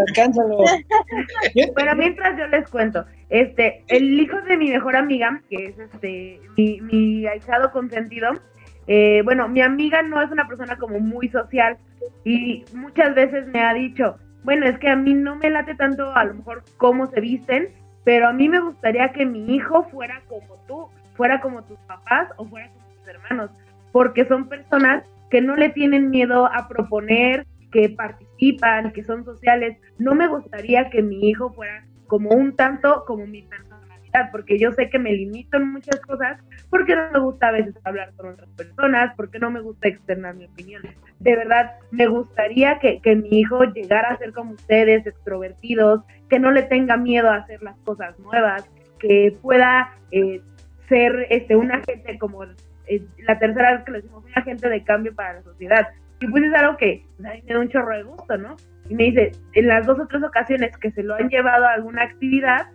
alcánzalo, 0.08 0.58
Pero 1.74 1.96
mientras 1.96 2.38
yo 2.38 2.46
les 2.46 2.68
cuento, 2.70 3.04
este, 3.28 3.82
el 3.88 4.20
hijo 4.20 4.40
de 4.42 4.56
mi 4.56 4.70
mejor 4.70 4.94
amiga, 4.94 5.42
que 5.50 5.66
es 5.66 5.78
este, 5.78 6.40
mi, 6.56 6.80
mi 6.80 7.26
ahijado 7.26 7.72
consentido, 7.72 8.30
eh, 8.86 9.22
bueno, 9.24 9.48
mi 9.48 9.60
amiga 9.62 10.02
no 10.02 10.22
es 10.22 10.30
una 10.30 10.46
persona 10.46 10.76
como 10.76 11.00
muy 11.00 11.28
social 11.28 11.76
y 12.24 12.64
muchas 12.72 13.16
veces 13.16 13.48
me 13.48 13.64
ha 13.64 13.74
dicho, 13.74 14.16
bueno, 14.44 14.66
es 14.66 14.78
que 14.78 14.88
a 14.88 14.96
mí 14.96 15.12
no 15.12 15.34
me 15.36 15.50
late 15.50 15.74
tanto 15.74 16.14
a 16.14 16.24
lo 16.24 16.34
mejor 16.34 16.62
cómo 16.76 17.08
se 17.08 17.20
visten, 17.20 17.70
pero 18.04 18.28
a 18.28 18.32
mí 18.32 18.48
me 18.48 18.60
gustaría 18.60 19.10
que 19.10 19.26
mi 19.26 19.56
hijo 19.56 19.88
fuera 19.90 20.22
como 20.28 20.56
tú, 20.68 20.86
fuera 21.16 21.40
como 21.40 21.62
tus 21.64 21.78
papás 21.80 22.28
o 22.36 22.44
fuera 22.46 22.68
como 22.68 22.86
tus 22.94 23.08
hermanos, 23.08 23.50
porque 23.90 24.24
son 24.26 24.48
personas 24.48 25.02
que 25.30 25.40
no 25.40 25.56
le 25.56 25.70
tienen 25.70 26.10
miedo 26.10 26.46
a 26.46 26.68
proponer, 26.68 27.46
que 27.70 27.88
participan, 27.88 28.92
que 28.92 29.04
son 29.04 29.24
sociales. 29.24 29.78
No 29.98 30.14
me 30.14 30.26
gustaría 30.26 30.90
que 30.90 31.02
mi 31.02 31.28
hijo 31.28 31.52
fuera 31.52 31.84
como 32.06 32.30
un 32.30 32.56
tanto 32.56 33.04
como 33.06 33.26
mi 33.26 33.42
personalidad, 33.42 34.32
porque 34.32 34.58
yo 34.58 34.72
sé 34.72 34.90
que 34.90 34.98
me 34.98 35.12
limito 35.12 35.56
en 35.56 35.72
muchas 35.72 36.00
cosas, 36.00 36.40
porque 36.68 36.96
no 36.96 37.10
me 37.12 37.20
gusta 37.20 37.48
a 37.48 37.52
veces 37.52 37.74
hablar 37.84 38.12
con 38.16 38.30
otras 38.30 38.48
personas, 38.50 39.14
porque 39.16 39.38
no 39.38 39.50
me 39.50 39.60
gusta 39.60 39.88
externar 39.88 40.34
mi 40.34 40.46
opinión. 40.46 40.82
De 41.20 41.36
verdad, 41.36 41.72
me 41.92 42.08
gustaría 42.08 42.80
que, 42.80 43.00
que 43.00 43.14
mi 43.14 43.28
hijo 43.40 43.62
llegara 43.64 44.10
a 44.10 44.18
ser 44.18 44.32
como 44.32 44.52
ustedes, 44.52 45.06
extrovertidos, 45.06 46.02
que 46.28 46.40
no 46.40 46.50
le 46.50 46.62
tenga 46.62 46.96
miedo 46.96 47.30
a 47.30 47.36
hacer 47.36 47.62
las 47.62 47.76
cosas 47.84 48.18
nuevas, 48.18 48.68
que 48.98 49.36
pueda 49.40 49.94
eh, 50.10 50.40
ser 50.88 51.28
este, 51.30 51.54
una 51.54 51.80
gente 51.86 52.18
como 52.18 52.44
eh, 52.90 53.06
la 53.26 53.38
tercera 53.38 53.72
vez 53.72 53.84
que 53.84 53.92
lo 53.92 53.98
hicimos, 53.98 54.24
un 54.24 54.32
agente 54.34 54.68
de 54.68 54.82
cambio 54.82 55.14
para 55.14 55.34
la 55.34 55.42
sociedad. 55.42 55.88
Y 56.20 56.26
pues 56.26 56.42
es 56.42 56.52
algo 56.54 56.76
que 56.76 57.04
pues, 57.16 57.28
a 57.28 57.34
mí 57.34 57.42
me 57.46 57.54
da 57.54 57.60
un 57.60 57.68
chorro 57.68 57.96
de 57.96 58.02
gusto, 58.02 58.36
¿no? 58.36 58.56
Y 58.88 58.94
me 58.94 59.04
dice, 59.04 59.32
en 59.52 59.68
las 59.68 59.86
dos 59.86 60.00
o 60.00 60.06
tres 60.08 60.22
ocasiones 60.24 60.76
que 60.76 60.90
se 60.90 61.04
lo 61.04 61.14
han 61.14 61.28
llevado 61.28 61.64
a 61.66 61.72
alguna 61.72 62.02
actividad, 62.02 62.66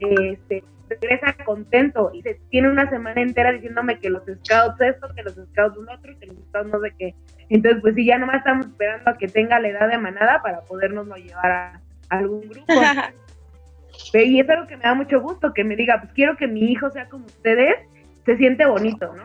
este, 0.00 0.64
regresa 0.88 1.36
contento 1.44 2.10
y 2.14 2.22
se 2.22 2.40
tiene 2.48 2.70
una 2.70 2.88
semana 2.88 3.20
entera 3.20 3.52
diciéndome 3.52 3.98
que 3.98 4.08
los 4.08 4.22
scouts 4.22 4.80
esto, 4.80 5.08
que 5.14 5.22
los 5.22 5.34
scouts 5.34 5.76
lo 5.76 5.92
otro, 5.92 6.18
que 6.18 6.26
los 6.26 6.36
scouts 6.48 6.70
no 6.70 6.80
sé 6.80 6.92
qué. 6.98 7.14
Entonces, 7.50 7.82
pues 7.82 7.94
sí, 7.94 8.06
ya 8.06 8.18
nomás 8.18 8.36
estamos 8.36 8.66
esperando 8.66 9.10
a 9.10 9.18
que 9.18 9.28
tenga 9.28 9.60
la 9.60 9.68
edad 9.68 9.88
de 9.88 9.98
manada 9.98 10.40
para 10.42 10.62
podernoslo 10.62 11.16
llevar 11.16 11.50
a, 11.50 11.80
algún 12.08 12.40
grupo. 12.48 12.66
y 14.14 14.40
es 14.40 14.48
algo 14.48 14.66
que 14.66 14.76
me 14.76 14.82
da 14.82 14.94
mucho 14.94 15.20
gusto, 15.20 15.52
que 15.52 15.64
me 15.64 15.76
diga, 15.76 16.00
pues 16.00 16.12
quiero 16.14 16.36
que 16.36 16.48
mi 16.48 16.72
hijo 16.72 16.90
sea 16.90 17.08
como 17.08 17.26
ustedes, 17.26 17.76
se 18.24 18.36
siente 18.36 18.64
bonito, 18.64 19.14
¿no? 19.14 19.24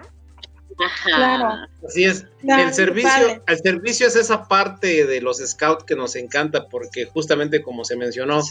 Claro. 1.03 1.67
Así 1.87 2.03
es. 2.03 2.25
el 2.43 2.73
servicio, 2.73 3.43
el 3.47 3.57
servicio 3.57 4.07
es 4.07 4.15
esa 4.15 4.47
parte 4.47 5.05
de 5.05 5.21
los 5.21 5.37
scouts 5.37 5.85
que 5.85 5.95
nos 5.95 6.15
encanta 6.15 6.67
porque 6.67 7.05
justamente 7.05 7.61
como 7.61 7.85
se 7.85 7.95
mencionó, 7.95 8.41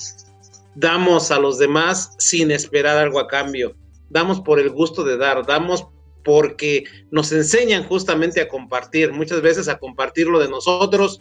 damos 0.74 1.30
a 1.30 1.38
los 1.38 1.58
demás 1.58 2.14
sin 2.18 2.50
esperar 2.50 2.96
algo 2.96 3.20
a 3.20 3.28
cambio. 3.28 3.76
Damos 4.08 4.40
por 4.40 4.58
el 4.58 4.70
gusto 4.70 5.04
de 5.04 5.16
dar, 5.16 5.44
damos 5.46 5.86
porque 6.24 6.84
nos 7.10 7.30
enseñan 7.32 7.84
justamente 7.84 8.40
a 8.40 8.48
compartir, 8.48 9.12
muchas 9.12 9.42
veces 9.42 9.68
a 9.68 9.78
compartir 9.78 10.26
lo 10.26 10.38
de 10.38 10.48
nosotros 10.48 11.20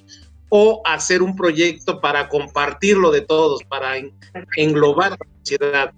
o 0.49 0.81
hacer 0.85 1.21
un 1.21 1.35
proyecto 1.35 1.99
para 1.99 2.29
compartirlo 2.29 3.11
de 3.11 3.21
todos, 3.21 3.63
para 3.63 3.95
englobar 4.55 5.11
la 5.11 5.17
sociedad. 5.39 5.93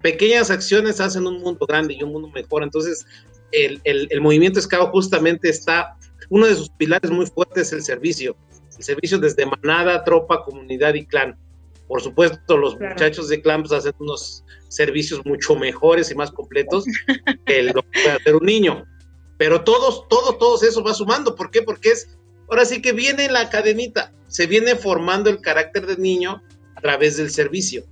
Pequeñas 0.00 0.50
acciones 0.50 1.00
hacen 1.00 1.26
un 1.26 1.40
mundo 1.40 1.66
grande 1.66 1.94
y 1.94 2.02
un 2.02 2.12
mundo 2.12 2.28
mejor. 2.28 2.62
Entonces, 2.62 3.04
el, 3.52 3.80
el 3.84 4.20
movimiento 4.20 4.60
Scout 4.60 4.90
justamente 4.90 5.48
está, 5.48 5.96
uno 6.30 6.46
de 6.46 6.54
sus 6.54 6.68
pilares 6.70 7.10
muy 7.10 7.26
fuertes 7.26 7.68
es 7.68 7.72
el 7.72 7.82
servicio. 7.82 8.36
El 8.76 8.84
servicio 8.84 9.18
desde 9.18 9.46
manada, 9.46 10.04
tropa, 10.04 10.44
comunidad 10.44 10.94
y 10.94 11.06
clan. 11.06 11.36
Por 11.88 12.02
supuesto, 12.02 12.56
los 12.56 12.78
muchachos 12.78 13.28
de 13.28 13.40
clan 13.40 13.62
pues, 13.62 13.72
hacen 13.72 13.94
unos 13.98 14.44
servicios 14.68 15.24
mucho 15.24 15.54
mejores 15.54 16.10
y 16.10 16.14
más 16.14 16.32
completos 16.32 16.84
que 17.46 17.62
lo 17.62 17.82
que 17.82 18.02
puede 18.02 18.10
hacer 18.10 18.36
un 18.36 18.44
niño. 18.44 18.84
Pero 19.38 19.62
todos, 19.62 20.08
todos, 20.08 20.38
todos 20.38 20.62
eso 20.62 20.82
va 20.82 20.94
sumando. 20.94 21.36
¿Por 21.36 21.50
qué? 21.50 21.62
Porque 21.62 21.90
es, 21.90 22.18
ahora 22.48 22.64
sí 22.64 22.82
que 22.82 22.92
viene 22.92 23.28
la 23.30 23.48
cadenita, 23.50 24.12
se 24.26 24.46
viene 24.46 24.74
formando 24.74 25.30
el 25.30 25.40
carácter 25.40 25.86
del 25.86 26.00
niño 26.00 26.42
a 26.74 26.80
través 26.80 27.16
del 27.16 27.30
servicio. 27.30 27.84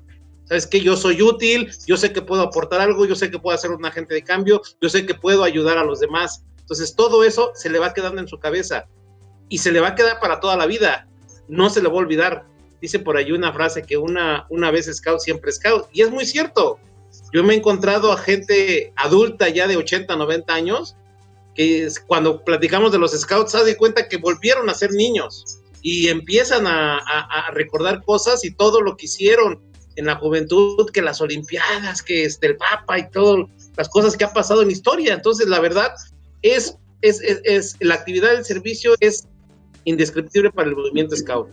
¿Sabes 0.44 0.66
qué? 0.66 0.80
Yo 0.80 0.96
soy 0.96 1.22
útil, 1.22 1.70
yo 1.86 1.96
sé 1.96 2.12
que 2.12 2.22
puedo 2.22 2.42
aportar 2.42 2.80
algo, 2.80 3.06
yo 3.06 3.14
sé 3.14 3.30
que 3.30 3.38
puedo 3.38 3.54
hacer 3.54 3.70
un 3.70 3.84
agente 3.84 4.14
de 4.14 4.22
cambio, 4.22 4.60
yo 4.80 4.88
sé 4.88 5.06
que 5.06 5.14
puedo 5.14 5.42
ayudar 5.42 5.78
a 5.78 5.84
los 5.84 6.00
demás. 6.00 6.44
Entonces 6.58 6.94
todo 6.94 7.24
eso 7.24 7.52
se 7.54 7.70
le 7.70 7.78
va 7.78 7.94
quedando 7.94 8.20
en 8.20 8.28
su 8.28 8.38
cabeza 8.38 8.86
y 9.48 9.58
se 9.58 9.72
le 9.72 9.80
va 9.80 9.88
a 9.88 9.94
quedar 9.94 10.20
para 10.20 10.40
toda 10.40 10.56
la 10.56 10.66
vida. 10.66 11.08
No 11.48 11.70
se 11.70 11.82
le 11.82 11.88
va 11.88 11.94
a 11.94 11.98
olvidar 11.98 12.46
dice 12.84 12.98
por 12.98 13.16
ahí 13.16 13.32
una 13.32 13.50
frase 13.50 13.82
que 13.82 13.96
una, 13.96 14.46
una 14.50 14.70
vez 14.70 14.94
scout, 14.94 15.20
siempre 15.20 15.50
scout. 15.52 15.86
Y 15.92 16.02
es 16.02 16.10
muy 16.10 16.26
cierto. 16.26 16.78
Yo 17.32 17.42
me 17.42 17.54
he 17.54 17.56
encontrado 17.56 18.12
a 18.12 18.18
gente 18.18 18.92
adulta 18.96 19.48
ya 19.48 19.66
de 19.66 19.78
80, 19.78 20.14
90 20.14 20.52
años, 20.52 20.94
que 21.54 21.88
cuando 22.06 22.44
platicamos 22.44 22.92
de 22.92 22.98
los 22.98 23.12
scouts 23.12 23.52
se 23.52 23.64
da 23.64 23.76
cuenta 23.78 24.06
que 24.06 24.18
volvieron 24.18 24.68
a 24.68 24.74
ser 24.74 24.90
niños 24.92 25.60
y 25.80 26.08
empiezan 26.08 26.66
a, 26.66 27.00
recordar 27.52 28.02
cosas 28.04 28.44
y 28.44 28.54
todo 28.54 28.82
lo 28.82 28.96
que 28.96 29.06
hicieron 29.06 29.62
en 29.96 30.06
la 30.06 30.16
juventud, 30.16 30.90
que 30.92 31.02
las 31.02 31.20
olimpiadas, 31.20 32.02
que 32.02 32.24
este, 32.24 32.48
el 32.48 32.56
Papa 32.56 32.98
y 32.98 33.10
todas 33.10 33.46
las 33.76 33.88
cosas 33.88 34.16
que 34.16 34.24
han 34.24 34.32
pasado 34.32 34.62
en 34.62 34.68
la 34.68 34.72
historia. 34.72 35.14
Entonces, 35.14 35.48
la 35.48 35.60
verdad 35.60 35.92
es, 36.42 36.78
es, 37.02 37.20
es, 37.22 37.40
es 37.44 37.76
la 37.80 37.94
actividad 37.94 38.30
del 38.32 38.44
servicio 38.44 38.94
es 39.00 39.28
indescriptible 39.84 40.50
para 40.50 40.68
el 40.68 40.76
movimiento 40.76 41.16
scout. 41.16 41.48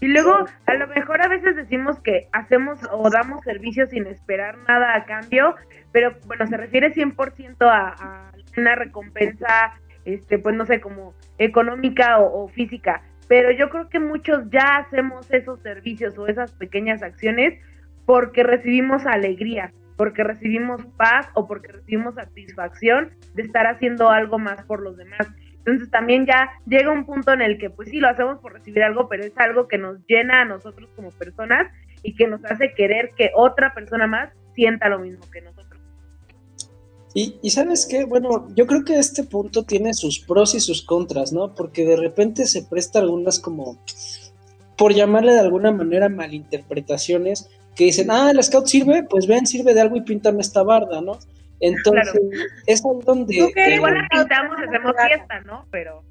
Y 0.00 0.08
luego, 0.08 0.46
a 0.66 0.74
lo 0.74 0.88
mejor 0.88 1.22
a 1.22 1.28
veces 1.28 1.54
decimos 1.54 1.96
que 2.00 2.28
hacemos 2.32 2.80
o 2.90 3.08
damos 3.08 3.40
servicios 3.44 3.90
sin 3.90 4.06
esperar 4.08 4.58
nada 4.66 4.96
a 4.96 5.04
cambio, 5.04 5.54
pero 5.92 6.16
bueno, 6.26 6.44
se 6.48 6.56
refiere 6.56 6.92
100% 6.92 7.56
a, 7.60 7.88
a 7.90 8.32
una 8.56 8.74
recompensa, 8.74 9.74
este, 10.04 10.38
pues 10.38 10.56
no 10.56 10.66
sé, 10.66 10.80
como 10.80 11.14
económica 11.38 12.18
o, 12.18 12.48
física. 12.48 13.02
Pero 13.28 13.50
yo 13.50 13.70
creo 13.70 13.88
que 13.88 14.00
muchos 14.00 14.50
ya 14.50 14.76
hacemos 14.76 15.30
esos 15.30 15.60
servicios 15.60 16.18
o 16.18 16.26
esas 16.26 16.52
pequeñas 16.52 17.02
acciones 17.02 17.58
porque 18.04 18.42
recibimos 18.42 19.06
alegría, 19.06 19.72
porque 19.96 20.24
recibimos 20.24 20.84
paz 20.96 21.28
o 21.34 21.46
porque 21.46 21.72
recibimos 21.72 22.14
satisfacción 22.14 23.10
de 23.34 23.42
estar 23.42 23.66
haciendo 23.66 24.10
algo 24.10 24.38
más 24.38 24.62
por 24.64 24.82
los 24.82 24.96
demás. 24.96 25.28
Entonces 25.64 25.90
también 25.90 26.26
ya 26.26 26.50
llega 26.66 26.90
un 26.90 27.06
punto 27.06 27.32
en 27.32 27.40
el 27.40 27.56
que 27.56 27.70
pues 27.70 27.88
sí 27.88 28.00
lo 28.00 28.08
hacemos 28.08 28.40
por 28.40 28.52
recibir 28.52 28.82
algo, 28.82 29.08
pero 29.08 29.22
es 29.22 29.36
algo 29.38 29.68
que 29.68 29.78
nos 29.78 30.04
llena 30.06 30.40
a 30.40 30.44
nosotros 30.44 30.90
como 30.96 31.10
personas 31.10 31.72
y 32.02 32.16
que 32.16 32.26
nos 32.26 32.44
hace 32.44 32.74
querer 32.74 33.10
que 33.16 33.30
otra 33.34 33.72
persona 33.72 34.08
más 34.08 34.30
sienta 34.54 34.88
lo 34.88 34.98
mismo 34.98 35.24
que 35.30 35.40
nosotros. 35.40 35.61
Y, 37.14 37.36
y 37.42 37.50
sabes 37.50 37.86
qué, 37.86 38.04
bueno, 38.04 38.48
yo 38.54 38.66
creo 38.66 38.84
que 38.84 38.98
este 38.98 39.24
punto 39.24 39.64
tiene 39.64 39.92
sus 39.92 40.20
pros 40.20 40.54
y 40.54 40.60
sus 40.60 40.82
contras, 40.82 41.32
¿no? 41.32 41.54
Porque 41.54 41.84
de 41.84 41.96
repente 41.96 42.46
se 42.46 42.62
presta 42.62 43.00
algunas 43.00 43.38
como, 43.38 43.78
por 44.78 44.94
llamarle 44.94 45.32
de 45.32 45.40
alguna 45.40 45.72
manera, 45.72 46.08
malinterpretaciones, 46.08 47.50
que 47.76 47.84
dicen, 47.84 48.10
ah, 48.10 48.30
el 48.30 48.42
scout 48.42 48.66
sirve, 48.66 49.04
pues 49.04 49.26
ven, 49.26 49.46
sirve 49.46 49.74
de 49.74 49.80
algo 49.82 49.96
y 49.96 50.02
píntame 50.02 50.40
esta 50.40 50.62
barda, 50.62 51.00
¿no? 51.00 51.18
Entonces, 51.60 52.20
es 52.66 52.84
ahí 52.84 52.98
donde... 53.04 53.34
igual 53.34 53.94
la 53.94 54.08
pintamos, 54.10 54.56
hacemos 54.66 54.94
fiesta, 55.06 55.40
¿no? 55.40 55.66
Pero... 55.70 56.02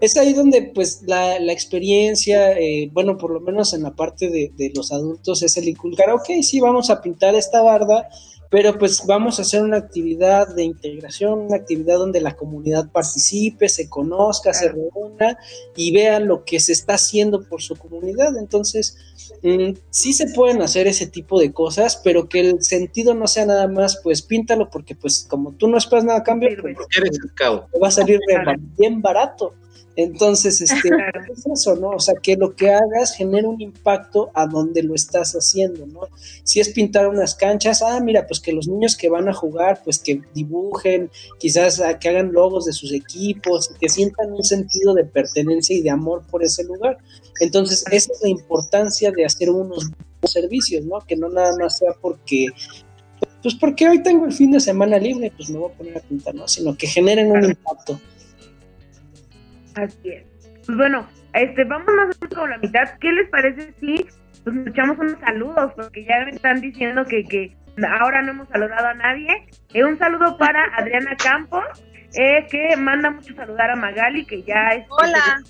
Es 0.00 0.16
ahí 0.16 0.32
donde 0.32 0.72
pues 0.74 1.02
la, 1.06 1.38
la 1.38 1.52
experiencia, 1.52 2.52
eh, 2.58 2.90
bueno, 2.92 3.16
por 3.16 3.30
lo 3.30 3.40
menos 3.40 3.72
en 3.72 3.82
la 3.82 3.92
parte 3.92 4.28
de, 4.28 4.50
de, 4.56 4.72
los 4.74 4.90
adultos 4.92 5.42
es 5.42 5.56
el 5.56 5.68
inculcar, 5.68 6.10
ok, 6.10 6.26
sí, 6.42 6.58
vamos 6.58 6.90
a 6.90 7.00
pintar 7.00 7.34
esta 7.36 7.62
barda, 7.62 8.08
pero 8.50 8.78
pues 8.78 9.04
vamos 9.06 9.38
a 9.38 9.42
hacer 9.42 9.62
una 9.62 9.78
actividad 9.78 10.54
de 10.54 10.64
integración, 10.64 11.40
una 11.40 11.56
actividad 11.56 11.98
donde 11.98 12.20
la 12.20 12.36
comunidad 12.36 12.90
participe, 12.90 13.68
se 13.68 13.88
conozca, 13.88 14.52
se 14.52 14.68
reúna 14.68 15.38
y 15.76 15.92
vea 15.92 16.20
lo 16.20 16.44
que 16.44 16.60
se 16.60 16.72
está 16.72 16.94
haciendo 16.94 17.42
por 17.42 17.62
su 17.62 17.76
comunidad. 17.76 18.36
Entonces, 18.38 18.96
mm, 19.42 19.72
sí 19.90 20.12
se 20.12 20.28
pueden 20.28 20.62
hacer 20.62 20.86
ese 20.86 21.06
tipo 21.06 21.40
de 21.40 21.52
cosas, 21.52 22.00
pero 22.02 22.28
que 22.28 22.40
el 22.40 22.62
sentido 22.62 23.14
no 23.14 23.26
sea 23.26 23.46
nada 23.46 23.68
más, 23.68 24.00
pues 24.02 24.22
píntalo, 24.22 24.70
porque 24.70 24.94
pues 24.94 25.26
como 25.28 25.52
tú 25.52 25.68
no 25.68 25.76
esperas 25.76 26.04
nada 26.04 26.20
a 26.20 26.24
cambio, 26.24 26.50
pues, 26.60 26.76
te 27.72 27.78
va 27.78 27.88
a 27.88 27.90
salir 27.90 28.20
bien 28.78 29.02
barato. 29.02 29.54
Entonces, 29.96 30.60
este, 30.60 30.88
es 31.32 31.46
eso, 31.46 31.76
¿no? 31.76 31.90
O 31.90 32.00
sea, 32.00 32.14
que 32.20 32.36
lo 32.36 32.56
que 32.56 32.70
hagas 32.70 33.14
genere 33.14 33.46
un 33.46 33.60
impacto 33.60 34.30
a 34.34 34.46
donde 34.46 34.82
lo 34.82 34.94
estás 34.94 35.32
haciendo, 35.34 35.86
¿no? 35.86 36.00
Si 36.42 36.58
es 36.60 36.70
pintar 36.70 37.08
unas 37.08 37.34
canchas, 37.34 37.80
ah, 37.82 38.00
mira, 38.00 38.26
pues 38.26 38.40
que 38.40 38.52
los 38.52 38.66
niños 38.66 38.96
que 38.96 39.08
van 39.08 39.28
a 39.28 39.34
jugar, 39.34 39.80
pues 39.84 39.98
que 39.98 40.20
dibujen, 40.34 41.10
quizás 41.38 41.80
ah, 41.80 41.98
que 41.98 42.08
hagan 42.08 42.32
logos 42.32 42.64
de 42.64 42.72
sus 42.72 42.92
equipos, 42.92 43.70
que 43.80 43.88
sientan 43.88 44.32
un 44.32 44.42
sentido 44.42 44.94
de 44.94 45.04
pertenencia 45.04 45.76
y 45.76 45.82
de 45.82 45.90
amor 45.90 46.22
por 46.28 46.42
ese 46.42 46.64
lugar. 46.64 46.98
Entonces, 47.40 47.84
esa 47.90 48.12
es 48.12 48.20
la 48.22 48.28
importancia 48.28 49.12
de 49.12 49.24
hacer 49.24 49.50
unos 49.50 49.90
servicios, 50.24 50.84
¿no? 50.84 51.00
Que 51.00 51.16
no 51.16 51.28
nada 51.28 51.56
más 51.56 51.78
sea 51.78 51.92
porque 52.00 52.48
pues 53.42 53.54
porque 53.54 53.86
hoy 53.86 54.02
tengo 54.02 54.24
el 54.24 54.32
fin 54.32 54.52
de 54.52 54.58
semana 54.60 54.98
libre, 54.98 55.30
pues 55.36 55.50
me 55.50 55.58
voy 55.58 55.70
a 55.70 55.74
poner 55.74 55.98
a 55.98 56.00
pintar, 56.00 56.34
¿no? 56.34 56.48
Sino 56.48 56.74
que 56.76 56.86
generen 56.86 57.30
un 57.30 57.44
impacto. 57.44 58.00
Así 59.74 60.10
es. 60.10 60.24
Pues 60.66 60.78
bueno, 60.78 61.06
este, 61.34 61.64
vamos 61.64 61.86
más 61.86 62.16
o 62.16 62.18
menos 62.20 62.34
con 62.34 62.50
la 62.50 62.58
mitad. 62.58 62.98
¿Qué 63.00 63.12
les 63.12 63.28
parece 63.28 63.74
si 63.80 64.06
pues, 64.44 64.56
nos 64.56 64.66
echamos 64.66 64.98
unos 64.98 65.18
saludos? 65.20 65.72
Porque 65.76 66.04
ya 66.04 66.24
me 66.24 66.30
están 66.30 66.60
diciendo 66.60 67.04
que, 67.04 67.24
que 67.24 67.56
ahora 68.00 68.22
no 68.22 68.32
hemos 68.32 68.48
saludado 68.48 68.88
a 68.88 68.94
nadie. 68.94 69.28
Eh, 69.72 69.84
un 69.84 69.98
saludo 69.98 70.38
para 70.38 70.64
Adriana 70.76 71.16
Campos, 71.16 71.64
eh, 72.14 72.46
que 72.50 72.76
manda 72.76 73.10
mucho 73.10 73.34
saludar 73.34 73.70
a 73.70 73.76
Magali, 73.76 74.24
que 74.24 74.42
ya 74.42 74.68
es 74.70 74.86
Hola. 74.88 75.42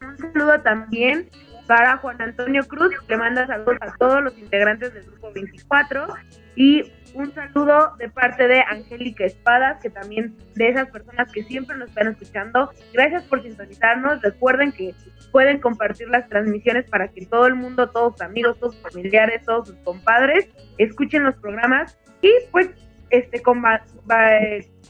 Un 0.00 0.18
saludo 0.18 0.60
también 0.60 1.28
para 1.66 1.98
Juan 1.98 2.20
Antonio 2.20 2.66
Cruz, 2.66 2.94
que 3.06 3.16
manda 3.16 3.46
saludos 3.46 3.78
a 3.80 3.92
todos 3.96 4.22
los 4.22 4.38
integrantes 4.38 4.94
del 4.94 5.04
grupo 5.04 5.32
24. 5.32 6.06
Y 6.54 6.92
un 7.14 7.32
saludo 7.34 7.94
de 7.98 8.08
parte 8.08 8.48
de 8.48 8.60
Angélica 8.60 9.24
Espadas, 9.24 9.80
que 9.82 9.90
también 9.90 10.36
de 10.54 10.68
esas 10.68 10.88
personas 10.90 11.30
que 11.32 11.42
siempre 11.44 11.76
nos 11.76 11.88
están 11.88 12.08
escuchando. 12.08 12.70
Gracias 12.92 13.24
por 13.24 13.42
sintonizarnos. 13.42 14.22
Recuerden 14.22 14.72
que 14.72 14.94
pueden 15.32 15.60
compartir 15.60 16.08
las 16.08 16.28
transmisiones 16.28 16.88
para 16.88 17.08
que 17.08 17.26
todo 17.26 17.46
el 17.46 17.54
mundo, 17.56 17.90
todos 17.90 18.12
sus 18.14 18.22
amigos, 18.22 18.58
todos 18.58 18.74
sus 18.74 18.82
familiares, 18.82 19.42
todos 19.44 19.68
sus 19.68 19.76
compadres 19.78 20.48
escuchen 20.78 21.24
los 21.24 21.34
programas 21.36 21.98
y 22.22 22.32
pues 22.50 22.70
este 23.10 23.42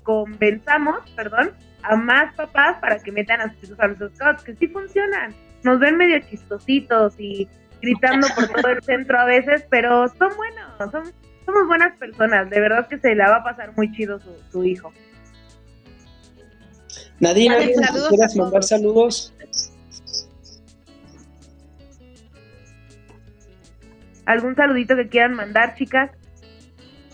convenzamos, 0.02 1.10
perdón, 1.14 1.50
a 1.82 1.96
más 1.96 2.34
papás 2.34 2.78
para 2.80 2.98
que 2.98 3.12
metan 3.12 3.40
a 3.40 3.52
sus 3.54 3.64
hijos 3.64 3.80
a 3.80 3.86
los 3.88 3.98
scouts, 4.14 4.42
que 4.42 4.54
sí 4.56 4.68
funcionan. 4.68 5.34
Nos 5.62 5.80
ven 5.80 5.96
medio 5.96 6.20
chistositos 6.20 7.14
y 7.18 7.48
gritando 7.82 8.26
por 8.34 8.48
todo 8.48 8.72
el 8.72 8.82
centro 8.84 9.18
a 9.18 9.24
veces, 9.24 9.64
pero 9.70 10.08
son 10.08 10.36
buenos, 10.36 10.92
son 10.92 11.12
somos 11.46 11.68
buenas 11.68 11.96
personas, 11.96 12.50
de 12.50 12.60
verdad 12.60 12.88
que 12.88 12.98
se 12.98 13.14
la 13.14 13.30
va 13.30 13.36
a 13.36 13.44
pasar 13.44 13.72
muy 13.76 13.90
chido 13.92 14.18
su, 14.50 14.64
hijo. 14.64 14.92
Nadine, 17.20 17.56
¿quieres 17.56 18.36
mandar 18.36 18.64
saludos? 18.64 19.32
¿Algún 24.26 24.56
saludito 24.56 24.96
que 24.96 25.08
quieran 25.08 25.34
mandar, 25.34 25.76
chicas? 25.76 26.10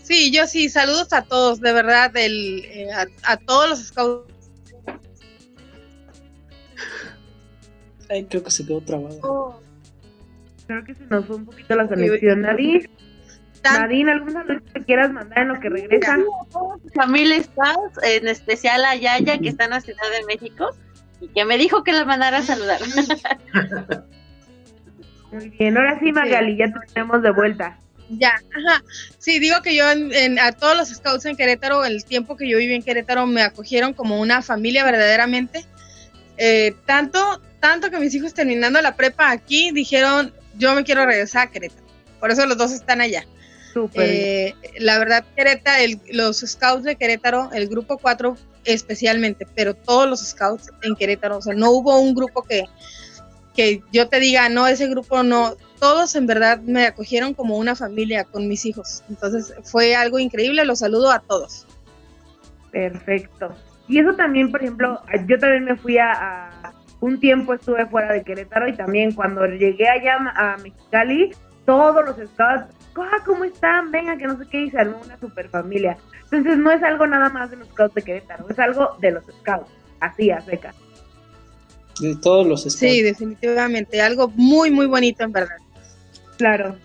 Sí, 0.01 0.31
yo 0.31 0.47
sí, 0.47 0.67
saludos 0.67 1.13
a 1.13 1.21
todos, 1.21 1.61
de 1.61 1.71
verdad, 1.71 2.11
el, 2.17 2.65
eh, 2.65 2.87
a, 3.23 3.37
todos 3.37 3.69
los 3.69 3.79
scouts. 3.85 4.32
Ay, 8.09 8.25
creo 8.25 8.43
que 8.43 8.51
se 8.51 8.65
quedó 8.65 8.81
trabado. 8.81 9.61
Creo 10.67 10.83
que 10.83 10.95
se 10.95 11.05
nos 11.05 11.25
fue 11.25 11.37
un 11.37 11.45
poquito 11.45 11.75
la 11.75 11.87
conexión. 11.87 12.41
Nadine. 12.41 12.89
Nadine, 13.63 14.11
¿alguna 14.11 14.43
vez 14.43 14.61
que 14.73 14.81
quieras 14.81 15.11
mandar 15.11 15.39
en 15.39 15.47
lo 15.49 15.59
que 15.59 15.69
regresan? 15.69 16.23
Familia 16.93 17.41
Scouts, 17.43 17.99
en 18.03 18.27
especial 18.27 18.83
a 18.83 18.95
Yaya, 18.95 19.37
que 19.37 19.49
está 19.49 19.65
en 19.65 19.71
la 19.71 19.81
Ciudad 19.81 20.03
de 20.11 20.25
México, 20.25 20.75
y 21.21 21.29
que 21.29 21.45
me 21.45 21.57
dijo 21.57 21.83
que 21.83 21.93
la 21.93 22.03
mandara 22.03 22.39
a 22.39 22.43
saludar. 22.43 22.81
Muy 25.31 25.49
bien, 25.49 25.77
ahora 25.77 25.97
sí, 25.99 26.11
Magali, 26.11 26.57
ya 26.57 26.67
te 26.67 26.79
tenemos 26.93 27.23
de 27.23 27.31
vuelta. 27.31 27.79
Ya, 28.09 28.33
ajá. 28.35 28.83
Sí, 29.17 29.39
digo 29.39 29.61
que 29.63 29.75
yo 29.75 29.89
en, 29.89 30.37
a 30.39 30.51
todos 30.51 30.77
los 30.77 30.89
scouts 30.89 31.25
en 31.25 31.35
Querétaro, 31.35 31.85
el 31.85 32.03
tiempo 32.05 32.35
que 32.35 32.47
yo 32.47 32.57
viví 32.57 32.73
en 32.73 32.83
Querétaro, 32.83 33.25
me 33.25 33.41
acogieron 33.41 33.93
como 33.93 34.19
una 34.19 34.41
familia 34.41 34.83
verdaderamente. 34.83 35.65
Eh, 36.37 36.75
tanto, 36.85 37.41
tanto 37.63 37.89
que 37.89 37.97
mis 37.97 38.13
hijos 38.13 38.33
terminando 38.33 38.81
la 38.81 38.93
prepa 38.93 39.31
aquí 39.31 39.71
dijeron, 39.71 40.33
yo 40.57 40.75
me 40.75 40.83
quiero 40.83 41.05
regresar 41.05 41.47
a 41.47 41.49
Querétaro. 41.49 41.87
Por 42.19 42.29
eso 42.29 42.45
los 42.45 42.57
dos 42.57 42.73
están 42.73 42.99
allá. 42.99 43.23
Eh, 43.93 44.53
la 44.79 44.99
verdad, 44.99 45.23
Querétaro, 45.33 45.81
los 46.11 46.41
scouts 46.41 46.83
de 46.83 46.97
Querétaro, 46.97 47.51
el 47.53 47.69
grupo 47.69 47.97
4 47.97 48.35
especialmente, 48.65 49.47
pero 49.55 49.75
todos 49.75 50.09
los 50.09 50.19
scouts 50.19 50.71
en 50.81 50.93
Querétaro, 50.93 51.37
o 51.37 51.41
sea, 51.41 51.53
no 51.53 51.71
hubo 51.71 51.97
un 52.01 52.13
grupo 52.13 52.43
que, 52.43 52.65
que 53.55 53.81
yo 53.93 54.09
te 54.09 54.19
diga, 54.19 54.49
no, 54.49 54.67
ese 54.67 54.87
grupo 54.89 55.23
no, 55.23 55.55
todos 55.79 56.15
en 56.15 56.27
verdad 56.27 56.59
me 56.59 56.85
acogieron 56.85 57.33
como 57.33 57.57
una 57.57 57.77
familia 57.77 58.25
con 58.25 58.49
mis 58.49 58.65
hijos. 58.65 59.05
Entonces 59.07 59.53
fue 59.63 59.95
algo 59.95 60.19
increíble, 60.19 60.65
los 60.65 60.79
saludo 60.79 61.11
a 61.11 61.19
todos. 61.19 61.65
Perfecto. 62.73 63.55
Y 63.87 63.99
eso 63.99 64.13
también, 64.15 64.49
por 64.51 64.61
ejemplo, 64.61 65.01
yo 65.27 65.37
también 65.37 65.65
me 65.65 65.75
fui 65.75 65.97
a, 65.97 66.49
un 67.03 67.19
tiempo 67.19 67.53
estuve 67.53 67.85
fuera 67.87 68.13
de 68.13 68.23
Querétaro 68.23 68.65
y 68.65 68.77
también 68.77 69.11
cuando 69.11 69.45
llegué 69.45 69.89
allá 69.89 70.15
a 70.37 70.55
Mexicali, 70.55 71.31
todos 71.65 72.05
los 72.05 72.15
scouts, 72.15 72.73
ah, 72.95 73.17
¿cómo 73.25 73.43
están? 73.43 73.91
Venga, 73.91 74.15
que 74.15 74.25
no 74.25 74.37
sé 74.37 74.45
qué, 74.49 74.61
y 74.61 74.69
se 74.69 74.77
una 74.77 75.19
super 75.19 75.49
familia. 75.49 75.97
Entonces 76.23 76.57
no 76.57 76.71
es 76.71 76.81
algo 76.81 77.05
nada 77.05 77.27
más 77.27 77.51
de 77.51 77.57
los 77.57 77.67
scouts 77.67 77.93
de 77.95 78.03
Querétaro, 78.03 78.45
es 78.49 78.57
algo 78.57 78.95
de 79.01 79.11
los 79.11 79.25
scouts, 79.25 79.69
así 79.99 80.31
a 80.31 80.39
seca. 80.39 80.73
De 81.99 82.15
todos 82.15 82.47
los 82.47 82.61
scouts. 82.61 82.79
Sí, 82.79 83.01
definitivamente, 83.01 84.01
algo 84.01 84.29
muy, 84.29 84.71
muy 84.71 84.85
bonito 84.85 85.25
en 85.25 85.33
verdad. 85.33 85.57
Claro. 86.37 86.77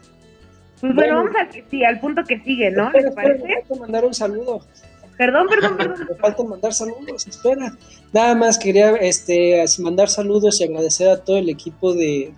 Pues 0.80 0.96
bueno, 0.96 1.18
vamos 1.18 1.36
al, 1.36 1.48
sí, 1.70 1.84
al 1.84 2.00
punto 2.00 2.24
que 2.24 2.40
sigue, 2.40 2.72
¿no? 2.72 2.90
¿Les 2.90 3.14
parece? 3.14 3.44
me 3.44 3.54
falta 3.62 3.74
mandar 3.76 4.04
un 4.04 4.14
saludo. 4.14 4.62
Perdón, 5.18 5.48
perdón, 5.48 5.76
perdón. 5.78 6.06
me 6.08 6.16
falta 6.16 6.44
mandar 6.44 6.72
saludos, 6.72 7.26
espera. 7.26 7.76
Nada 8.12 8.34
más 8.34 8.58
quería 8.58 8.90
este, 8.96 9.62
mandar 9.80 10.08
saludos 10.08 10.60
y 10.60 10.64
agradecer 10.64 11.08
a 11.08 11.18
todo 11.22 11.36
el 11.36 11.48
equipo 11.48 11.92
de, 11.92 12.32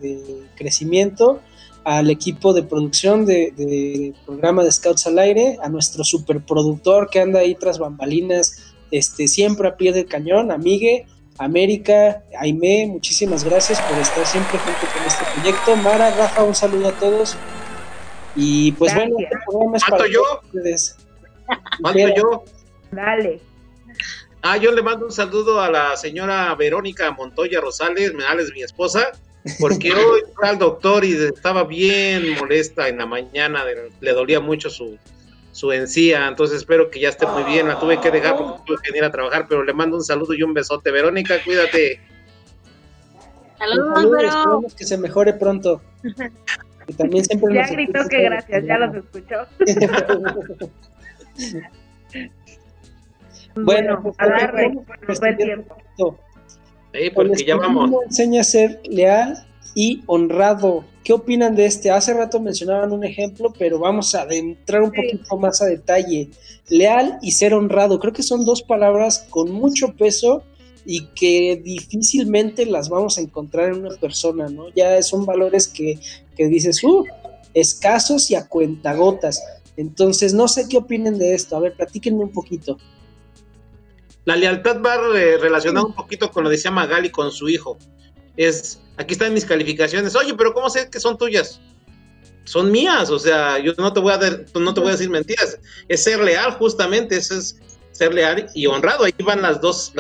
crecimiento, 0.57 1.41
al 1.85 2.11
equipo 2.11 2.53
de 2.55 2.63
producción 2.63 3.27
del 3.27 3.55
de 3.55 4.15
programa 4.27 4.65
de 4.65 4.73
Scouts 4.73 5.07
al 5.07 5.19
Aire, 5.19 5.59
a 5.63 5.69
nuestro 5.69 6.03
superproductor 6.03 7.11
que 7.11 7.21
anda 7.21 7.41
ahí 7.41 7.55
tras 7.55 7.79
bambalinas, 7.79 8.75
este, 8.91 9.29
siempre 9.29 9.69
a 9.69 9.77
pie 9.77 9.93
del 9.93 10.07
cañón, 10.07 10.51
a 10.51 10.59
Migue, 10.59 11.07
América, 11.39 12.23
Aime, 12.39 12.87
muchísimas 12.87 13.45
gracias 13.45 13.81
por 13.81 13.99
estar 13.99 14.27
siempre 14.27 14.59
junto 14.59 14.81
con 14.93 15.07
este 15.07 15.25
proyecto. 15.35 15.77
Mara, 15.77 16.11
Rafa, 16.11 16.45
un 16.45 16.55
saludo 16.55 16.89
a 16.89 16.93
todos. 16.93 17.37
Y 18.37 18.73
pues 18.73 18.95
bueno, 18.95 19.17
este 19.19 19.37
programa 19.47 19.77
es 19.77 19.85
para 19.85 20.07
yo? 20.07 20.23
ustedes. 20.45 20.97
yo? 22.17 22.45
Dale. 22.93 23.41
Ah, 24.43 24.57
yo 24.57 24.73
le 24.73 24.83
mando 24.83 25.07
un 25.07 25.13
saludo 25.13 25.61
a 25.61 25.71
la 25.71 25.97
señora 25.97 26.55
Verónica 26.55 27.11
Montoya 27.11 27.61
Rosales, 27.61 28.15
Menales, 28.15 28.51
mi 28.55 28.63
esposa, 28.63 29.13
porque 29.59 29.93
hoy 29.93 30.23
fue 30.35 30.49
al 30.49 30.59
doctor 30.59 31.05
y 31.05 31.13
estaba 31.13 31.65
bien 31.65 32.35
molesta 32.39 32.89
en 32.89 32.99
la 32.99 33.07
mañana, 33.07 33.65
le 34.01 34.13
dolía 34.13 34.41
mucho 34.41 34.71
su, 34.71 34.99
su 35.53 35.73
encía, 35.73 36.27
entonces 36.27 36.59
espero 36.59 36.91
que 36.91 37.01
ya 37.01 37.11
esté 37.11 37.27
muy 37.27 37.43
bien, 37.45 37.69
la 37.69 37.79
tuve 37.79 38.01
que 38.01 38.11
dejar 38.11 38.39
porque 38.39 38.63
tuve 38.67 38.79
que 38.83 38.97
ir 38.97 39.05
a 39.05 39.11
trabajar, 39.11 39.47
pero 39.47 39.63
le 39.63 39.75
mando 39.75 39.97
un 39.97 40.05
saludo 40.05 40.33
y 40.33 40.43
un 40.43 40.55
besote. 40.55 40.91
Verónica, 40.91 41.43
cuídate. 41.45 42.01
Saludos, 43.59 44.25
Esperemos 44.25 44.75
que 44.75 44.85
se 44.85 44.97
mejore 44.97 45.35
pronto. 45.35 45.83
también 46.97 47.25
siempre 47.27 47.55
ya 47.55 47.67
gritó 47.67 48.09
que 48.09 48.23
gracias, 48.23 48.65
ya 48.65 48.79
los 48.79 48.95
escuchó. 48.97 49.47
bueno, 53.55 54.03
a 54.19 54.29
darle, 54.29 54.79
pues, 55.07 55.21
el 55.23 55.37
tiempo. 55.37 55.77
Sí, 56.93 57.11
porque 57.15 57.45
ya 57.45 57.57
vamos. 57.57 57.91
Enseña 58.07 58.41
a 58.41 58.45
ser 58.45 58.81
leal 58.85 59.47
y 59.75 60.03
honrado. 60.07 60.85
¿Qué 61.05 61.13
opinan 61.13 61.57
de 61.57 61.67
este? 61.67 61.91
Hace 61.91 62.15
rato 62.15 62.41
mencionaban 62.41 62.93
un 62.93 63.05
ejemplo, 63.05 63.53
pero 63.59 63.79
vamos 63.79 64.15
a 64.15 64.27
entrar 64.31 64.83
un 64.83 64.93
poquito 64.93 65.37
más 65.37 65.63
a 65.63 65.67
detalle. 65.67 66.31
Leal 66.69 67.19
y 67.23 67.33
ser 67.33 67.55
honrado. 67.55 67.99
Creo 67.99 68.13
que 68.13 68.23
son 68.23 68.45
dos 68.45 68.63
palabras 68.63 69.27
con 69.31 69.51
mucho 69.51 69.95
peso 69.95 70.43
y 70.85 71.07
que 71.09 71.61
difícilmente 71.63 72.67
las 72.67 72.89
vamos 72.89 73.19
a 73.19 73.21
encontrar 73.21 73.71
en 73.71 73.87
una 73.87 73.97
persona, 73.97 74.49
¿no? 74.49 74.69
Ya 74.75 75.01
son 75.03 75.25
valores 75.27 75.69
que, 75.69 75.99
que 76.37 76.49
dices, 76.49 76.83
uh, 76.85 77.05
escasos 77.55 78.31
y 78.31 78.35
a 78.35 78.47
cuentagotas. 78.49 79.43
Entonces, 79.77 80.35
no 80.35 80.49
sé 80.49 80.69
qué 80.69 80.79
opinen 80.79 81.19
de 81.19 81.35
esto. 81.35 81.57
A 81.57 81.61
ver, 81.61 81.75
platíquenme 81.75 82.25
un 82.25 82.33
poquito. 82.33 82.79
La 84.25 84.37
lealtad 84.37 84.81
va 84.83 84.97
relacionada 84.97 85.87
un 85.87 85.95
poquito 85.95 86.31
con 86.31 86.45
lo 86.45 86.51
que 86.51 86.57
decía 86.57 86.71
Magali 86.71 87.11
con 87.11 87.31
su 87.31 87.49
hijo. 87.49 87.79
Es 88.37 88.81
aquí 88.97 89.15
están 89.15 89.35
mis 89.35 89.45
calificaciones. 89.45 90.15
Oye, 90.15 90.35
pero 90.35 90.53
¿cómo 90.53 90.69
sé 90.71 90.91
que 90.91 91.01
son 91.01 91.17
tuyas? 91.17 91.61
Son 92.45 92.71
mías, 92.71 93.11
o 93.11 93.19
sea, 93.19 93.59
yo 93.59 93.73
no 93.79 93.93
te 93.93 94.01
voy 94.01 94.13
a, 94.13 94.19
no 94.55 94.75
te 94.75 94.81
voy 94.81 94.89
a 94.89 94.93
decir 94.93 95.11
mentiras. 95.11 95.59
Es 95.89 96.03
ser 96.03 96.21
leal, 96.21 96.53
justamente, 96.53 97.17
eso 97.17 97.35
es 97.35 97.59
ser 97.93 98.15
leal 98.15 98.49
y 98.55 98.67
honrado. 98.67 99.05
Ahí 99.05 99.15
van 99.25 99.43
las 99.43 99.61
dos, 99.61 99.93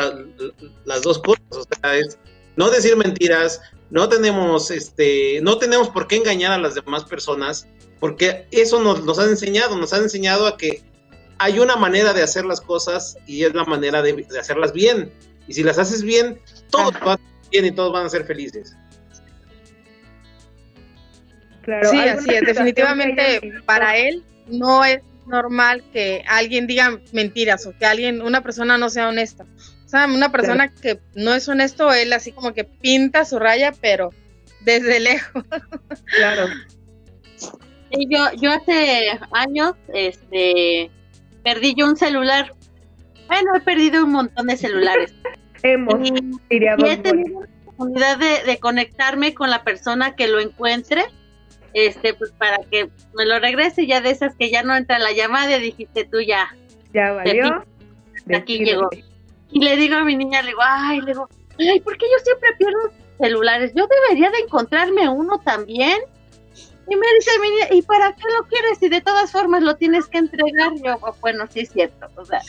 las 0.84 1.02
dos 1.02 1.18
cosas. 1.18 1.44
O 1.50 1.62
sea, 1.62 1.96
es 1.96 2.18
no 2.56 2.70
decir 2.70 2.96
mentiras, 2.96 3.60
no 3.90 4.08
tenemos, 4.08 4.70
este, 4.70 5.40
no 5.42 5.58
tenemos 5.58 5.88
por 5.88 6.06
qué 6.06 6.16
engañar 6.16 6.52
a 6.52 6.58
las 6.58 6.74
demás 6.74 7.04
personas, 7.04 7.66
porque 7.98 8.46
eso 8.50 8.80
nos, 8.80 9.04
nos 9.04 9.18
han 9.18 9.30
enseñado, 9.30 9.76
nos 9.76 9.92
han 9.92 10.04
enseñado 10.04 10.46
a 10.46 10.56
que 10.56 10.82
hay 11.40 11.58
una 11.58 11.74
manera 11.74 12.12
de 12.12 12.22
hacer 12.22 12.44
las 12.44 12.60
cosas 12.60 13.16
y 13.26 13.44
es 13.44 13.54
la 13.54 13.64
manera 13.64 14.02
de, 14.02 14.26
hacerlas 14.38 14.72
bien. 14.72 15.12
Y 15.48 15.54
si 15.54 15.64
las 15.64 15.78
haces 15.78 16.02
bien, 16.02 16.38
todo 16.70 16.92
va 17.04 17.18
bien 17.50 17.66
y 17.66 17.72
todos 17.72 17.92
van 17.92 18.06
a 18.06 18.08
ser 18.08 18.24
felices 18.24 18.76
sí, 21.90 21.98
así 21.98 22.34
es. 22.34 22.42
Definitivamente 22.42 23.40
para 23.64 23.96
él 23.96 24.22
no 24.48 24.84
es 24.84 25.00
normal 25.26 25.82
que 25.92 26.24
alguien 26.26 26.66
diga 26.66 26.98
mentiras 27.12 27.66
o 27.66 27.76
que 27.76 27.86
alguien, 27.86 28.22
una 28.22 28.42
persona 28.42 28.78
no 28.78 28.90
sea 28.90 29.08
honesta. 29.08 29.44
O 29.84 29.88
sea, 29.88 30.06
una 30.06 30.30
persona 30.30 30.72
que 30.72 31.00
no 31.14 31.34
es 31.34 31.48
honesto, 31.48 31.92
él 31.92 32.12
así 32.12 32.32
como 32.32 32.54
que 32.54 32.64
pinta 32.64 33.24
su 33.24 33.38
raya, 33.38 33.72
pero 33.80 34.10
desde 34.60 35.00
lejos. 35.00 35.44
Claro. 36.16 36.46
Y 37.90 38.08
yo, 38.08 38.24
yo 38.40 38.52
hace 38.52 39.18
años, 39.32 39.74
este, 39.92 40.90
perdí 41.42 41.74
yo 41.76 41.86
un 41.86 41.96
celular. 41.96 42.54
Bueno, 43.26 43.54
he 43.56 43.60
perdido 43.60 44.04
un 44.04 44.12
montón 44.12 44.46
de 44.46 44.56
celulares. 44.56 45.14
Hemos, 45.62 45.94
y, 46.02 46.14
he 46.48 46.96
tenido 46.96 47.40
la 47.42 47.48
oportunidad 47.66 48.18
de, 48.18 48.44
de 48.44 48.58
conectarme 48.58 49.34
con 49.34 49.50
la 49.50 49.62
persona 49.62 50.16
que 50.16 50.26
lo 50.26 50.40
encuentre 50.40 51.04
este, 51.72 52.14
pues 52.14 52.32
para 52.32 52.58
que 52.70 52.90
me 53.14 53.26
lo 53.26 53.38
regrese, 53.38 53.86
ya 53.86 54.00
de 54.00 54.10
esas 54.10 54.34
que 54.34 54.50
ya 54.50 54.62
no 54.62 54.74
entra 54.76 54.98
la 54.98 55.12
llamada, 55.12 55.58
dijiste 55.58 56.04
tú 56.04 56.20
ya. 56.20 56.54
Ya 56.92 57.12
valió. 57.12 57.64
aquí, 58.34 58.64
llegó. 58.64 58.88
Y 59.52 59.64
le 59.64 59.76
digo 59.76 59.96
a 59.96 60.04
mi 60.04 60.16
niña, 60.16 60.42
le 60.42 60.48
digo, 60.48 60.60
ay, 60.64 61.00
le 61.00 61.12
digo, 61.12 61.28
ay, 61.58 61.80
¿por 61.80 61.96
qué 61.96 62.06
yo 62.06 62.18
siempre 62.24 62.50
pierdo 62.58 62.78
celulares? 63.18 63.72
Yo 63.74 63.86
debería 63.86 64.30
de 64.30 64.38
encontrarme 64.38 65.08
uno 65.08 65.38
también. 65.38 65.98
Y 66.90 66.96
me 66.96 67.06
dice 67.14 67.30
¿y 67.70 67.82
para 67.82 68.12
qué 68.16 68.24
lo 68.36 68.48
quieres? 68.48 68.78
Si 68.78 68.88
de 68.88 69.00
todas 69.00 69.30
formas 69.30 69.62
lo 69.62 69.76
tienes 69.76 70.08
que 70.08 70.18
entregar. 70.18 70.72
Yo, 70.84 70.98
bueno, 71.20 71.46
sí 71.48 71.60
es 71.60 71.70
cierto. 71.70 72.08
O 72.16 72.24
sea, 72.24 72.42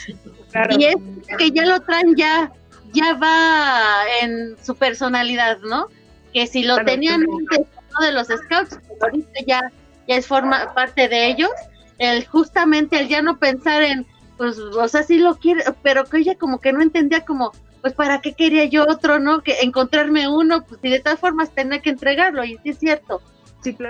Y 0.71 0.85
es 0.85 0.95
que 1.37 1.51
ya 1.51 1.63
lo 1.63 1.79
traen 1.81 2.15
ya, 2.15 2.51
ya 2.91 3.13
va 3.13 4.03
en 4.23 4.57
su 4.63 4.75
personalidad, 4.75 5.59
¿no? 5.59 5.89
Que 6.33 6.47
si 6.47 6.63
lo 6.63 6.83
tenían 6.83 7.21
antes 7.21 7.67
de 7.99 8.11
los 8.11 8.29
scouts, 8.29 8.79
ahorita 8.99 9.41
ya, 9.45 9.61
ya 10.07 10.15
es 10.15 10.25
forma 10.25 10.73
parte 10.73 11.07
de 11.07 11.27
ellos, 11.27 11.51
el 11.99 12.25
justamente 12.25 12.99
el 12.99 13.09
ya 13.09 13.21
no 13.21 13.37
pensar 13.37 13.83
en, 13.83 14.07
pues, 14.37 14.57
o 14.57 14.87
sea, 14.87 15.03
sí 15.03 15.19
lo 15.19 15.35
quiere, 15.37 15.63
pero 15.83 16.05
que 16.05 16.17
ella 16.17 16.35
como 16.35 16.59
que 16.59 16.73
no 16.73 16.81
entendía 16.81 17.25
como, 17.25 17.51
pues, 17.81 17.93
¿para 17.93 18.21
qué 18.21 18.33
quería 18.33 18.65
yo 18.65 18.85
otro, 18.87 19.19
no? 19.19 19.41
Que 19.41 19.59
encontrarme 19.61 20.27
uno, 20.27 20.63
pues, 20.63 20.79
y 20.81 20.89
de 20.89 20.99
todas 20.99 21.19
formas 21.19 21.51
tener 21.51 21.81
que 21.81 21.91
entregarlo, 21.91 22.43
y 22.43 22.57
sí 22.63 22.69
es 22.69 22.79
cierto. 22.79 23.21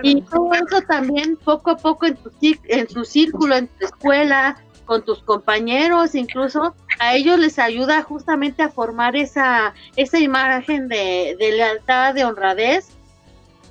Y 0.03 0.21
todo 0.21 0.51
eso 0.53 0.81
también 0.87 1.37
poco 1.37 1.71
a 1.71 1.77
poco 1.77 2.05
en 2.05 2.15
tu, 2.15 2.31
en 2.41 2.87
tu 2.87 3.05
círculo, 3.05 3.55
en 3.55 3.67
tu 3.67 3.85
escuela, 3.85 4.61
con 4.85 5.05
tus 5.05 5.23
compañeros, 5.23 6.15
incluso 6.15 6.75
a 6.99 7.15
ellos 7.15 7.39
les 7.39 7.59
ayuda 7.59 8.03
justamente 8.03 8.61
a 8.63 8.69
formar 8.69 9.15
esa, 9.15 9.73
esa 9.95 10.19
imagen 10.19 10.89
de, 10.89 11.37
de 11.39 11.51
lealtad, 11.53 12.13
de 12.13 12.25
honradez, 12.25 12.89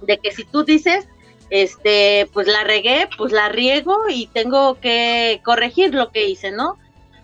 de 0.06 0.18
que 0.18 0.32
si 0.32 0.44
tú 0.44 0.64
dices, 0.64 1.06
este, 1.50 2.28
pues 2.32 2.46
la 2.46 2.64
regué, 2.64 3.08
pues 3.18 3.32
la 3.32 3.48
riego 3.48 4.08
y 4.08 4.28
tengo 4.28 4.80
que 4.80 5.42
corregir 5.44 5.94
lo 5.94 6.10
que 6.10 6.26
hice, 6.26 6.52
¿no? 6.52 6.78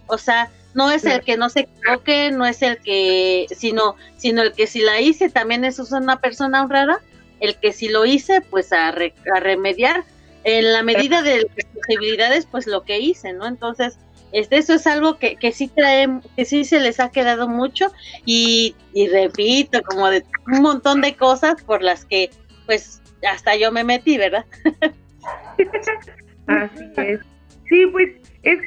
O 0.09 0.19
sea, 0.19 0.51
no 0.75 0.91
es 0.91 1.05
el 1.05 1.23
que 1.23 1.39
no 1.39 1.49
se 1.49 1.61
equivoque, 1.61 2.31
no 2.33 2.45
es 2.45 2.61
el 2.61 2.79
que, 2.79 3.47
sino, 3.57 3.97
sino 4.19 4.43
el 4.43 4.53
que 4.53 4.67
si 4.67 4.81
la 4.81 5.01
hice 5.01 5.31
también 5.31 5.65
es 5.65 5.79
una 5.79 6.21
persona 6.21 6.63
honrada, 6.63 7.01
el 7.41 7.57
que 7.57 7.73
si 7.73 7.89
lo 7.89 8.07
hice, 8.07 8.41
pues 8.41 8.73
a, 8.73 8.93
remediar 9.41 10.05
en 10.45 10.73
la 10.73 10.83
medida 10.83 11.23
de 11.23 11.39
las 11.43 11.67
posibilidades, 11.67 12.47
pues 12.47 12.67
lo 12.67 12.85
que 12.85 12.99
hice, 13.01 13.33
¿no? 13.33 13.47
Entonces, 13.47 13.99
este, 14.33 14.59
eso 14.59 14.75
es 14.75 14.87
algo 14.87 15.19
que, 15.19 15.37
que 15.37 15.53
sí 15.53 15.69
trae, 15.69 16.09
que 16.37 16.45
sí 16.45 16.65
se 16.65 16.81
les 16.81 17.01
ha 17.01 17.11
quedado 17.11 17.49
mucho 17.49 17.93
y, 18.25 18.75
y 18.93 19.09
repito, 19.09 19.83
como 19.83 20.11
de 20.11 20.25
un 20.47 20.63
montón 20.63 21.01
de 21.01 21.17
cosas 21.17 21.63
por 21.63 21.83
las 21.83 22.05
que, 22.05 22.31
pues, 22.67 23.03
hasta 23.29 23.57
yo 23.57 23.73
me 23.73 23.85
metí, 23.85 24.19
¿verdad? 24.19 24.45
Así 26.47 26.85
es. 26.97 27.21
Sí, 27.69 27.87
pues, 27.93 28.11
es, 28.43 28.59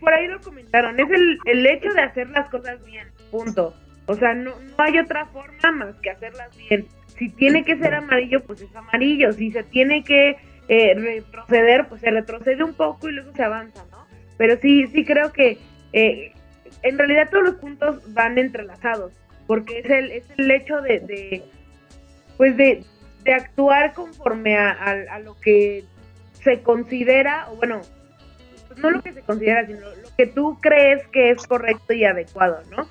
por 0.00 0.12
ahí 0.12 0.26
lo 0.28 0.40
comentaron, 0.40 0.98
es 1.00 1.10
el, 1.10 1.38
el 1.46 1.66
hecho 1.66 1.92
de 1.92 2.02
hacer 2.02 2.28
las 2.30 2.48
cosas 2.50 2.84
bien, 2.84 3.08
punto. 3.30 3.74
O 4.06 4.14
sea, 4.14 4.34
no, 4.34 4.54
no 4.60 4.74
hay 4.78 4.98
otra 4.98 5.26
forma 5.26 5.72
más 5.72 5.96
que 5.96 6.10
hacerlas 6.10 6.56
bien. 6.56 6.86
Si 7.18 7.30
tiene 7.30 7.64
que 7.64 7.76
ser 7.78 7.94
amarillo, 7.94 8.42
pues 8.44 8.60
es 8.60 8.74
amarillo. 8.76 9.32
Si 9.32 9.50
se 9.50 9.62
tiene 9.62 10.04
que 10.04 10.36
eh, 10.68 10.94
retroceder, 10.94 11.86
pues 11.88 12.00
se 12.00 12.10
retrocede 12.10 12.62
un 12.62 12.74
poco 12.74 13.08
y 13.08 13.12
luego 13.12 13.32
se 13.34 13.42
avanza, 13.42 13.84
¿no? 13.90 14.06
Pero 14.36 14.58
sí, 14.60 14.86
sí 14.88 15.04
creo 15.04 15.32
que 15.32 15.58
eh, 15.92 16.32
en 16.82 16.98
realidad 16.98 17.28
todos 17.30 17.44
los 17.44 17.54
puntos 17.56 18.12
van 18.12 18.36
entrelazados, 18.38 19.12
porque 19.46 19.78
es 19.78 19.90
el, 19.90 20.10
es 20.10 20.24
el 20.36 20.50
hecho 20.50 20.80
de, 20.82 21.42
pues 22.36 22.56
de, 22.56 22.84
de, 23.24 23.32
actuar 23.32 23.94
conforme 23.94 24.58
a, 24.58 24.72
a, 24.72 24.90
a, 25.14 25.18
lo 25.20 25.38
que 25.40 25.84
se 26.42 26.60
considera, 26.62 27.48
o 27.50 27.56
bueno, 27.56 27.80
pues 28.66 28.78
no 28.80 28.90
lo 28.90 29.02
que 29.02 29.12
se 29.12 29.22
considera, 29.22 29.66
sino 29.66 29.80
lo 29.80 30.16
que 30.16 30.26
tú 30.26 30.58
crees 30.60 31.06
que 31.08 31.30
es 31.30 31.46
correcto 31.46 31.92
y 31.92 32.04
adecuado, 32.04 32.60
¿no? 32.70 32.88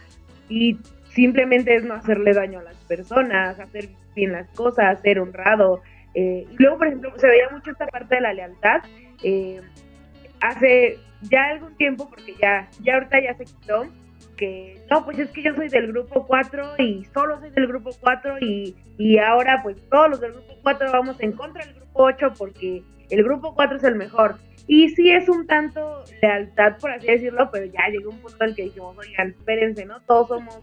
Y 0.50 0.80
simplemente 1.10 1.76
es 1.76 1.84
no 1.84 1.94
hacerle 1.94 2.34
daño 2.34 2.60
a 2.60 2.64
las 2.64 2.78
personas, 2.86 3.60
hacer 3.60 3.90
bien 4.16 4.32
las 4.32 4.50
cosas, 4.52 5.00
ser 5.02 5.20
honrado. 5.20 5.82
Eh, 6.14 6.48
y 6.50 6.56
luego, 6.58 6.78
por 6.78 6.88
ejemplo, 6.88 7.14
se 7.18 7.28
veía 7.28 7.50
mucho 7.52 7.72
esta 7.72 7.88
parte 7.88 8.16
de 8.16 8.22
la 8.22 8.34
lealtad. 8.34 8.82
Eh, 9.24 9.62
hace 10.42 10.98
ya 11.22 11.50
algún 11.50 11.76
tiempo, 11.76 12.10
porque 12.10 12.36
ya, 12.42 12.70
ya 12.82 12.96
ahorita 12.96 13.22
ya 13.22 13.34
se 13.36 13.46
quitó, 13.46 13.86
que 14.36 14.82
no, 14.90 15.06
pues 15.06 15.18
es 15.20 15.30
que 15.30 15.44
yo 15.44 15.54
soy 15.56 15.70
del 15.70 15.88
grupo 15.88 16.26
4 16.28 16.76
y 16.80 17.06
solo 17.14 17.40
soy 17.40 17.52
del 17.52 17.68
grupo 17.68 17.92
4 18.00 18.40
y, 18.42 18.76
y 18.98 19.18
ahora 19.18 19.62
pues 19.64 19.78
todos 19.90 20.10
los 20.10 20.20
del 20.20 20.34
grupo 20.34 20.54
4 20.62 20.92
vamos 20.92 21.16
en 21.22 21.32
contra 21.32 21.66
del 21.66 21.76
grupo 21.76 22.04
8 22.04 22.34
porque 22.38 22.84
el 23.10 23.24
grupo 23.24 23.56
4 23.56 23.78
es 23.78 23.84
el 23.84 23.96
mejor. 23.96 24.36
Y 24.68 24.90
sí 24.90 25.12
es 25.12 25.30
un 25.30 25.46
tanto 25.46 26.04
lealtad, 26.22 26.78
por 26.80 26.92
así 26.92 27.08
decirlo, 27.08 27.50
pero 27.52 27.66
ya 27.66 27.88
llegó 27.90 28.10
un 28.10 28.18
punto 28.18 28.44
en 28.44 28.50
el 28.50 28.56
que 28.56 28.64
dijimos, 28.64 28.98
oigan, 28.98 29.30
espérense, 29.30 29.86
¿no? 29.86 30.02
Todos 30.02 30.28
somos 30.30 30.60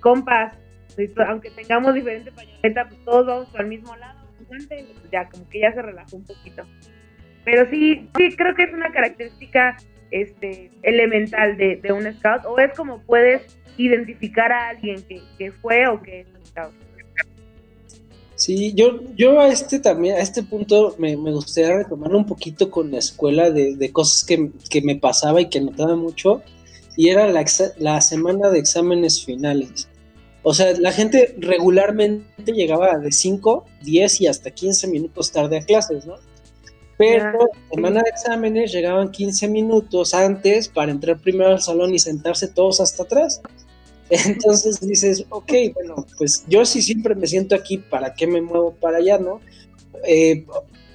compas, 0.00 0.54
aunque 1.28 1.50
tengamos 1.50 1.94
diferente 1.94 2.32
pañoleta, 2.32 2.88
pues 2.88 3.04
todos 3.04 3.26
vamos 3.26 3.54
al 3.54 3.66
mismo 3.66 3.94
lado, 3.96 4.26
pues 4.48 4.68
ya 5.10 5.28
como 5.28 5.48
que 5.48 5.60
ya 5.60 5.72
se 5.72 5.82
relajó 5.82 6.16
un 6.16 6.24
poquito. 6.24 6.64
Pero 7.44 7.68
sí, 7.70 8.08
sí 8.16 8.36
creo 8.36 8.54
que 8.54 8.64
es 8.64 8.72
una 8.72 8.90
característica 8.90 9.76
este 10.10 10.70
elemental 10.82 11.56
de, 11.56 11.76
de 11.76 11.92
un 11.92 12.04
scout, 12.14 12.44
o 12.46 12.58
es 12.58 12.72
como 12.76 13.00
puedes 13.02 13.42
identificar 13.76 14.52
a 14.52 14.68
alguien 14.68 15.02
que, 15.02 15.20
que 15.38 15.52
fue 15.52 15.86
o 15.88 16.00
que 16.02 16.20
es 16.20 16.26
un 16.28 16.46
scout. 16.46 16.72
Sí, 18.36 18.74
yo, 18.74 19.00
yo 19.16 19.40
a 19.40 19.48
este 19.48 19.78
también, 19.78 20.16
a 20.16 20.20
este 20.20 20.42
punto 20.42 20.94
me, 20.98 21.16
me 21.16 21.32
gustaría 21.32 21.78
retomarlo 21.78 22.18
un 22.18 22.26
poquito 22.26 22.70
con 22.70 22.90
la 22.90 22.98
escuela 22.98 23.50
de, 23.50 23.76
de 23.76 23.92
cosas 23.92 24.24
que, 24.24 24.50
que, 24.68 24.82
me 24.82 24.96
pasaba 24.96 25.40
y 25.40 25.48
que 25.48 25.60
notaba 25.60 25.96
mucho, 25.96 26.42
y 26.96 27.08
era 27.08 27.26
la, 27.28 27.44
la 27.78 28.00
semana 28.02 28.50
de 28.50 28.58
exámenes 28.58 29.24
finales. 29.24 29.88
O 30.48 30.54
sea, 30.54 30.72
la 30.78 30.92
gente 30.92 31.34
regularmente 31.38 32.52
llegaba 32.52 32.98
de 32.98 33.10
5, 33.10 33.64
10 33.82 34.20
y 34.20 34.26
hasta 34.28 34.52
15 34.52 34.86
minutos 34.86 35.32
tarde 35.32 35.58
a 35.58 35.60
clases, 35.60 36.06
¿no? 36.06 36.14
Pero 36.96 37.40
en 37.40 37.74
semana 37.74 38.00
de 38.04 38.10
exámenes 38.10 38.70
llegaban 38.70 39.10
15 39.10 39.48
minutos 39.48 40.14
antes 40.14 40.68
para 40.68 40.92
entrar 40.92 41.18
primero 41.18 41.50
al 41.50 41.60
salón 41.60 41.92
y 41.94 41.98
sentarse 41.98 42.46
todos 42.46 42.80
hasta 42.80 43.02
atrás. 43.02 43.40
Entonces 44.10 44.78
dices, 44.78 45.24
ok, 45.30 45.52
bueno, 45.74 46.06
pues 46.16 46.44
yo 46.46 46.64
sí 46.64 46.80
siempre 46.80 47.16
me 47.16 47.26
siento 47.26 47.56
aquí, 47.56 47.78
¿para 47.78 48.14
qué 48.14 48.28
me 48.28 48.40
muevo 48.40 48.72
para 48.72 48.98
allá, 48.98 49.18
no? 49.18 49.40
Eh, 50.06 50.46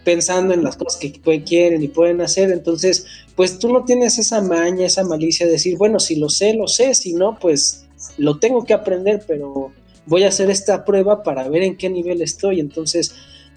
pensando 0.06 0.54
en 0.54 0.64
las 0.64 0.78
cosas 0.78 0.98
que 0.98 1.44
quieren 1.44 1.84
y 1.84 1.90
pueden 1.90 2.22
hacer, 2.22 2.52
entonces, 2.52 3.06
pues 3.36 3.60
tú 3.60 3.68
no 3.74 3.84
tienes 3.84 4.18
esa 4.18 4.40
maña, 4.40 4.86
esa 4.86 5.04
malicia 5.04 5.46
de 5.46 5.52
decir, 5.52 5.76
bueno, 5.78 6.00
si 6.00 6.16
lo 6.16 6.30
sé, 6.30 6.54
lo 6.54 6.70
sé, 6.70 6.96
si 6.96 7.12
no, 7.12 7.38
pues 7.38 7.86
lo 8.18 8.40
tengo 8.40 8.66
que 8.66 8.74
aprender, 8.74 9.24
pero 9.28 9.72
voy 10.06 10.24
a 10.24 10.30
hacer 10.30 10.50
esta 10.50 10.84
prueba 10.86 11.24
para 11.24 11.48
ver 11.48 11.64
en 11.64 11.78
qué 11.78 11.90
nivel 11.90 12.22
estoy, 12.22 12.60
entonces, 12.60 13.14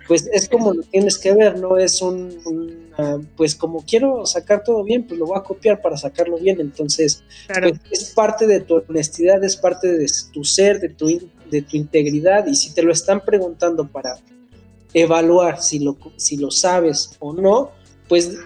pues 0.07 0.29
es 0.33 0.49
como 0.49 0.75
lo 0.75 0.83
tienes 0.83 1.19
que 1.19 1.33
ver, 1.33 1.59
no 1.59 1.79
es 1.79 2.03
un, 2.03 2.37
un 2.45 2.85
pues 3.37 3.55
como 3.55 3.85
quiero 3.85 4.25
sacar 4.27 4.63
todo 4.63 4.85
bien, 4.85 5.05
pues 5.05 5.19
lo 5.19 5.27
voy 5.27 5.39
a 5.39 5.43
copiar 5.43 5.81
para 5.83 5.97
sacarlo 5.97 6.39
bien, 6.39 6.61
entonces 6.61 7.25
claro. 7.47 7.71
pues 7.71 8.03
es 8.03 8.11
parte 8.11 8.47
de 8.47 8.61
tu 8.61 8.77
honestidad, 8.89 9.43
es 9.43 9.57
parte 9.57 9.89
de 9.89 10.07
tu 10.33 10.45
ser, 10.45 10.81
de 10.81 10.91
tu, 10.91 11.09
de 11.51 11.63
tu 11.63 11.77
integridad, 11.77 12.47
y 12.47 12.55
si 12.55 12.73
te 12.73 12.83
lo 12.83 12.93
están 12.93 13.25
preguntando 13.25 13.89
para 13.89 14.19
evaluar 14.93 15.61
si 15.61 15.81
lo, 15.81 15.97
si 16.17 16.37
lo 16.37 16.51
sabes 16.51 17.17
o 17.19 17.33
no, 17.33 17.73
pues 18.09 18.39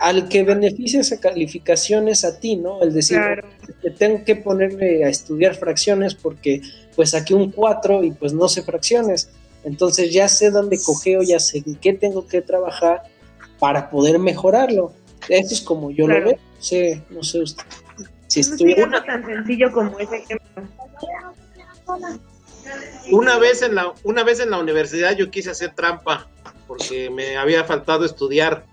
al 0.00 0.28
que 0.28 0.42
beneficia 0.42 1.00
esa 1.00 1.18
calificación 1.18 2.08
es 2.08 2.24
a 2.24 2.38
ti, 2.38 2.56
¿no? 2.56 2.82
El 2.82 2.92
decir, 2.92 3.18
claro. 3.18 3.48
que 3.82 3.90
tengo 3.90 4.24
que 4.24 4.36
ponerme 4.36 5.04
a 5.04 5.08
estudiar 5.08 5.54
fracciones 5.54 6.14
porque 6.14 6.62
pues 6.94 7.14
aquí 7.14 7.34
un 7.34 7.50
4 7.50 8.04
y 8.04 8.12
pues 8.12 8.32
no 8.32 8.48
sé 8.48 8.62
fracciones. 8.62 9.30
Entonces 9.64 10.12
ya 10.12 10.28
sé 10.28 10.50
dónde 10.50 10.78
cogeo, 10.82 11.22
ya 11.22 11.40
sé 11.40 11.62
en 11.66 11.74
qué 11.76 11.92
tengo 11.92 12.26
que 12.26 12.40
trabajar 12.40 13.02
para 13.58 13.90
poder 13.90 14.18
mejorarlo. 14.18 14.92
Esto 15.28 15.54
es 15.54 15.60
como 15.60 15.90
yo 15.90 16.06
claro. 16.06 16.20
lo 16.20 16.26
veo. 16.26 16.36
No 16.36 16.62
sé, 16.62 17.02
no 17.10 17.22
sé 17.22 17.40
usted. 17.40 17.64
Si 18.28 18.40
estoy... 18.40 18.74
no 18.74 18.96
es 18.96 19.04
tan 19.04 19.24
sencillo 19.24 19.72
como 19.72 19.98
ese 19.98 20.16
ejemplo. 20.16 20.62
Una 23.12 23.38
vez 23.38 23.62
en 23.62 23.74
la 23.74 23.92
una 24.02 24.24
vez 24.24 24.40
en 24.40 24.50
la 24.50 24.58
universidad 24.58 25.16
yo 25.16 25.30
quise 25.30 25.50
hacer 25.50 25.74
trampa 25.74 26.28
porque 26.66 27.10
me 27.10 27.36
había 27.36 27.64
faltado 27.64 28.04
estudiar 28.04 28.64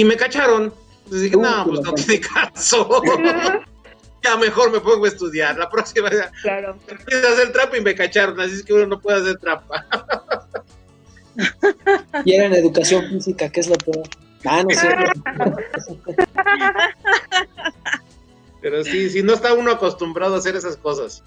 y 0.00 0.04
me 0.04 0.16
cacharon. 0.16 0.72
Entonces 1.04 1.22
dije, 1.24 1.36
no, 1.36 1.66
pues 1.66 1.80
no 1.82 1.92
tiene 1.92 2.20
caso. 2.20 3.02
ya 4.22 4.36
mejor 4.38 4.72
me 4.72 4.80
pongo 4.80 5.04
a 5.04 5.08
estudiar. 5.08 5.58
La 5.58 5.68
próxima 5.68 6.08
claro. 6.40 6.78
empiezo 6.88 7.28
a 7.28 7.32
hacer 7.32 7.52
trampa 7.52 7.76
y 7.76 7.82
me 7.82 7.94
cacharon, 7.94 8.40
así 8.40 8.54
es 8.54 8.62
que 8.62 8.72
uno 8.72 8.86
no 8.86 8.98
puede 8.98 9.20
hacer 9.20 9.38
trampa. 9.38 9.86
y 12.24 12.32
era 12.32 12.46
en 12.46 12.54
educación 12.54 13.10
física, 13.10 13.50
que 13.50 13.60
es 13.60 13.68
lo 13.68 13.76
peor. 13.76 14.08
Ah, 14.46 14.62
no 14.62 14.70
sé. 14.70 14.88
Pero 18.62 18.82
sí, 18.82 19.10
sí, 19.10 19.22
no 19.22 19.34
está 19.34 19.52
uno 19.52 19.72
acostumbrado 19.72 20.34
a 20.34 20.38
hacer 20.38 20.56
esas 20.56 20.78
cosas. 20.78 21.22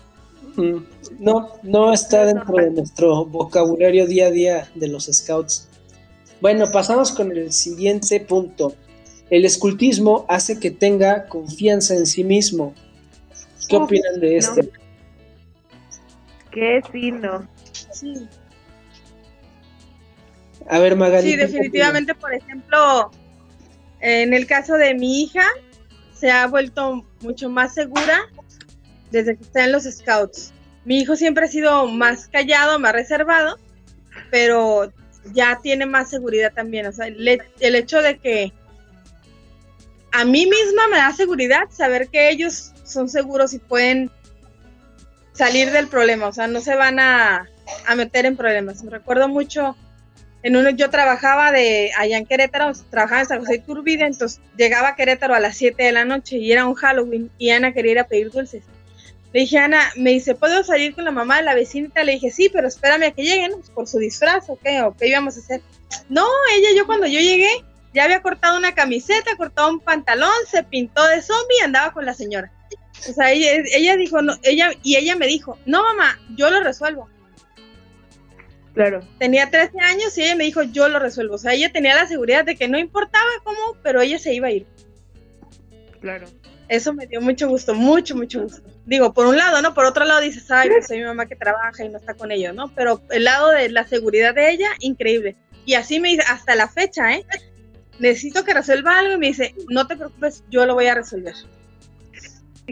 No, 1.20 1.52
no 1.62 1.94
está 1.94 2.26
dentro 2.26 2.56
de 2.56 2.72
nuestro 2.72 3.26
vocabulario 3.26 4.08
día 4.08 4.28
a 4.28 4.32
día 4.32 4.72
de 4.74 4.88
los 4.88 5.06
scouts. 5.06 5.70
Bueno, 6.44 6.70
pasamos 6.74 7.14
con 7.14 7.32
el 7.32 7.54
siguiente 7.54 8.20
punto. 8.20 8.76
El 9.30 9.46
escultismo 9.46 10.26
hace 10.28 10.60
que 10.60 10.72
tenga 10.72 11.28
confianza 11.28 11.96
en 11.96 12.06
sí 12.06 12.26
mismo. 12.26 12.76
¿Qué 13.70 13.78
oh, 13.78 13.84
opinan 13.86 14.20
de 14.20 14.36
esto? 14.36 14.62
No. 14.62 14.70
Qué 16.52 16.82
fino. 16.92 17.48
Sí. 17.94 18.28
A 20.68 20.80
ver, 20.80 20.98
Magali. 20.98 21.32
Sí, 21.32 21.38
definitivamente, 21.38 22.14
por 22.14 22.34
ejemplo, 22.34 23.10
en 24.02 24.34
el 24.34 24.46
caso 24.46 24.74
de 24.74 24.96
mi 24.96 25.24
hija, 25.24 25.46
se 26.14 26.30
ha 26.30 26.46
vuelto 26.48 27.06
mucho 27.22 27.50
más 27.50 27.74
segura 27.74 28.20
desde 29.12 29.38
que 29.38 29.44
está 29.44 29.64
en 29.64 29.72
los 29.72 29.86
scouts. 29.86 30.52
Mi 30.84 31.00
hijo 31.00 31.16
siempre 31.16 31.46
ha 31.46 31.48
sido 31.48 31.88
más 31.88 32.28
callado, 32.28 32.80
más 32.80 32.92
reservado, 32.92 33.58
pero 34.30 34.92
ya 35.32 35.60
tiene 35.62 35.86
más 35.86 36.10
seguridad 36.10 36.54
también. 36.54 36.86
O 36.88 36.92
sea, 36.92 37.08
el, 37.08 37.42
el 37.60 37.76
hecho 37.76 38.02
de 38.02 38.18
que 38.18 38.54
a 40.12 40.26
mí 40.26 40.46
misma 40.46 40.88
me 40.90 40.98
da 40.98 41.12
seguridad 41.12 41.64
saber 41.72 42.08
que 42.08 42.30
ellos 42.30 42.72
son 42.84 43.10
seguros 43.10 43.54
y 43.54 43.60
pueden 43.60 44.12
salir 45.34 45.72
del 45.72 45.88
problema, 45.88 46.28
o 46.28 46.32
sea, 46.32 46.48
no 46.48 46.62
se 46.62 46.76
van 46.76 47.00
a, 47.00 47.50
a 47.88 47.96
meter 47.96 48.26
en 48.26 48.38
problemas. 48.38 48.84
Me 48.84 48.92
recuerdo 48.92 49.28
mucho, 49.28 49.76
en 50.44 50.56
uno 50.56 50.70
yo 50.70 50.90
trabajaba 50.92 51.52
de 51.52 51.92
allá 51.98 52.18
en 52.18 52.26
Querétaro, 52.26 52.72
trabajaba 52.92 53.22
en 53.22 53.28
San 53.28 53.40
José 53.40 53.60
Turbide, 53.66 54.06
entonces 54.06 54.40
llegaba 54.56 54.90
a 54.90 54.96
Querétaro 54.96 55.34
a 55.34 55.40
las 55.40 55.58
7 55.58 55.82
de 55.82 55.92
la 55.92 56.06
noche 56.06 56.38
y 56.38 56.52
era 56.52 56.68
un 56.68 56.76
Halloween 56.76 57.32
y 57.40 57.50
Ana 57.50 57.74
quería 57.74 57.94
ir 57.94 58.00
a 58.00 58.08
pedir 58.08 58.30
dulces. 58.30 58.64
Le 59.34 59.42
dije, 59.42 59.58
Ana, 59.58 59.92
me 59.96 60.12
dice, 60.12 60.36
¿puedo 60.36 60.64
salir 60.64 60.94
con 60.94 61.06
la 61.06 61.12
mamá 61.12 61.38
de 61.38 61.44
la 61.44 61.56
vecinita? 61.56 62.04
Le 62.04 62.14
dije, 62.14 62.30
sí, 62.30 62.50
pero 62.54 62.68
espérame 62.68 63.04
a 63.04 63.12
que 63.12 63.24
lleguen 63.24 63.54
pues, 63.54 63.70
por 63.72 63.88
su 63.88 63.98
disfraz, 63.98 64.48
¿o 64.50 64.60
qué? 64.64 64.82
¿O 64.84 64.96
qué 64.96 65.08
íbamos 65.08 65.36
a 65.38 65.40
hacer? 65.40 65.62
No, 66.08 66.28
ella, 66.56 66.70
yo 66.78 66.86
cuando 66.86 67.08
yo 67.08 67.20
llegué, 67.20 67.50
ya 67.96 68.04
había 68.04 68.22
cortado 68.22 68.58
una 68.58 68.76
camiseta, 68.76 69.36
cortado 69.36 69.70
un 69.70 69.80
pantalón, 69.80 70.32
se 70.50 70.64
pintó 70.64 71.04
de 71.08 71.22
zombie 71.22 71.58
y 71.60 71.64
andaba 71.64 71.94
con 71.94 72.06
la 72.06 72.14
señora. 72.14 72.52
O 73.10 73.14
sea, 73.14 73.32
ella, 73.32 73.64
ella 73.76 73.98
dijo, 73.98 74.22
no, 74.22 74.38
ella, 74.44 74.72
y 74.84 74.98
ella 74.98 75.16
me 75.16 75.26
dijo, 75.26 75.58
no 75.66 75.82
mamá, 75.82 76.20
yo 76.36 76.52
lo 76.52 76.62
resuelvo. 76.62 77.10
Claro. 78.74 79.02
Tenía 79.20 79.50
13 79.50 79.80
años 79.80 80.18
y 80.18 80.24
ella 80.24 80.36
me 80.36 80.46
dijo, 80.46 80.64
yo 80.64 80.90
lo 80.90 81.00
resuelvo. 81.00 81.36
O 81.36 81.38
sea, 81.40 81.54
ella 81.54 81.72
tenía 81.72 81.96
la 81.96 82.08
seguridad 82.08 82.46
de 82.46 82.56
que 82.56 82.68
no 82.68 82.80
importaba 82.80 83.30
cómo, 83.44 83.78
pero 83.84 84.02
ella 84.02 84.20
se 84.20 84.34
iba 84.34 84.48
a 84.48 84.52
ir. 84.52 84.66
Claro. 86.02 86.28
Eso 86.74 86.92
me 86.92 87.06
dio 87.06 87.22
mucho 87.22 87.48
gusto, 87.48 87.76
mucho, 87.76 88.16
mucho 88.16 88.42
gusto. 88.42 88.68
Digo, 88.88 89.14
por 89.14 89.28
un 89.28 89.38
lado, 89.38 89.62
¿no? 89.62 89.76
Por 89.76 89.86
otro 89.86 90.06
lado 90.06 90.22
dices, 90.22 90.50
ay, 90.50 90.70
pues 90.72 90.88
soy 90.88 90.98
mi 90.98 91.04
mamá 91.04 91.28
que 91.28 91.36
trabaja 91.36 91.86
y 91.86 91.90
no 91.90 92.00
está 92.00 92.16
con 92.16 92.32
ellos, 92.32 92.56
¿no? 92.56 92.74
Pero 92.74 93.00
el 93.12 93.26
lado 93.26 93.52
de 93.52 93.70
la 93.70 93.86
seguridad 93.86 94.34
de 94.34 94.50
ella, 94.50 94.70
increíble. 94.80 95.36
Y 95.68 95.76
así 95.76 96.00
me 96.00 96.10
dice, 96.10 96.24
hasta 96.28 96.56
la 96.56 96.68
fecha, 96.68 97.14
¿eh? 97.14 97.28
Necesito 98.00 98.44
que 98.44 98.56
resuelva 98.56 98.98
algo 98.98 99.14
y 99.14 99.18
me 99.20 99.28
dice, 99.28 99.54
no 99.70 99.86
te 99.86 99.96
preocupes, 99.96 100.44
yo 100.50 100.66
lo 100.66 100.74
voy 100.74 100.88
a 100.88 100.96
resolver. 100.96 101.36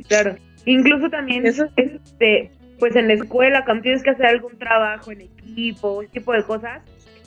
Claro. 0.07 0.35
Incluso 0.65 1.07
también, 1.11 1.45
Eso. 1.45 1.67
este, 1.75 2.49
pues 2.79 2.95
en 2.95 3.07
la 3.07 3.13
escuela, 3.13 3.63
cuando 3.65 3.83
tienes 3.83 4.01
que 4.01 4.09
hacer 4.09 4.25
algún 4.25 4.57
trabajo 4.57 5.11
en 5.11 5.21
equipo, 5.21 6.01
ese 6.01 6.13
tipo 6.13 6.33
de 6.33 6.43
cosas, 6.43 6.81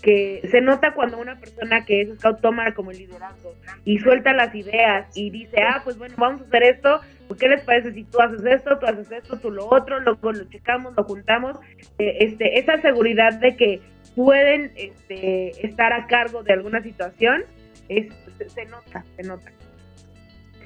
que 0.04 0.46
se 0.50 0.60
nota 0.60 0.92
cuando 0.92 1.16
una 1.16 1.40
persona 1.40 1.86
que 1.86 2.02
es 2.02 2.18
scout 2.18 2.42
toma 2.42 2.74
como 2.74 2.90
el 2.90 2.98
liderazgo 2.98 3.56
y 3.86 3.98
suelta 3.98 4.34
las 4.34 4.54
ideas 4.54 5.06
y 5.14 5.30
dice, 5.30 5.62
ah, 5.62 5.80
pues 5.82 5.96
bueno, 5.96 6.14
vamos 6.18 6.42
a 6.42 6.44
hacer 6.44 6.62
esto, 6.62 7.00
¿qué 7.38 7.48
les 7.48 7.62
parece 7.62 7.94
si 7.94 8.04
tú 8.04 8.20
haces 8.20 8.44
esto, 8.44 8.78
tú 8.78 8.84
haces 8.84 9.10
esto, 9.10 9.38
tú 9.38 9.50
lo 9.50 9.66
otro, 9.66 9.98
luego 10.00 10.32
lo 10.32 10.44
checamos, 10.50 10.94
lo 10.94 11.04
juntamos? 11.04 11.56
Eh, 11.98 12.18
este, 12.20 12.58
esa 12.58 12.78
seguridad 12.82 13.32
de 13.40 13.56
que 13.56 13.80
pueden 14.14 14.72
este, 14.76 15.66
estar 15.66 15.94
a 15.94 16.06
cargo 16.06 16.42
de 16.42 16.52
alguna 16.52 16.82
situación, 16.82 17.42
es, 17.88 18.12
se, 18.54 18.66
nota, 18.66 19.02
se 19.16 19.22
nota. 19.22 19.50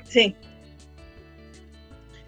Sí. 0.03 0.35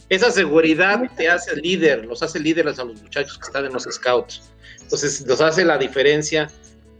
Esa 0.08 0.30
seguridad 0.30 1.02
te 1.16 1.28
hace 1.28 1.56
líder, 1.56 2.04
los 2.04 2.22
hace 2.22 2.38
líderes 2.38 2.78
a 2.78 2.84
los 2.84 3.02
muchachos 3.02 3.36
que 3.36 3.46
están 3.46 3.64
en 3.64 3.72
los 3.72 3.82
scouts. 3.82 4.52
Entonces, 4.80 5.26
los 5.26 5.40
hace 5.40 5.64
la 5.64 5.76
diferencia 5.76 6.48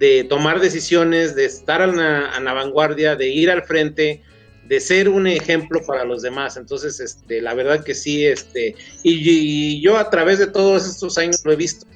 de 0.01 0.25
tomar 0.25 0.61
decisiones, 0.61 1.37
de 1.37 1.45
estar 1.45 1.83
a 1.83 1.87
la, 1.87 2.53
vanguardia, 2.55 3.17
de 3.17 3.29
ir 3.29 3.51
al 3.51 3.65
frente, 3.65 4.23
de 4.65 4.81
ser 4.81 5.11
un 5.11 5.27
ejemplo 5.27 5.83
para 5.87 6.07
los 6.07 6.23
demás. 6.23 6.57
Entonces, 6.57 7.01
este, 7.01 7.43
la 7.43 7.53
verdad 7.53 7.85
que 7.85 7.95
sí, 7.95 8.25
este, 8.25 8.75
y, 9.03 9.79
yo 9.83 9.99
a 9.99 10.09
través 10.09 10.39
de 10.39 10.47
todos 10.47 10.89
estos 10.89 11.19
años 11.19 11.43
lo 11.45 11.53
he 11.53 11.57
visto. 11.57 11.87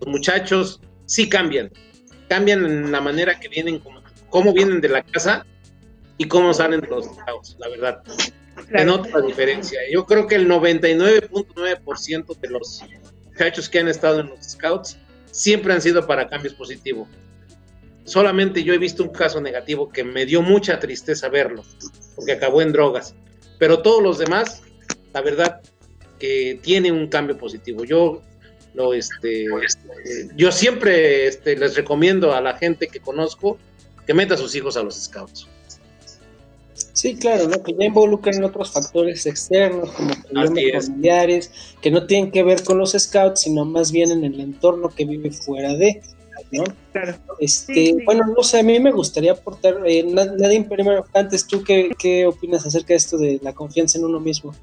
Los 0.00 0.08
muchachos 0.08 0.80
sí 1.06 1.28
cambian, 1.28 1.70
cambian 2.28 2.66
en 2.66 2.90
la 2.90 3.00
manera 3.00 3.38
que 3.38 3.48
vienen, 3.48 3.78
como, 3.78 4.02
cómo 4.28 4.52
vienen 4.52 4.80
de 4.80 4.88
la 4.88 5.04
casa 5.04 5.46
y 6.18 6.26
cómo 6.26 6.52
salen 6.52 6.80
de 6.80 6.88
los 6.88 7.04
scouts, 7.04 7.56
la 7.60 7.68
verdad. 7.68 8.02
En 8.72 8.88
otra 8.88 9.20
diferencia. 9.20 9.78
Yo 9.92 10.04
creo 10.04 10.26
que 10.26 10.34
el 10.34 10.48
99.9% 10.48 12.40
de 12.40 12.48
los 12.48 12.82
muchachos 13.24 13.68
que 13.68 13.78
han 13.78 13.86
estado 13.86 14.18
en 14.18 14.30
los 14.30 14.42
scouts 14.42 14.98
siempre 15.30 15.72
han 15.72 15.80
sido 15.80 16.04
para 16.08 16.26
cambios 16.28 16.54
positivos 16.54 17.06
solamente 18.06 18.64
yo 18.64 18.72
he 18.72 18.78
visto 18.78 19.02
un 19.02 19.10
caso 19.10 19.40
negativo 19.40 19.90
que 19.90 20.02
me 20.02 20.24
dio 20.24 20.40
mucha 20.40 20.78
tristeza 20.78 21.28
verlo, 21.28 21.62
porque 22.14 22.32
acabó 22.32 22.62
en 22.62 22.72
drogas. 22.72 23.14
Pero 23.58 23.82
todos 23.82 24.02
los 24.02 24.18
demás, 24.18 24.62
la 25.12 25.20
verdad, 25.20 25.60
que 26.18 26.58
tiene 26.62 26.90
un 26.90 27.08
cambio 27.08 27.36
positivo. 27.36 27.84
Yo 27.84 28.22
lo 28.74 28.94
este, 28.94 29.46
yo 30.36 30.52
siempre 30.52 31.26
este, 31.26 31.56
les 31.56 31.76
recomiendo 31.76 32.34
a 32.34 32.40
la 32.40 32.56
gente 32.56 32.88
que 32.88 33.00
conozco 33.00 33.58
que 34.06 34.14
meta 34.14 34.34
a 34.34 34.36
sus 34.36 34.54
hijos 34.54 34.76
a 34.76 34.82
los 34.82 34.94
scouts. 35.02 35.48
Sí, 36.92 37.16
claro, 37.16 37.48
¿no? 37.48 37.62
que 37.62 37.74
ya 37.78 37.86
involucran 37.86 38.42
otros 38.44 38.70
factores 38.70 39.26
externos 39.26 39.90
como 39.92 40.14
problemas 40.30 40.86
familiares 40.86 41.50
que 41.80 41.90
no 41.90 42.06
tienen 42.06 42.30
que 42.30 42.42
ver 42.42 42.62
con 42.64 42.78
los 42.78 42.92
scouts, 42.92 43.42
sino 43.42 43.64
más 43.64 43.92
bien 43.92 44.10
en 44.10 44.24
el 44.24 44.40
entorno 44.40 44.88
que 44.88 45.04
vive 45.04 45.30
fuera 45.30 45.74
de. 45.74 46.02
¿No? 46.52 46.64
Este, 47.38 47.96
Bueno, 48.04 48.24
no 48.36 48.42
sé, 48.42 48.60
a 48.60 48.62
mí 48.62 48.78
me 48.80 48.92
gustaría 48.92 49.32
aportar, 49.32 49.76
eh, 49.86 50.04
nadie 50.04 50.62
primero, 50.64 51.04
antes 51.14 51.46
tú, 51.46 51.62
¿qué, 51.62 51.90
¿qué 51.98 52.26
opinas 52.26 52.66
acerca 52.66 52.88
de 52.88 52.96
esto 52.96 53.18
de 53.18 53.40
la 53.42 53.52
confianza 53.52 53.98
en 53.98 54.04
uno 54.04 54.20
mismo? 54.20 54.54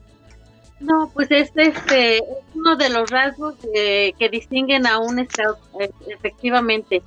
No, 0.80 1.10
pues 1.14 1.30
este, 1.32 1.68
este 1.68 2.18
es 2.18 2.24
uno 2.56 2.76
de 2.76 2.90
los 2.90 3.10
rasgos 3.10 3.56
que 3.62 4.30
distinguen 4.30 4.86
a 4.86 5.00
un 5.00 5.26
scout, 5.26 5.58
e, 5.80 5.90
efectivamente. 6.10 7.02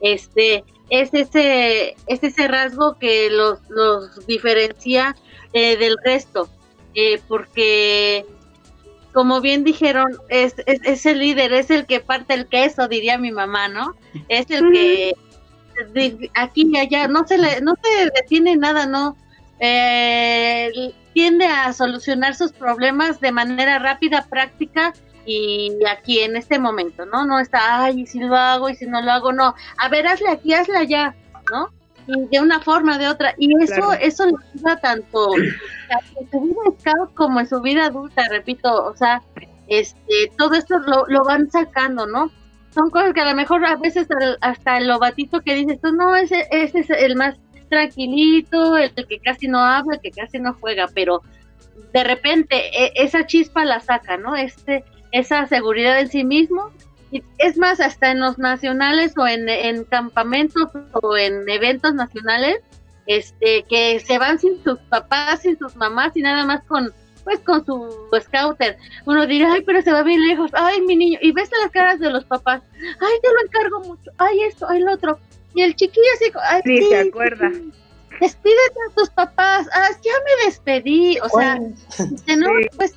Este, 0.00 0.64
es 0.90 1.12
ese, 1.12 1.96
es 2.06 2.22
ese 2.22 2.48
rasgo 2.48 2.98
que 2.98 3.28
los, 3.30 3.58
los 3.68 4.26
diferencia 4.26 5.14
eh, 5.52 5.76
del 5.76 5.96
resto, 6.04 6.48
eh, 6.94 7.20
porque 7.28 8.24
como 9.12 9.40
bien 9.40 9.64
dijeron, 9.64 10.16
es, 10.28 10.54
es, 10.66 11.06
el 11.06 11.18
líder, 11.20 11.52
es 11.52 11.70
el 11.70 11.86
que 11.86 12.00
parte 12.00 12.34
el 12.34 12.46
queso, 12.46 12.88
diría 12.88 13.18
mi 13.18 13.32
mamá, 13.32 13.68
¿no? 13.68 13.94
Es 14.28 14.50
el 14.50 14.70
que 14.72 15.14
aquí 16.34 16.68
y 16.72 16.76
allá 16.76 17.08
no 17.08 17.26
se 17.26 17.38
le, 17.38 17.60
no 17.60 17.74
se 17.82 18.10
detiene 18.14 18.56
nada, 18.56 18.86
¿no? 18.86 19.16
Eh, 19.60 20.92
tiende 21.14 21.46
a 21.46 21.72
solucionar 21.72 22.34
sus 22.34 22.52
problemas 22.52 23.20
de 23.20 23.32
manera 23.32 23.78
rápida, 23.78 24.26
práctica 24.28 24.92
y 25.26 25.72
aquí 25.88 26.20
en 26.20 26.36
este 26.36 26.58
momento, 26.58 27.04
¿no? 27.06 27.24
No 27.24 27.38
está, 27.38 27.84
ay, 27.84 28.06
si 28.06 28.20
lo 28.20 28.36
hago 28.36 28.68
y 28.68 28.76
si 28.76 28.86
no 28.86 29.02
lo 29.02 29.10
hago, 29.10 29.32
no. 29.32 29.54
A 29.78 29.88
ver, 29.88 30.06
hazle 30.06 30.30
aquí, 30.30 30.54
hazle 30.54 30.76
allá, 30.76 31.14
¿no? 31.50 31.70
De 32.08 32.40
una 32.40 32.60
forma, 32.60 32.98
de 32.98 33.08
otra. 33.08 33.34
Y 33.38 33.50
eso, 33.62 33.92
eso 33.92 34.26
le 34.26 34.32
ayuda 34.54 34.76
tanto 34.80 35.36
en 35.36 36.30
su 36.30 36.40
vida 36.40 36.60
scout 36.80 37.14
como 37.14 37.40
en 37.40 37.46
su 37.46 37.60
vida 37.60 37.86
adulta, 37.86 38.26
repito, 38.30 38.84
o 38.84 38.96
sea, 38.96 39.22
este, 39.68 40.32
todo 40.36 40.54
esto 40.54 40.78
lo, 40.78 41.04
lo 41.06 41.24
van 41.24 41.50
sacando, 41.50 42.06
¿no? 42.06 42.30
Son 42.70 42.90
cosas 42.90 43.12
que 43.12 43.20
a 43.20 43.30
lo 43.30 43.36
mejor 43.36 43.64
a 43.64 43.76
veces 43.76 44.06
hasta 44.40 44.78
el 44.78 44.88
lobatito 44.88 45.42
que 45.42 45.54
dices 45.54 45.80
tú, 45.80 45.92
no, 45.92 46.14
ese, 46.16 46.46
ese 46.50 46.80
es 46.80 46.90
el 46.90 47.16
más 47.16 47.36
tranquilito, 47.68 48.76
el 48.76 48.92
que 48.94 49.18
casi 49.20 49.48
no 49.48 49.58
habla, 49.58 49.96
el 49.96 50.00
que 50.00 50.10
casi 50.10 50.38
no 50.38 50.54
juega, 50.54 50.86
pero 50.94 51.22
de 51.92 52.04
repente 52.04 52.56
e, 52.56 52.92
esa 52.96 53.26
chispa 53.26 53.64
la 53.64 53.80
saca, 53.80 54.16
¿no? 54.16 54.36
Este, 54.36 54.84
esa 55.12 55.46
seguridad 55.46 56.00
en 56.00 56.08
sí 56.08 56.24
mismo 56.24 56.70
es 57.38 57.56
más, 57.56 57.80
hasta 57.80 58.10
en 58.10 58.20
los 58.20 58.38
nacionales 58.38 59.14
o 59.16 59.26
en, 59.26 59.84
campamentos 59.84 60.68
o 60.92 61.16
en 61.16 61.48
eventos 61.48 61.94
nacionales, 61.94 62.60
este, 63.06 63.64
que 63.68 64.00
se 64.00 64.18
van 64.18 64.38
sin 64.38 64.62
sus 64.62 64.78
papás, 64.90 65.42
sin 65.42 65.58
sus 65.58 65.74
mamás 65.76 66.16
y 66.16 66.22
nada 66.22 66.44
más 66.44 66.62
con, 66.64 66.92
pues 67.24 67.40
con 67.40 67.64
su 67.64 67.88
scouter. 68.20 68.76
Uno 69.06 69.26
dirá, 69.26 69.54
ay, 69.54 69.62
pero 69.64 69.80
se 69.80 69.92
va 69.92 70.02
bien 70.02 70.26
lejos, 70.26 70.50
ay, 70.52 70.82
mi 70.82 70.96
niño, 70.96 71.18
y 71.22 71.32
ves 71.32 71.50
las 71.62 71.70
caras 71.70 71.98
de 71.98 72.10
los 72.10 72.24
papás, 72.24 72.62
ay, 72.74 73.14
te 73.22 73.28
lo 73.28 73.40
encargo 73.44 73.80
mucho, 73.80 74.10
ay, 74.18 74.42
esto, 74.42 74.66
ay, 74.68 74.80
lo 74.80 74.92
otro. 74.92 75.18
Y 75.54 75.62
el 75.62 75.74
chiquillo 75.74 76.06
así, 76.14 76.32
ay, 76.50 76.60
sí, 76.64 76.82
se 76.88 76.98
acuerda. 76.98 77.50
Despídete 78.20 78.78
a 78.90 78.94
tus 78.94 79.10
papás, 79.10 79.68
ah, 79.72 79.90
ya 80.02 80.12
me 80.24 80.46
despedí, 80.46 81.18
o 81.20 81.28
sea, 81.28 81.54
no, 81.56 82.50
pues 82.76 82.94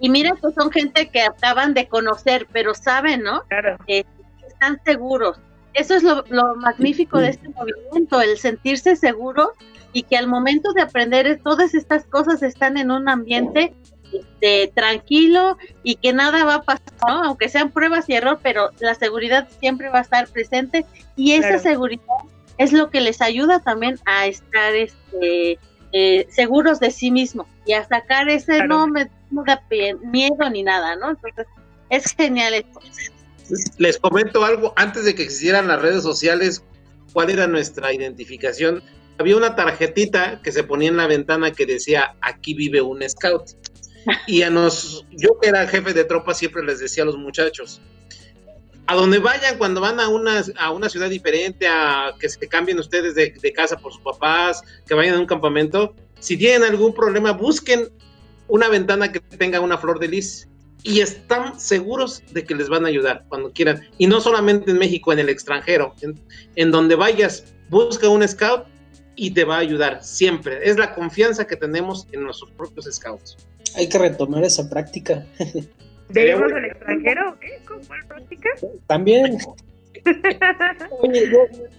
y 0.00 0.08
mira 0.10 0.32
que 0.36 0.52
son 0.52 0.70
gente 0.70 1.08
que 1.08 1.22
acaban 1.22 1.74
de 1.74 1.88
conocer, 1.88 2.46
pero 2.52 2.74
saben, 2.74 3.22
¿no? 3.22 3.42
Claro. 3.48 3.76
Eh, 3.86 4.04
están 4.46 4.80
seguros. 4.84 5.38
Eso 5.74 5.94
es 5.94 6.02
lo, 6.02 6.24
magnífico 6.56 7.18
de 7.18 7.30
este 7.30 7.48
movimiento, 7.50 8.20
el 8.20 8.36
sentirse 8.38 8.96
seguro 8.96 9.52
y 9.92 10.02
que 10.02 10.16
al 10.16 10.26
momento 10.26 10.72
de 10.72 10.82
aprender 10.82 11.40
todas 11.42 11.74
estas 11.74 12.04
cosas 12.04 12.42
están 12.42 12.76
en 12.76 12.90
un 12.90 13.08
ambiente 13.08 13.74
este, 14.12 14.72
tranquilo 14.74 15.56
y 15.82 15.96
que 15.96 16.12
nada 16.12 16.44
va 16.44 16.54
a 16.54 16.62
pasar, 16.62 16.92
¿no? 17.06 17.22
aunque 17.24 17.48
sean 17.48 17.70
pruebas 17.70 18.08
y 18.08 18.14
error, 18.14 18.40
pero 18.42 18.70
la 18.80 18.94
seguridad 18.94 19.48
siempre 19.60 19.88
va 19.88 19.98
a 19.98 20.02
estar 20.02 20.26
presente 20.28 20.84
y 21.14 21.32
esa 21.32 21.58
seguridad 21.58 22.02
es 22.56 22.72
lo 22.72 22.90
que 22.90 23.00
les 23.00 23.22
ayuda 23.22 23.60
también 23.60 23.98
a 24.04 24.26
estar 24.26 24.74
este, 24.74 25.58
eh, 25.92 26.26
seguros 26.30 26.80
de 26.80 26.90
sí 26.90 27.10
mismos 27.10 27.46
y 27.66 27.74
a 27.74 27.84
sacar 27.84 28.28
ese 28.28 28.64
no 28.66 28.88
me, 28.88 29.08
da 29.30 29.62
miedo 30.02 30.50
ni 30.50 30.62
nada, 30.62 30.96
¿no? 30.96 31.10
Entonces, 31.10 31.46
es 31.90 32.12
genial 32.14 32.54
esto. 32.54 32.80
Les 33.78 33.98
comento 33.98 34.44
algo, 34.44 34.72
antes 34.76 35.04
de 35.04 35.14
que 35.14 35.22
existieran 35.22 35.68
las 35.68 35.80
redes 35.80 36.02
sociales, 36.02 36.62
¿cuál 37.12 37.30
era 37.30 37.46
nuestra 37.46 37.92
identificación? 37.92 38.82
Había 39.18 39.36
una 39.36 39.56
tarjetita 39.56 40.40
que 40.42 40.52
se 40.52 40.64
ponía 40.64 40.90
en 40.90 40.96
la 40.96 41.06
ventana 41.06 41.50
que 41.50 41.66
decía, 41.66 42.14
aquí 42.20 42.54
vive 42.54 42.80
un 42.80 43.02
scout. 43.08 43.50
Y 44.26 44.42
a 44.42 44.50
nos, 44.50 45.04
yo 45.10 45.38
que 45.40 45.48
era 45.48 45.66
jefe 45.66 45.92
de 45.92 46.04
tropa 46.04 46.34
siempre 46.34 46.62
les 46.62 46.78
decía 46.78 47.02
a 47.02 47.06
los 47.06 47.16
muchachos, 47.16 47.80
a 48.88 48.94
donde 48.94 49.18
vayan 49.18 49.58
cuando 49.58 49.82
van 49.82 50.00
a 50.00 50.08
una, 50.08 50.42
a 50.58 50.70
una 50.70 50.88
ciudad 50.88 51.10
diferente, 51.10 51.68
a 51.68 52.14
que 52.18 52.28
se 52.28 52.48
cambien 52.48 52.78
ustedes 52.78 53.14
de, 53.14 53.52
casa 53.52 53.76
por 53.76 53.92
sus 53.92 54.00
papás, 54.00 54.62
que 54.86 54.94
vayan 54.94 55.16
a 55.16 55.20
un 55.20 55.26
campamento, 55.26 55.94
si 56.20 56.38
tienen 56.38 56.62
algún 56.62 56.94
problema, 56.94 57.32
busquen 57.32 57.90
una 58.48 58.68
ventana 58.68 59.12
que 59.12 59.20
tenga 59.20 59.60
una 59.60 59.78
flor 59.78 59.98
de 59.98 60.08
lis 60.08 60.48
y 60.82 61.00
están 61.00 61.58
seguros 61.58 62.22
de 62.32 62.44
que 62.44 62.54
les 62.54 62.68
van 62.68 62.84
a 62.84 62.88
ayudar 62.88 63.24
cuando 63.28 63.52
quieran. 63.52 63.82
Y 63.98 64.06
no 64.06 64.20
solamente 64.20 64.70
en 64.70 64.78
México, 64.78 65.12
en 65.12 65.18
el 65.18 65.28
extranjero, 65.28 65.94
en, 66.02 66.18
en 66.56 66.70
donde 66.70 66.94
vayas, 66.94 67.54
busca 67.68 68.08
un 68.08 68.26
scout 68.26 68.64
y 69.16 69.32
te 69.32 69.44
va 69.44 69.56
a 69.56 69.60
ayudar 69.60 70.02
siempre. 70.02 70.60
Es 70.62 70.78
la 70.78 70.94
confianza 70.94 71.46
que 71.46 71.56
tenemos 71.56 72.06
en 72.12 72.22
nuestros 72.22 72.50
propios 72.52 72.86
scouts. 72.90 73.36
Hay 73.76 73.88
que 73.88 73.98
retomar 73.98 74.44
esa 74.44 74.68
práctica. 74.70 75.26
¿De 76.08 76.28
irnos 76.28 76.52
al 76.52 76.64
extranjero 76.64 77.36
qué? 77.40 77.60
¿Cuál 77.66 78.06
práctica? 78.06 78.48
También. 78.86 79.38
Oye, 81.00 81.30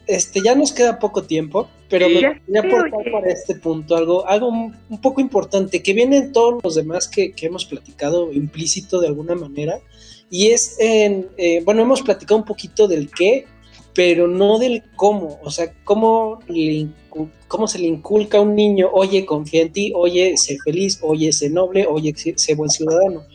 este, 0.08 0.42
ya 0.44 0.56
nos 0.56 0.72
queda 0.72 1.00
poco 1.00 1.24
tiempo, 1.24 1.70
pero 1.90 2.08
me 2.08 2.16
gustaría 2.16 2.60
aportar 2.60 3.12
para 3.12 3.32
este 3.32 3.56
punto 3.56 3.96
algo, 3.96 4.28
algo 4.28 4.50
un 4.50 5.02
poco 5.02 5.22
importante 5.22 5.84
que 5.84 5.94
viene 5.94 6.18
en 6.18 6.32
todos 6.32 6.64
los 6.64 6.76
demás 6.76 7.08
que, 7.08 7.32
que 7.32 7.48
hemos 7.48 7.66
platicado 7.66 8.32
implícito 8.32 9.00
de 9.00 9.08
alguna 9.08 9.36
manera, 9.36 9.80
y 10.30 10.48
es 10.48 10.78
en, 10.80 11.28
eh, 11.38 11.62
bueno, 11.66 11.82
hemos 11.82 12.02
platicado 12.02 12.38
un 12.38 12.46
poquito 12.46 12.88
del 12.88 13.10
qué, 13.10 13.46
pero 13.94 14.28
no 14.28 14.60
del 14.60 14.84
cómo, 14.96 15.40
o 15.44 15.52
sea, 15.52 15.74
cómo, 15.84 16.40
cómo 17.48 17.68
se 17.68 17.80
le 17.80 17.88
inculca 17.88 18.38
a 18.38 18.42
un 18.42 18.56
niño, 18.56 18.90
oye, 18.94 19.26
confía 19.26 19.64
en 19.64 19.74
ti, 19.74 19.92
oye, 19.96 20.38
sé 20.38 20.58
feliz, 20.64 21.00
oye, 21.02 21.32
sé 21.34 21.50
noble, 21.50 21.86
oye, 21.88 22.14
sé 22.16 22.56
buen 22.56 22.70
ciudadano 22.70 23.26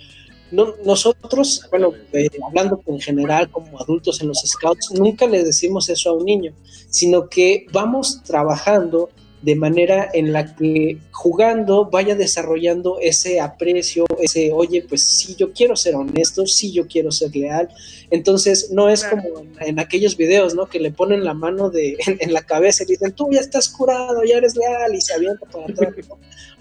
nosotros, 0.51 1.67
bueno, 1.71 1.93
eh, 2.13 2.29
hablando 2.47 2.81
en 2.87 3.01
general 3.01 3.51
como 3.51 3.81
adultos 3.81 4.21
en 4.21 4.29
los 4.29 4.43
scouts, 4.45 4.93
nunca 4.93 5.27
le 5.27 5.43
decimos 5.43 5.89
eso 5.89 6.11
a 6.11 6.13
un 6.13 6.25
niño, 6.25 6.53
sino 6.89 7.29
que 7.29 7.67
vamos 7.73 8.23
trabajando 8.23 9.11
de 9.45 9.57
manera 9.57 10.09
en 10.15 10.33
la 10.33 10.55
que 10.55 10.99
jugando 11.11 11.91
vaya 11.91 12.15
desarrollando 12.15 12.99
ese 13.01 13.41
aprecio, 13.41 14.07
ese, 14.19 14.53
oye, 14.53 14.83
pues 14.89 15.05
sí, 15.05 15.37
yo 15.37 15.53
quiero 15.53 15.77
ser 15.77 15.97
honesto, 15.97 16.47
sí, 16.47 16.73
yo 16.73 16.87
quiero 16.87 17.13
ser 17.13 17.37
leal. 17.37 17.69
Entonces, 18.11 18.71
no 18.71 18.89
es 18.89 19.05
como 19.05 19.45
en, 19.61 19.79
aquellos 19.79 20.17
videos, 20.17 20.55
¿no? 20.55 20.67
Que 20.67 20.81
le 20.81 20.93
ponen 20.93 21.25
la 21.25 21.35
mano 21.35 21.69
de, 21.69 21.99
en, 22.21 22.33
la 22.33 22.43
cabeza 22.43 22.85
y 22.85 22.87
dicen, 22.87 23.13
tú 23.13 23.29
ya 23.31 23.41
estás 23.41 23.69
curado, 23.69 24.25
ya 24.25 24.39
eres 24.39 24.57
leal, 24.57 24.95
y 24.95 25.01
se 25.03 25.13
avienta 25.13 25.45
para 25.47 25.67
atrás. 25.67 25.95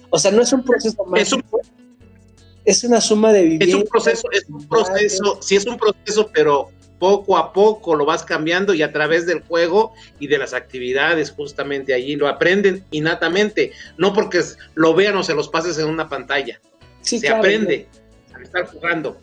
O 0.09 0.19
sea, 0.19 0.31
no 0.31 0.41
es 0.41 0.51
un 0.51 0.63
proceso 0.63 1.05
más 1.05 1.21
es 1.21 1.33
una 2.83 3.01
suma 3.01 3.31
de 3.33 3.43
vivir. 3.43 3.69
Es 3.69 3.75
un 3.75 3.83
proceso, 3.83 4.27
es 4.31 4.45
un 4.49 4.67
proceso, 4.67 5.39
sí 5.41 5.55
es 5.55 5.65
un 5.65 5.77
proceso, 5.77 6.29
pero 6.33 6.69
poco 6.99 7.37
a 7.37 7.51
poco 7.51 7.95
lo 7.95 8.05
vas 8.05 8.23
cambiando 8.23 8.73
y 8.73 8.81
a 8.81 8.93
través 8.93 9.25
del 9.25 9.41
juego 9.41 9.91
y 10.19 10.27
de 10.27 10.37
las 10.37 10.53
actividades 10.53 11.31
justamente 11.31 11.93
allí 11.93 12.15
lo 12.15 12.29
aprenden 12.29 12.85
innatamente, 12.91 13.73
no 13.97 14.13
porque 14.13 14.41
lo 14.75 14.93
vean 14.93 15.17
o 15.17 15.23
se 15.23 15.33
los 15.33 15.49
pases 15.49 15.77
en 15.79 15.87
una 15.87 16.07
pantalla. 16.07 16.61
se 17.01 17.27
aprende 17.27 17.87
al 18.33 18.43
estar 18.43 18.67
jugando. 18.67 19.17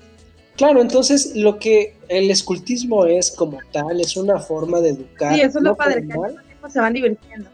Claro, 0.56 0.82
entonces 0.82 1.32
lo 1.36 1.58
que 1.58 1.96
el 2.08 2.30
escultismo 2.30 3.06
es 3.06 3.30
como 3.30 3.60
tal, 3.72 3.98
es 3.98 4.14
una 4.14 4.38
forma 4.38 4.80
de 4.80 4.90
educar. 4.90 5.34
Sí, 5.34 5.40
eso 5.40 5.58
es 5.58 5.64
lo 5.64 5.74
padre, 5.74 6.06
que 6.06 6.70
se 6.70 6.80
van 6.80 6.92
divirtiendo. 6.92 7.48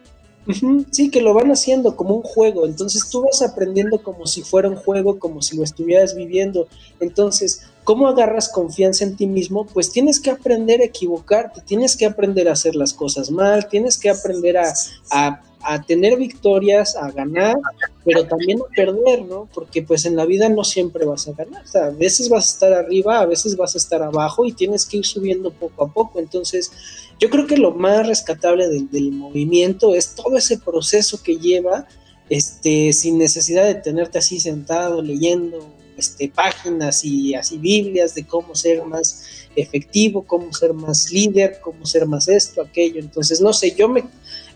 Sí, 0.93 1.11
que 1.11 1.23
lo 1.23 1.35
van 1.35 1.51
haciendo 1.51 1.97
como 1.97 2.15
un 2.15 2.23
juego, 2.23 2.67
entonces 2.67 3.09
tú 3.11 3.23
vas 3.23 3.43
aprendiendo 3.43 4.03
como 4.03 4.27
si 4.27 4.43
fuera 4.43 4.69
un 4.69 4.77
juego, 4.77 5.19
como 5.19 5.43
si 5.43 5.57
lo 5.57 5.65
estuvieras 5.65 6.15
viviendo. 6.15 6.69
Entonces, 7.01 7.63
¿cómo 7.83 8.07
agarras 8.07 8.49
confianza 8.49 9.05
en 9.05 9.17
ti 9.17 9.27
mismo? 9.27 9.67
Pues 9.67 9.91
tienes 9.91 10.21
que 10.21 10.31
aprender 10.31 10.81
a 10.81 10.85
equivocarte, 10.85 11.63
tienes 11.63 11.97
que 11.97 12.07
aprender 12.07 12.49
a 12.49 12.53
hacer 12.53 12.77
las 12.77 12.93
cosas 12.93 13.31
mal, 13.31 13.69
tienes 13.69 13.99
que 13.99 14.09
aprender 14.09 14.57
a, 14.59 15.43
a 15.69 15.83
tener 15.83 16.17
victorias, 16.17 16.97
a 16.97 17.11
ganar, 17.11 17.57
pero 18.05 18.25
también 18.27 18.61
a 18.61 18.75
perder, 18.75 19.23
¿no? 19.23 19.49
Porque 19.53 19.83
pues 19.83 20.05
en 20.05 20.15
la 20.15 20.25
vida 20.25 20.49
no 20.49 20.63
siempre 20.63 21.05
vas 21.05 21.27
a 21.27 21.33
ganar, 21.33 21.65
o 21.65 21.67
sea, 21.67 21.87
a 21.87 21.91
veces 21.91 22.29
vas 22.29 22.49
a 22.49 22.53
estar 22.53 22.73
arriba, 22.73 23.19
a 23.19 23.27
veces 23.27 23.57
vas 23.57 23.75
a 23.75 23.79
estar 23.79 24.01
abajo 24.01 24.45
y 24.45 24.53
tienes 24.53 24.87
que 24.87 24.99
ir 24.99 25.05
subiendo 25.05 25.51
poco 25.51 25.85
a 25.85 25.93
poco. 25.93 26.21
Entonces, 26.21 26.71
yo 27.19 27.31
creo 27.31 27.49
que 27.49 27.57
lo 27.57 27.73
más 27.73 28.07
rescatable 28.07 28.69
del, 28.69 29.11
movimiento 29.11 29.95
es 29.95 30.15
todo 30.15 30.37
ese 30.37 30.59
proceso 30.59 31.21
que 31.23 31.37
lleva, 31.37 31.89
este, 32.31 32.93
sin 32.93 33.19
necesidad 33.19 33.65
de 33.65 33.75
tenerte 33.75 34.19
así 34.19 34.39
sentado 34.39 35.03
leyendo 35.03 35.69
este, 35.97 36.29
páginas 36.29 37.05
y 37.05 37.35
así 37.35 37.59
Biblias 37.59 38.15
de 38.15 38.25
cómo 38.25 38.55
ser 38.55 38.85
más 38.85 39.25
efectivo, 39.57 40.23
cómo 40.23 40.53
ser 40.53 40.75
más 40.75 41.11
líder, 41.11 41.59
cómo 41.61 41.87
ser 41.87 42.07
más 42.07 42.29
esto, 42.29 42.63
aquello. 42.63 43.01
Entonces, 43.01 43.41
no 43.41 43.53
sé, 43.53 43.75
yo 43.75 43.89
me 43.89 44.05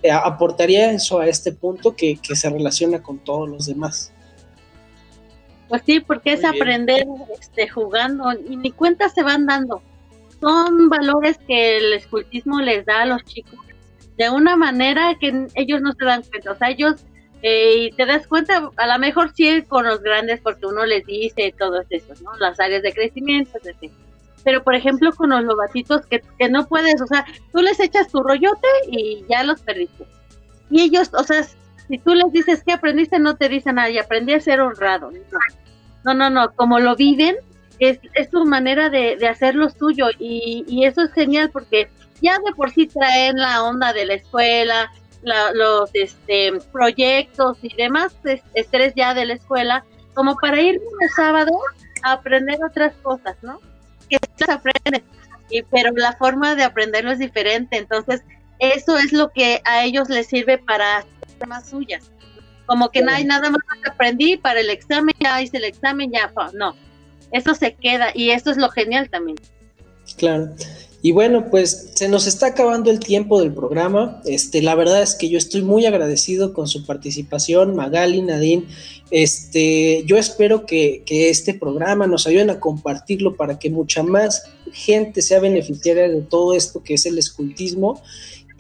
eh, 0.03 0.11
aportaría 0.11 0.93
eso 0.93 1.21
a 1.21 1.27
este 1.27 1.53
punto 1.53 1.95
que, 1.95 2.17
que, 2.17 2.35
se 2.37 2.49
relaciona 2.49 3.03
con 3.03 3.19
todos 3.19 3.49
los 3.49 3.67
demás. 3.67 4.13
Pues 5.69 5.83
sí, 5.87 6.01
porque 6.01 6.33
es 6.33 6.45
aprender 6.45 7.07
este, 7.41 7.69
jugando 7.69 8.33
y 8.33 8.57
ni 8.57 8.73
cuenta 8.73 9.09
se 9.09 9.23
van 9.23 9.47
dando 9.47 9.83
son 10.41 10.89
valores 10.89 11.39
que 11.47 11.77
el 11.77 11.93
escultismo 11.93 12.61
les 12.61 12.85
da 12.87 13.03
a 13.03 13.07
los 13.07 13.25
chicos 13.25 13.59
de 14.17 14.31
una 14.31 14.57
manera 14.57 15.17
que 15.19 15.47
ellos 15.55 15.81
no 15.81 15.93
se 15.93 16.05
dan 16.05 16.23
cuenta. 16.23 16.53
O 16.53 16.57
sea, 16.57 16.71
ellos, 16.71 17.07
eh, 17.43 17.75
y 17.77 17.93
te 17.93 18.05
das 18.05 18.27
cuenta, 18.27 18.71
a 18.77 18.87
lo 18.87 18.99
mejor 18.99 19.33
sí 19.35 19.63
con 19.63 19.87
los 19.87 20.03
grandes, 20.03 20.41
porque 20.41 20.67
uno 20.67 20.85
les 20.85 21.07
dice 21.07 21.55
todo 21.59 21.83
eso, 21.89 22.15
¿no? 22.23 22.37
Las 22.39 22.61
áreas 22.61 22.83
de 22.83 22.93
crecimiento, 22.93 23.59
etc. 23.63 23.91
Pero, 24.45 24.63
por 24.63 24.75
ejemplo, 24.75 25.13
con 25.13 25.31
los 25.31 25.45
lobatitos 25.45 26.07
que, 26.07 26.23
que 26.39 26.49
no 26.49 26.67
puedes, 26.67 27.01
o 27.01 27.07
sea, 27.07 27.27
tú 27.53 27.61
les 27.61 27.79
echas 27.81 28.09
tu 28.09 28.23
rollote 28.23 28.69
y 28.91 29.25
ya 29.29 29.43
los 29.43 29.61
perdiste. 29.61 30.07
Y 30.71 30.83
ellos, 30.83 31.11
o 31.15 31.25
sea, 31.25 31.43
si 31.43 31.99
tú 31.99 32.15
les 32.15 32.33
dices 32.33 32.63
que 32.65 32.73
aprendiste, 32.73 33.19
no 33.19 33.37
te 33.37 33.49
dicen, 33.49 33.79
ay, 33.79 33.99
aprendí 33.99 34.33
a 34.33 34.41
ser 34.41 34.61
honrado. 34.61 35.11
No, 36.05 36.15
no, 36.15 36.31
no, 36.31 36.53
como 36.55 36.79
lo 36.79 36.97
viven, 36.97 37.37
es, 37.81 37.99
es 38.15 38.31
su 38.31 38.45
manera 38.45 38.91
de, 38.91 39.17
de 39.17 39.27
hacer 39.27 39.55
lo 39.55 39.71
suyo 39.71 40.07
y, 40.19 40.65
y, 40.69 40.85
eso 40.85 41.03
es 41.03 41.13
genial 41.13 41.51
porque 41.51 41.89
ya 42.21 42.39
de 42.39 42.53
por 42.55 42.71
sí 42.71 42.87
traen 42.87 43.37
la 43.37 43.65
onda 43.65 43.93
de 43.93 44.05
la 44.05 44.15
escuela, 44.15 44.91
los 45.23 45.91
este, 45.95 46.53
proyectos 46.73 47.59
y 47.63 47.75
demás 47.75 48.15
estrés 48.55 48.95
ya 48.95 49.15
de 49.15 49.27
la 49.27 49.35
escuela, 49.35 49.85
como 50.15 50.37
para 50.37 50.61
ir 50.61 50.79
un 50.79 51.09
sábado 51.09 51.53
a 52.03 52.13
aprender 52.13 52.59
otras 52.65 52.95
cosas, 53.03 53.37
¿no? 53.43 53.61
Que 54.11 54.19
se 54.37 54.51
aprenden, 54.51 55.03
y, 55.49 55.63
pero 55.63 55.93
la 55.93 56.13
forma 56.15 56.55
de 56.55 56.65
aprenderlo 56.65 57.13
es 57.13 57.19
diferente, 57.19 57.79
entonces 57.79 58.23
eso 58.59 58.99
es 58.99 59.13
lo 59.13 59.31
que 59.31 59.63
a 59.65 59.85
ellos 59.85 60.09
les 60.09 60.27
sirve 60.27 60.59
para 60.59 60.99
hacer 60.99 61.49
más 61.49 61.71
suyas. 61.71 62.11
Como 62.67 62.91
que 62.91 63.03
no 63.03 63.13
hay 63.13 63.25
nada 63.25 63.51
más 63.51 63.63
que 63.83 63.91
aprendí 63.91 64.37
para 64.37 64.61
el 64.61 64.71
examen, 64.71 65.15
ya 65.19 65.41
hice 65.41 65.57
el 65.57 65.65
examen, 65.65 66.13
ya, 66.13 66.33
no 66.55 66.77
eso 67.33 67.55
se 67.55 67.75
queda 67.75 68.11
y 68.15 68.31
eso 68.31 68.51
es 68.51 68.57
lo 68.57 68.69
genial 68.71 69.09
también. 69.11 69.39
Claro. 70.17 70.55
Y 71.03 71.13
bueno, 71.13 71.49
pues 71.51 71.91
se 71.95 72.09
nos 72.09 72.27
está 72.27 72.49
acabando 72.49 72.91
el 72.91 73.01
tiempo 73.01 73.41
del 73.41 73.55
programa. 73.55 74.21
Este, 74.27 74.61
la 74.61 74.75
verdad 74.75 75.03
es 75.03 75.15
que 75.15 75.31
yo 75.31 75.39
estoy 75.39 75.63
muy 75.63 75.87
agradecido 75.87 76.53
con 76.53 76.69
su 76.69 76.85
participación, 76.85 77.75
Magali, 77.75 78.21
Nadine. 78.21 78.67
Este, 79.11 80.05
yo 80.07 80.19
espero 80.19 80.67
que, 80.67 81.03
que 81.07 81.31
este 81.31 81.55
programa 81.55 82.07
nos 82.07 82.27
ayuden 82.27 82.51
a 82.51 82.61
compartirlo 82.61 83.35
para 83.37 83.59
que 83.59 83.71
mucha 83.71 84.03
más 84.03 84.45
gente 84.73 85.23
sea 85.23 85.41
beneficiaria 85.41 86.09
de 86.09 86.21
todo 86.21 86.55
esto 86.55 86.83
que 86.83 86.95
es 86.95 87.07
el 87.07 87.19
escultismo 87.19 88.01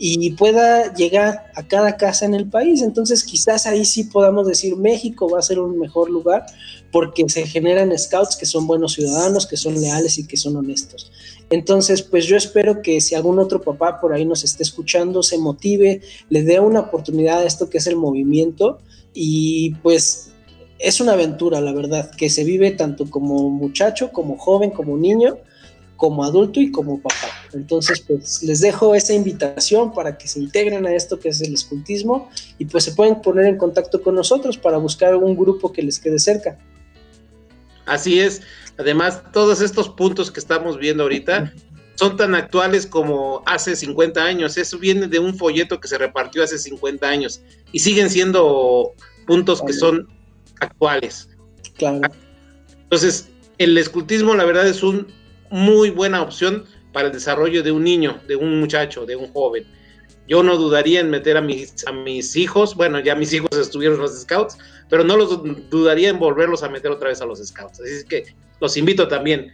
y 0.02 0.30
pueda 0.30 0.94
llegar 0.94 1.52
a 1.54 1.68
cada 1.68 1.98
casa 1.98 2.24
en 2.24 2.34
el 2.34 2.48
país. 2.48 2.80
Entonces 2.80 3.22
quizás 3.22 3.66
ahí 3.66 3.84
sí 3.84 4.04
podamos 4.04 4.46
decir 4.46 4.74
México 4.74 5.28
va 5.28 5.40
a 5.40 5.42
ser 5.42 5.60
un 5.60 5.78
mejor 5.78 6.08
lugar 6.08 6.46
porque 6.90 7.28
se 7.28 7.46
generan 7.46 7.96
scouts 7.98 8.34
que 8.34 8.46
son 8.46 8.66
buenos 8.66 8.94
ciudadanos, 8.94 9.46
que 9.46 9.58
son 9.58 9.78
leales 9.78 10.16
y 10.16 10.26
que 10.26 10.38
son 10.38 10.56
honestos. 10.56 11.12
Entonces, 11.50 12.02
pues 12.02 12.26
yo 12.26 12.36
espero 12.36 12.80
que 12.80 13.00
si 13.00 13.14
algún 13.14 13.38
otro 13.38 13.60
papá 13.60 14.00
por 14.00 14.12
ahí 14.12 14.24
nos 14.24 14.44
esté 14.44 14.62
escuchando, 14.62 15.22
se 15.22 15.36
motive, 15.36 16.00
le 16.28 16.42
dé 16.42 16.60
una 16.60 16.80
oportunidad 16.80 17.40
a 17.40 17.44
esto 17.44 17.68
que 17.68 17.78
es 17.78 17.86
el 17.86 17.96
movimiento 17.96 18.78
y 19.12 19.74
pues 19.82 20.32
es 20.78 21.00
una 21.00 21.12
aventura, 21.12 21.60
la 21.60 21.72
verdad, 21.72 22.10
que 22.12 22.30
se 22.30 22.44
vive 22.44 22.70
tanto 22.70 23.10
como 23.10 23.50
muchacho, 23.50 24.12
como 24.12 24.38
joven, 24.38 24.70
como 24.70 24.96
niño 24.96 25.38
como 26.00 26.24
adulto 26.24 26.62
y 26.62 26.72
como 26.72 26.98
papá. 26.98 27.28
Entonces, 27.52 28.00
pues 28.00 28.42
les 28.42 28.60
dejo 28.62 28.94
esa 28.94 29.12
invitación 29.12 29.92
para 29.92 30.16
que 30.16 30.28
se 30.28 30.40
integren 30.40 30.86
a 30.86 30.94
esto 30.94 31.20
que 31.20 31.28
es 31.28 31.42
el 31.42 31.52
escultismo 31.52 32.30
y 32.58 32.64
pues 32.64 32.84
se 32.84 32.92
pueden 32.92 33.20
poner 33.20 33.44
en 33.44 33.58
contacto 33.58 34.02
con 34.02 34.14
nosotros 34.14 34.56
para 34.56 34.78
buscar 34.78 35.14
un 35.14 35.36
grupo 35.36 35.70
que 35.70 35.82
les 35.82 35.98
quede 35.98 36.18
cerca. 36.18 36.58
Así 37.84 38.18
es. 38.18 38.40
Además, 38.80 39.22
todos 39.30 39.60
estos 39.60 39.90
puntos 39.90 40.30
que 40.30 40.40
estamos 40.40 40.78
viendo 40.78 41.02
ahorita 41.02 41.52
son 41.96 42.16
tan 42.16 42.34
actuales 42.34 42.86
como 42.86 43.42
hace 43.44 43.76
50 43.76 44.24
años. 44.24 44.56
Eso 44.56 44.78
viene 44.78 45.06
de 45.06 45.18
un 45.18 45.36
folleto 45.36 45.78
que 45.78 45.86
se 45.86 45.98
repartió 45.98 46.42
hace 46.42 46.56
50 46.56 47.06
años 47.06 47.42
y 47.72 47.80
siguen 47.80 48.08
siendo 48.08 48.94
puntos 49.26 49.60
que 49.60 49.74
son 49.74 50.08
actuales. 50.60 51.28
Claro. 51.76 52.00
Entonces, 52.84 53.28
el 53.58 53.76
escultismo, 53.76 54.34
la 54.34 54.46
verdad, 54.46 54.66
es 54.66 54.82
un 54.82 55.08
muy 55.50 55.90
buena 55.90 56.22
opción 56.22 56.64
para 56.94 57.08
el 57.08 57.12
desarrollo 57.12 57.62
de 57.62 57.72
un 57.72 57.84
niño, 57.84 58.18
de 58.26 58.36
un 58.36 58.60
muchacho, 58.60 59.04
de 59.04 59.14
un 59.14 59.30
joven. 59.30 59.66
Yo 60.28 60.42
no 60.42 60.56
dudaría 60.56 61.00
en 61.00 61.10
meter 61.10 61.36
a 61.36 61.40
mis, 61.40 61.86
a 61.86 61.92
mis 61.92 62.36
hijos, 62.36 62.76
bueno, 62.76 63.00
ya 63.00 63.14
mis 63.14 63.32
hijos 63.32 63.50
estuvieron 63.52 63.96
en 63.96 64.02
los 64.02 64.20
scouts, 64.20 64.58
pero 64.88 65.02
no 65.02 65.16
los 65.16 65.40
dudaría 65.70 66.08
en 66.08 66.18
volverlos 66.18 66.62
a 66.62 66.68
meter 66.68 66.90
otra 66.90 67.08
vez 67.08 67.20
a 67.20 67.26
los 67.26 67.44
scouts. 67.44 67.80
Así 67.80 67.92
es 67.92 68.04
que 68.04 68.24
los 68.60 68.76
invito 68.76 69.08
también. 69.08 69.52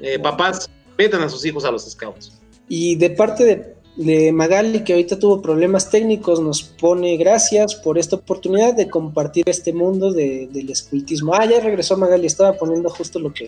Eh, 0.00 0.18
papás, 0.18 0.70
metan 0.96 1.22
a 1.22 1.28
sus 1.28 1.44
hijos 1.44 1.64
a 1.64 1.70
los 1.70 1.90
scouts. 1.90 2.40
Y 2.68 2.96
de 2.96 3.10
parte 3.10 3.44
de 3.44 3.74
de 3.96 4.32
Magali, 4.32 4.82
que 4.82 4.92
ahorita 4.92 5.18
tuvo 5.18 5.40
problemas 5.40 5.90
técnicos, 5.90 6.40
nos 6.40 6.62
pone 6.62 7.16
gracias 7.16 7.74
por 7.76 7.96
esta 7.96 8.16
oportunidad 8.16 8.74
de 8.74 8.88
compartir 8.88 9.44
este 9.46 9.72
mundo 9.72 10.12
de, 10.12 10.48
del 10.50 10.70
escultismo. 10.70 11.34
Ah, 11.34 11.44
ya 11.44 11.60
regresó 11.60 11.96
Magali, 11.96 12.26
estaba 12.26 12.54
poniendo 12.54 12.90
justo 12.90 13.18
lo 13.18 13.32
que 13.32 13.46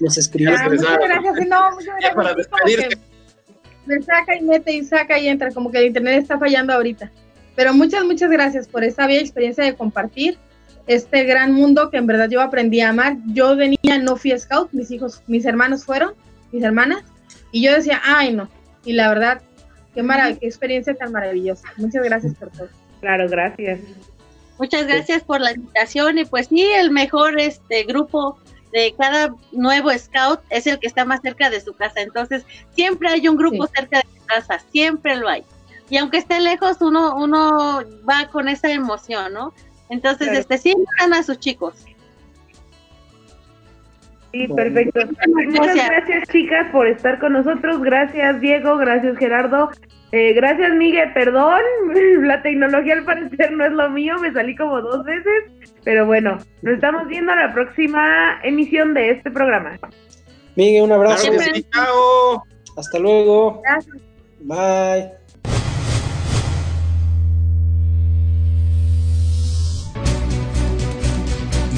nos 0.00 0.18
escribió. 0.18 0.54
Ah, 0.58 0.68
muchas 0.68 0.98
gracias, 0.98 1.48
no, 1.48 1.72
muchas 1.72 1.94
gracias. 2.14 2.98
Me 3.88 4.02
saca 4.02 4.36
y 4.36 4.42
mete 4.42 4.72
y 4.72 4.84
saca 4.84 5.18
y 5.18 5.28
entra, 5.28 5.50
como 5.50 5.70
que 5.70 5.78
el 5.78 5.86
internet 5.86 6.22
está 6.22 6.38
fallando 6.38 6.72
ahorita. 6.72 7.10
Pero 7.56 7.74
muchas, 7.74 8.04
muchas 8.04 8.30
gracias 8.30 8.68
por 8.68 8.84
esta 8.84 9.06
bella 9.06 9.20
experiencia 9.20 9.64
de 9.64 9.74
compartir 9.74 10.38
este 10.86 11.24
gran 11.24 11.52
mundo 11.52 11.90
que 11.90 11.96
en 11.96 12.06
verdad 12.06 12.28
yo 12.30 12.40
aprendí 12.40 12.80
a 12.80 12.90
amar. 12.90 13.16
Yo 13.26 13.56
de 13.56 13.76
niña 13.82 13.98
no 13.98 14.16
fui 14.16 14.38
scout, 14.38 14.70
mis 14.72 14.90
hijos, 14.90 15.22
mis 15.26 15.44
hermanos 15.44 15.84
fueron, 15.84 16.12
mis 16.52 16.62
hermanas, 16.62 17.02
y 17.50 17.62
yo 17.62 17.72
decía, 17.72 18.00
ay 18.04 18.32
no, 18.32 18.48
y 18.84 18.92
la 18.92 19.08
verdad 19.08 19.42
Qué, 19.94 20.04
qué 20.40 20.46
experiencia 20.46 20.94
tan 20.94 21.12
maravillosa. 21.12 21.68
Muchas 21.76 22.04
gracias 22.04 22.34
por 22.34 22.50
todo. 22.50 22.68
Claro, 23.00 23.28
gracias. 23.28 23.80
Muchas 24.58 24.86
gracias 24.86 25.22
por 25.24 25.40
la 25.40 25.52
invitación 25.52 26.18
y 26.18 26.24
pues 26.24 26.48
sí, 26.48 26.62
el 26.62 26.90
mejor 26.90 27.38
este 27.40 27.84
grupo 27.84 28.38
de 28.72 28.94
cada 28.98 29.34
nuevo 29.52 29.90
scout 29.96 30.40
es 30.50 30.66
el 30.66 30.78
que 30.78 30.86
está 30.86 31.04
más 31.04 31.20
cerca 31.20 31.50
de 31.50 31.60
su 31.60 31.74
casa. 31.74 32.00
Entonces, 32.00 32.44
siempre 32.74 33.08
hay 33.08 33.28
un 33.28 33.36
grupo 33.36 33.66
cerca 33.66 33.98
de 33.98 34.08
su 34.18 34.26
casa, 34.26 34.58
siempre 34.70 35.16
lo 35.16 35.28
hay. 35.28 35.44
Y 35.90 35.96
aunque 35.96 36.18
esté 36.18 36.40
lejos, 36.40 36.78
uno, 36.80 37.16
uno 37.16 37.82
va 38.08 38.28
con 38.30 38.48
esa 38.48 38.70
emoción, 38.70 39.32
¿no? 39.32 39.54
Entonces, 39.88 40.28
este, 40.28 40.58
siempre 40.58 40.84
a 40.98 41.22
sus 41.22 41.38
chicos. 41.38 41.74
Sí, 44.32 44.46
perfecto. 44.48 45.00
Muchas 45.26 45.74
gracias. 45.74 46.28
chicas 46.28 46.66
por 46.70 46.86
estar 46.86 47.18
con 47.18 47.32
nosotros. 47.32 47.80
Gracias 47.80 48.40
Diego, 48.40 48.76
gracias 48.76 49.16
Gerardo. 49.18 49.70
Eh, 50.12 50.32
gracias 50.32 50.74
Miguel, 50.74 51.12
perdón, 51.12 51.60
la 52.22 52.40
tecnología 52.40 52.94
al 52.94 53.04
parecer 53.04 53.52
no 53.52 53.66
es 53.66 53.72
lo 53.72 53.90
mío, 53.90 54.16
me 54.18 54.32
salí 54.32 54.56
como 54.56 54.80
dos 54.80 55.04
veces, 55.04 55.44
pero 55.84 56.06
bueno, 56.06 56.38
nos 56.62 56.74
estamos 56.74 57.06
viendo 57.08 57.32
a 57.32 57.36
la 57.36 57.52
próxima 57.52 58.40
emisión 58.42 58.94
de 58.94 59.10
este 59.10 59.30
programa. 59.30 59.78
Miguel, 60.56 60.84
un 60.84 60.92
abrazo. 60.92 61.30
Hasta 62.76 62.98
luego. 62.98 63.60
Gracias. 63.62 63.96
Bye. 64.40 65.27